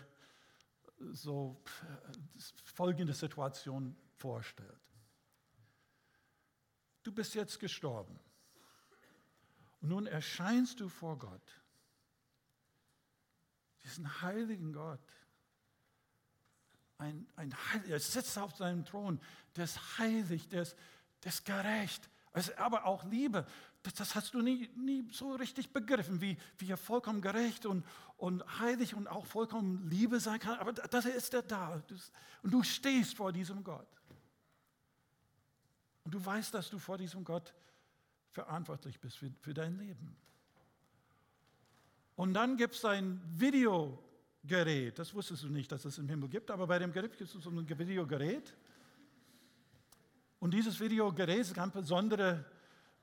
so 1.13 1.63
folgende 2.63 3.13
Situation 3.13 3.95
vorstellt. 4.17 4.81
Du 7.03 7.11
bist 7.11 7.33
jetzt 7.33 7.59
gestorben. 7.59 8.19
Und 9.79 9.89
nun 9.89 10.05
erscheinst 10.05 10.79
du 10.79 10.89
vor 10.89 11.17
Gott, 11.17 11.61
diesen 13.83 14.21
heiligen 14.21 14.73
Gott. 14.73 14.99
Ein, 17.01 17.25
ein 17.35 17.51
Heil, 17.51 17.81
er 17.89 17.99
sitzt 17.99 18.37
auf 18.37 18.55
seinem 18.55 18.85
Thron, 18.85 19.19
der 19.55 19.63
ist 19.63 19.97
heilig, 19.97 20.47
der 20.49 20.61
ist, 20.61 20.75
der 21.23 21.31
ist 21.31 21.43
gerecht, 21.45 22.07
aber 22.57 22.85
auch 22.85 23.03
Liebe. 23.05 23.47
Das, 23.81 23.95
das, 23.95 24.13
hast 24.13 24.35
du 24.35 24.41
nie, 24.43 24.69
nie 24.75 25.07
so 25.11 25.33
richtig 25.33 25.73
begriffen, 25.73 26.21
wie, 26.21 26.37
wie 26.59 26.69
er 26.69 26.77
vollkommen 26.77 27.19
gerecht 27.19 27.65
und, 27.65 27.83
und 28.17 28.59
heilig 28.59 28.93
und 28.93 29.07
auch 29.07 29.25
vollkommen 29.25 29.89
Liebe 29.89 30.19
sein 30.19 30.39
kann. 30.39 30.59
Aber 30.59 30.73
das 30.73 31.05
ist 31.05 31.33
er 31.33 31.41
da. 31.41 31.81
Und 32.43 32.53
du 32.53 32.61
stehst 32.61 33.17
vor 33.17 33.31
diesem 33.31 33.63
Gott. 33.63 33.87
Und 36.03 36.13
du 36.13 36.23
weißt, 36.23 36.53
dass 36.53 36.69
du 36.69 36.77
vor 36.77 36.99
diesem 36.99 37.23
Gott 37.23 37.51
verantwortlich 38.29 38.99
bist 38.99 39.17
für, 39.17 39.31
für 39.39 39.55
dein 39.55 39.75
Leben. 39.79 40.15
Und 42.15 42.35
dann 42.35 42.57
gibt 42.57 42.75
es 42.75 42.85
ein 42.85 43.19
Videogerät, 44.43 44.97
das 44.97 45.13
wusstest 45.13 45.43
du 45.43 45.47
nicht, 45.49 45.71
dass 45.71 45.85
es 45.85 45.97
im 45.97 46.09
Himmel 46.09 46.29
gibt, 46.29 46.49
aber 46.51 46.67
bei 46.67 46.79
dem 46.79 46.91
Gerät 46.91 47.17
gibt 47.17 47.33
es 47.33 47.43
so 47.43 47.49
ein 47.49 47.67
Videogerät. 47.67 48.53
Und 50.39 50.53
dieses 50.53 50.79
Videogerät 50.79 51.39
ist 51.39 51.57
ein 51.57 51.71
besonderes 51.71 52.39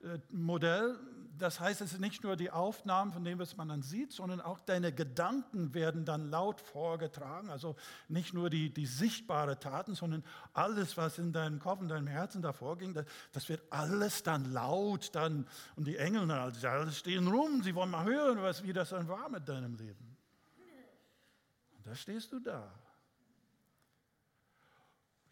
äh, 0.03 0.19
Modell, 0.31 0.99
das 1.39 1.61
heißt, 1.61 1.81
es 1.83 1.93
ist 1.93 2.01
nicht 2.01 2.25
nur 2.25 2.37
die 2.37 2.51
Aufnahmen 2.51 3.13
von 3.13 3.25
dem, 3.25 3.39
was 3.39 3.57
man 3.57 3.69
dann 3.69 3.83
sieht, 3.83 4.13
sondern 4.13 4.41
auch 4.41 4.59
deine 4.61 4.93
Gedanken 4.93 5.73
werden 5.73 6.05
dann 6.05 6.31
laut 6.31 6.61
vorgetragen. 6.61 7.49
Also 7.51 7.77
nicht 8.09 8.35
nur 8.35 8.51
die, 8.51 8.71
die 8.71 8.87
sichtbare 8.87 9.59
Taten, 9.59 9.95
sondern 9.95 10.25
alles, 10.53 10.97
was 10.97 11.19
in 11.19 11.33
deinem 11.33 11.61
Kopf 11.61 11.81
und 11.81 11.89
deinem 11.89 12.09
Herzen 12.09 12.43
davor 12.43 12.77
ging, 12.77 12.93
das, 12.93 13.07
das 13.33 13.49
wird 13.49 13.63
alles 13.71 14.23
dann 14.25 14.53
laut 14.53 15.15
dann. 15.15 15.47
Und 15.77 15.87
die 15.87 15.97
Engel 15.97 16.27
dann 16.27 16.53
alle 16.65 16.93
stehen 16.93 17.29
rum, 17.29 17.63
sie 17.63 17.75
wollen 17.75 17.91
mal 17.91 18.05
hören, 18.05 18.43
was, 18.43 18.65
wie 18.65 18.73
das 18.73 18.91
dann 18.91 19.07
war 19.07 19.29
mit 19.29 19.49
deinem 19.49 19.77
Leben. 19.77 20.08
Da 21.89 21.95
stehst 21.95 22.31
du 22.33 22.39
da. 22.39 22.71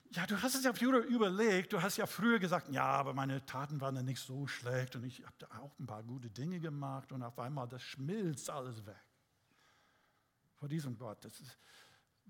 Ja, 0.09 0.27
du 0.27 0.41
hast 0.41 0.55
es 0.55 0.65
ja 0.65 0.73
früher 0.73 1.05
überlegt, 1.05 1.75
du 1.75 1.83
hast 1.83 1.99
ja 1.99 2.07
früher 2.07 2.39
gesagt, 2.39 2.71
ja, 2.71 2.87
aber 2.87 3.13
meine 3.13 3.45
Taten 3.45 3.79
waren 3.83 3.97
ja 3.97 4.03
nicht 4.03 4.21
so 4.21 4.47
schlecht 4.47 4.97
und 4.97 5.05
ich 5.05 5.23
habe 5.23 5.35
da 5.39 5.47
auch 5.59 5.79
ein 5.79 5.87
paar 5.87 6.03
gute 6.03 6.31
Dinge 6.31 6.59
gemacht 6.59 7.13
und 7.13 7.23
auf 7.23 7.39
einmal 7.39 7.69
das 7.69 7.83
schmilzt 7.83 8.49
alles 8.49 8.87
weg. 8.87 9.05
Vor 10.55 10.69
diesem 10.71 10.97
Gott, 10.97 11.23
das 11.23 11.39
ist 11.41 11.59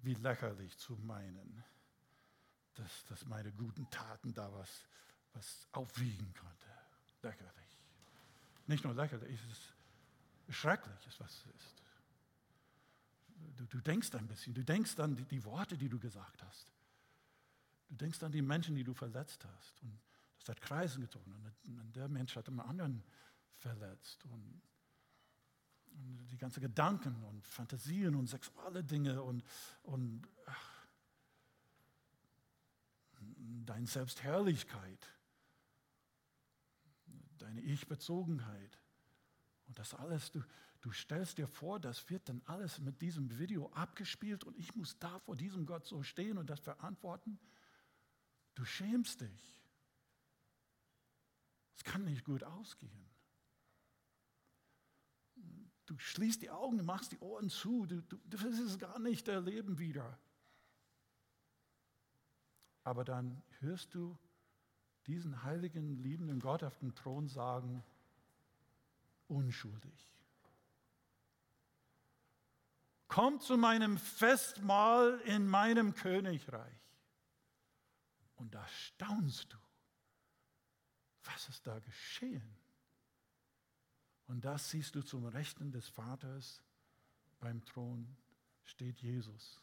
wie 0.03 0.15
lächerlich 0.15 0.77
zu 0.77 0.97
meinen, 0.97 1.63
dass, 2.75 3.05
dass 3.05 3.25
meine 3.27 3.53
guten 3.53 3.89
Taten 3.91 4.35
da 4.35 4.53
was, 4.53 4.89
was 5.35 5.69
aufwiegen 5.71 6.35
konnte. 6.35 6.67
Lächerlich. 7.23 7.79
Nicht 8.67 8.83
nur 8.83 8.95
lächerlich, 8.95 9.39
es 9.41 9.53
ist 9.53 10.57
schrecklich, 10.57 11.21
was 11.21 11.31
es 11.31 11.47
ist. 11.55 11.86
Du, 13.57 13.67
du 13.67 13.81
denkst 13.81 14.15
ein 14.15 14.27
bisschen, 14.27 14.55
du 14.55 14.65
denkst 14.65 14.99
an 14.99 15.17
die, 15.17 15.25
die 15.25 15.45
Worte, 15.45 15.77
die 15.77 15.89
du 15.89 15.99
gesagt 15.99 16.43
hast. 16.43 16.73
Du 17.89 17.95
denkst 17.95 18.23
an 18.23 18.33
die 18.33 18.43
Menschen, 18.43 18.75
die 18.75 18.85
du 18.85 18.95
verletzt 18.95 19.45
hast. 19.45 19.83
Und 19.83 19.99
das 20.39 20.49
hat 20.49 20.61
Kreisen 20.61 21.01
gezogen. 21.03 21.33
Und 21.65 21.97
der 21.97 22.09
Mensch 22.09 22.37
hat 22.37 22.49
einen 22.49 22.61
anderen 22.61 23.03
verletzt. 23.59 24.25
Und, 24.25 24.63
und 25.93 26.29
die 26.31 26.37
ganzen 26.37 26.61
Gedanken 26.61 27.23
und 27.25 27.47
Fantasien 27.47 28.15
und 28.15 28.27
sexuelle 28.27 28.83
Dinge 28.85 29.23
und, 29.23 29.43
und 29.83 30.27
ach, 30.47 30.77
deine 33.67 33.87
Selbstherrlichkeit, 33.87 35.09
deine 37.39 37.61
Ich-Bezogenheit. 37.61 38.79
Und 39.69 39.79
das 39.79 39.95
alles, 39.95 40.31
du, 40.31 40.43
du 40.87 40.93
stellst 40.93 41.39
dir 41.39 41.49
vor, 41.49 41.81
das 41.81 42.09
wird 42.11 42.29
dann 42.29 42.41
alles 42.45 42.79
mit 42.79 43.03
diesem 43.03 43.41
Video 43.41 43.73
abgespielt 43.73 44.45
und 44.45 44.57
ich 44.57 44.77
muss 44.77 44.97
da 45.01 45.19
vor 45.19 45.35
diesem 45.35 45.67
Gott 45.67 45.85
so 45.85 46.05
stehen 46.05 46.39
und 46.39 46.49
das 46.49 46.61
verantworten. 46.61 47.41
Du 48.55 48.65
schämst 48.65 49.21
dich. 49.21 49.61
Es 51.77 51.83
kann 51.83 52.05
nicht 52.05 52.25
gut 52.25 52.45
ausgehen. 52.45 53.05
Du 55.87 55.99
schließt 55.99 56.41
die 56.41 56.51
Augen, 56.51 56.85
machst 56.85 57.11
die 57.11 57.19
Ohren 57.19 57.51
zu, 57.51 57.87
du, 57.87 58.01
du, 58.03 58.17
du 58.19 58.41
willst 58.43 58.61
es 58.61 58.79
gar 58.79 59.01
nicht 59.01 59.27
erleben 59.27 59.81
wieder. 59.81 60.17
Aber 62.85 63.05
dann 63.05 63.43
hörst 63.59 63.93
du 63.93 64.17
diesen 65.09 65.43
heiligen, 65.43 65.97
liebenden 65.97 66.39
Gott 66.39 66.63
auf 66.63 66.79
dem 66.79 66.95
Thron 66.95 67.27
sagen, 67.27 67.83
unschuldig. 69.27 70.16
Komm 73.09 73.41
zu 73.41 73.57
meinem 73.57 73.99
Festmahl 73.99 75.21
in 75.25 75.47
meinem 75.47 75.95
Königreich. 75.95 76.81
Und 78.37 78.55
da 78.55 78.67
staunst 78.69 79.53
du, 79.53 79.59
was 81.25 81.49
ist 81.49 81.67
da 81.67 81.79
geschehen? 81.79 82.57
Und 84.27 84.45
das 84.45 84.71
siehst 84.71 84.95
du 84.95 85.03
zum 85.03 85.25
Rechten 85.27 85.71
des 85.71 85.89
Vaters. 85.89 86.63
Beim 87.39 87.65
Thron 87.65 88.17
steht 88.65 89.01
Jesus. 89.01 89.63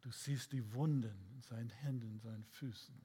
Du 0.00 0.10
siehst 0.10 0.52
die 0.52 0.72
Wunden 0.72 1.30
in 1.34 1.42
seinen 1.42 1.70
Händen, 1.70 2.14
in 2.14 2.20
seinen 2.20 2.44
Füßen. 2.44 3.00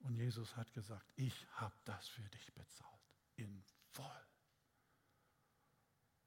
Und 0.00 0.16
Jesus 0.16 0.56
hat 0.56 0.72
gesagt, 0.72 1.10
ich 1.16 1.46
habe 1.52 1.74
das 1.84 2.08
für 2.08 2.22
dich 2.30 2.52
bezahlt, 2.54 3.00
in 3.36 3.62
voll. 3.92 4.06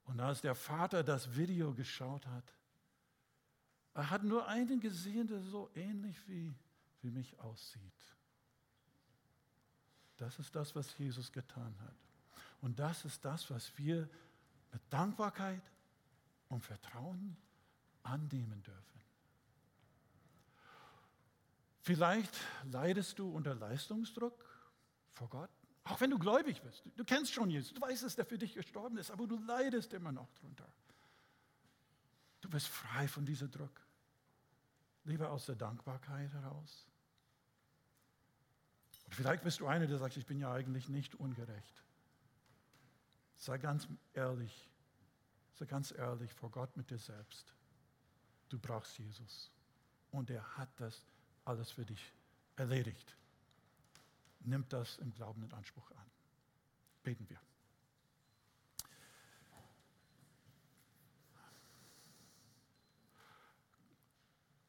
Und 0.04 0.20
als 0.20 0.40
der 0.40 0.54
Vater 0.54 1.02
das 1.02 1.36
Video 1.36 1.72
geschaut 1.74 2.26
hat, 2.26 2.54
er 3.94 4.10
hat 4.10 4.24
nur 4.24 4.46
einen 4.48 4.80
gesehen, 4.80 5.26
der 5.26 5.42
so 5.42 5.70
ähnlich 5.74 6.16
wie, 6.28 6.54
wie 7.00 7.10
mich 7.10 7.38
aussieht. 7.40 7.82
Das 10.16 10.38
ist 10.38 10.54
das, 10.54 10.74
was 10.74 10.96
Jesus 10.98 11.32
getan 11.32 11.74
hat. 11.80 11.96
Und 12.60 12.78
das 12.78 13.04
ist 13.04 13.24
das, 13.24 13.50
was 13.50 13.76
wir 13.76 14.08
mit 14.70 14.80
Dankbarkeit 14.90 15.62
und 16.48 16.64
Vertrauen 16.64 17.36
annehmen 18.02 18.62
dürfen. 18.62 19.00
Vielleicht 21.80 22.32
leidest 22.70 23.18
du 23.18 23.28
unter 23.28 23.54
Leistungsdruck 23.54 24.44
vor 25.10 25.28
Gott, 25.28 25.50
auch 25.84 26.00
wenn 26.00 26.10
du 26.10 26.18
gläubig 26.18 26.62
bist. 26.62 26.82
Du 26.96 27.04
kennst 27.04 27.32
schon 27.32 27.50
Jesus, 27.50 27.74
du 27.74 27.80
weißt, 27.80 28.02
dass 28.04 28.16
er 28.16 28.24
für 28.24 28.38
dich 28.38 28.54
gestorben 28.54 28.98
ist, 28.98 29.10
aber 29.10 29.26
du 29.26 29.38
leidest 29.38 29.92
immer 29.92 30.12
noch 30.12 30.32
drunter. 30.34 30.68
Du 32.40 32.48
bist 32.48 32.68
frei 32.68 33.08
von 33.08 33.24
diesem 33.24 33.50
Druck. 33.50 33.80
Lieber 35.04 35.30
aus 35.30 35.46
der 35.46 35.56
Dankbarkeit 35.56 36.32
heraus. 36.32 36.86
Und 39.06 39.14
vielleicht 39.14 39.42
bist 39.42 39.60
du 39.60 39.66
einer, 39.66 39.86
der 39.86 39.98
sagt, 39.98 40.16
ich 40.16 40.26
bin 40.26 40.38
ja 40.38 40.52
eigentlich 40.52 40.88
nicht 40.88 41.14
ungerecht. 41.16 41.82
Sei 43.36 43.58
ganz 43.58 43.88
ehrlich, 44.12 44.70
sei 45.54 45.66
ganz 45.66 45.92
ehrlich 45.92 46.32
vor 46.32 46.50
Gott 46.50 46.76
mit 46.76 46.90
dir 46.90 46.98
selbst. 46.98 47.52
Du 48.48 48.58
brauchst 48.58 48.98
Jesus. 48.98 49.50
Und 50.12 50.30
er 50.30 50.56
hat 50.56 50.68
das 50.78 51.04
alles 51.44 51.72
für 51.72 51.84
dich 51.84 52.12
erledigt. 52.56 53.16
Nimm 54.44 54.68
das 54.68 54.98
im 54.98 55.12
Glauben 55.14 55.42
in 55.42 55.52
Anspruch 55.52 55.90
an. 55.92 56.10
Beten 57.02 57.28
wir. 57.28 57.40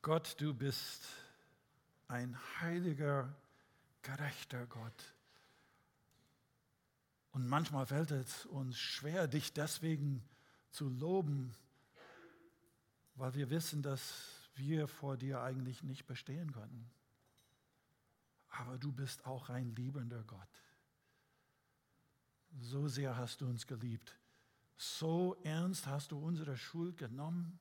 Gott, 0.02 0.36
du 0.40 0.54
bist 0.54 1.08
ein 2.10 2.38
heiliger, 2.60 3.34
gerechter 4.02 4.68
Gott. 4.68 5.16
Und 7.32 7.48
manchmal 7.48 7.86
fällt 7.86 8.12
es 8.12 8.46
uns 8.46 8.78
schwer, 8.78 9.28
dich 9.28 9.54
deswegen 9.54 10.24
zu 10.70 10.90
loben, 10.90 11.56
weil 13.16 13.34
wir 13.34 13.50
wissen, 13.50 13.82
dass 13.82 14.14
wir 14.56 14.88
vor 14.88 15.18
dir 15.18 15.42
eigentlich 15.42 15.84
nicht 15.84 16.06
bestehen 16.06 16.52
können. 16.52 16.92
Aber 18.54 18.78
du 18.78 18.92
bist 18.92 19.26
auch 19.26 19.50
ein 19.50 19.74
liebender 19.76 20.24
Gott. 20.24 20.48
So 22.60 22.88
sehr 22.88 23.18
hast 23.18 23.42
du 23.42 23.48
uns 23.48 23.66
geliebt. 23.66 24.16
So 24.78 25.36
ernst 25.44 25.88
hast 25.88 26.12
du 26.12 26.20
unsere 26.20 26.56
Schuld 26.56 26.98
genommen, 26.98 27.60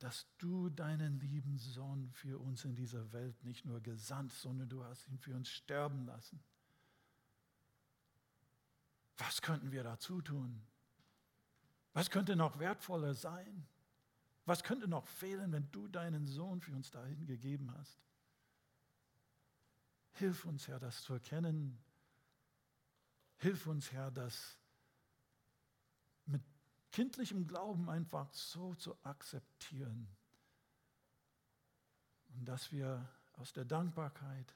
dass 0.00 0.26
du 0.38 0.68
deinen 0.68 1.20
lieben 1.20 1.58
Sohn 1.58 2.10
für 2.10 2.40
uns 2.40 2.64
in 2.64 2.74
dieser 2.74 3.12
Welt 3.12 3.44
nicht 3.44 3.64
nur 3.64 3.80
gesandt, 3.80 4.32
sondern 4.32 4.68
du 4.68 4.84
hast 4.84 5.06
ihn 5.08 5.18
für 5.18 5.34
uns 5.34 5.48
sterben 5.48 6.06
lassen. 6.06 6.40
Was 9.16 9.42
könnten 9.42 9.70
wir 9.70 9.84
dazu 9.84 10.20
tun? 10.20 10.60
Was 11.92 12.10
könnte 12.10 12.34
noch 12.34 12.58
wertvoller 12.58 13.14
sein? 13.14 13.66
Was 14.44 14.64
könnte 14.64 14.88
noch 14.88 15.06
fehlen, 15.06 15.52
wenn 15.52 15.70
du 15.70 15.86
deinen 15.86 16.26
Sohn 16.26 16.60
für 16.60 16.72
uns 16.72 16.90
dahin 16.90 17.26
gegeben 17.26 17.72
hast? 17.76 18.07
Hilf 20.12 20.44
uns, 20.44 20.68
Herr, 20.68 20.78
das 20.78 21.02
zu 21.02 21.14
erkennen. 21.14 21.78
Hilf 23.38 23.66
uns, 23.66 23.92
Herr, 23.92 24.10
das 24.10 24.58
mit 26.26 26.42
kindlichem 26.90 27.46
Glauben 27.46 27.88
einfach 27.88 28.32
so 28.32 28.74
zu 28.74 28.96
akzeptieren. 29.04 30.08
Und 32.34 32.44
dass 32.46 32.72
wir 32.72 33.08
aus 33.34 33.52
der 33.52 33.64
Dankbarkeit, 33.64 34.54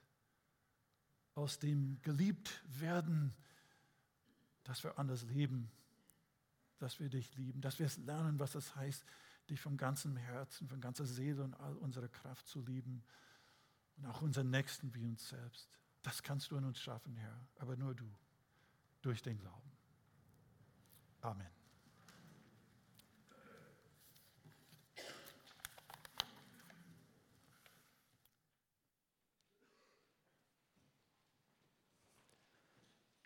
aus 1.34 1.58
dem 1.58 2.00
geliebt 2.02 2.62
werden, 2.80 3.34
dass 4.64 4.84
wir 4.84 4.98
anders 4.98 5.22
leben, 5.24 5.70
dass 6.78 6.98
wir 6.98 7.08
dich 7.08 7.34
lieben, 7.36 7.60
dass 7.60 7.78
wir 7.78 7.86
es 7.86 7.96
lernen, 7.98 8.38
was 8.38 8.54
es 8.54 8.74
heißt, 8.74 9.04
dich 9.48 9.60
von 9.60 9.76
ganzem 9.76 10.16
Herzen, 10.16 10.68
von 10.68 10.80
ganzer 10.80 11.06
Seele 11.06 11.44
und 11.44 11.54
all 11.54 11.76
unserer 11.76 12.08
Kraft 12.08 12.46
zu 12.48 12.60
lieben 12.60 13.04
und 14.02 14.10
auch 14.10 14.22
unseren 14.22 14.50
Nächsten 14.50 14.94
wie 14.94 15.04
uns 15.04 15.28
selbst. 15.28 15.68
Das 16.02 16.22
kannst 16.22 16.50
du 16.50 16.56
in 16.56 16.64
uns 16.64 16.80
schaffen, 16.80 17.16
Herr, 17.16 17.46
aber 17.56 17.76
nur 17.76 17.94
du, 17.94 18.10
durch 19.00 19.22
den 19.22 19.38
Glauben. 19.38 19.70
Amen. 21.20 21.46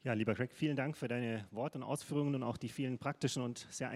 Ja, 0.03 0.13
lieber 0.13 0.35
Greg, 0.35 0.53
vielen 0.53 0.77
Dank 0.77 0.97
für 0.97 1.09
deine 1.09 1.49
Worte 1.51 1.79
und 1.79 1.83
Ausführungen 1.83 2.37
und 2.37 2.45
auch 2.45 2.59
die 2.59 2.69
vielen 2.69 2.97
praktischen 2.97 3.43
und 3.43 3.67
sehr 3.71 3.85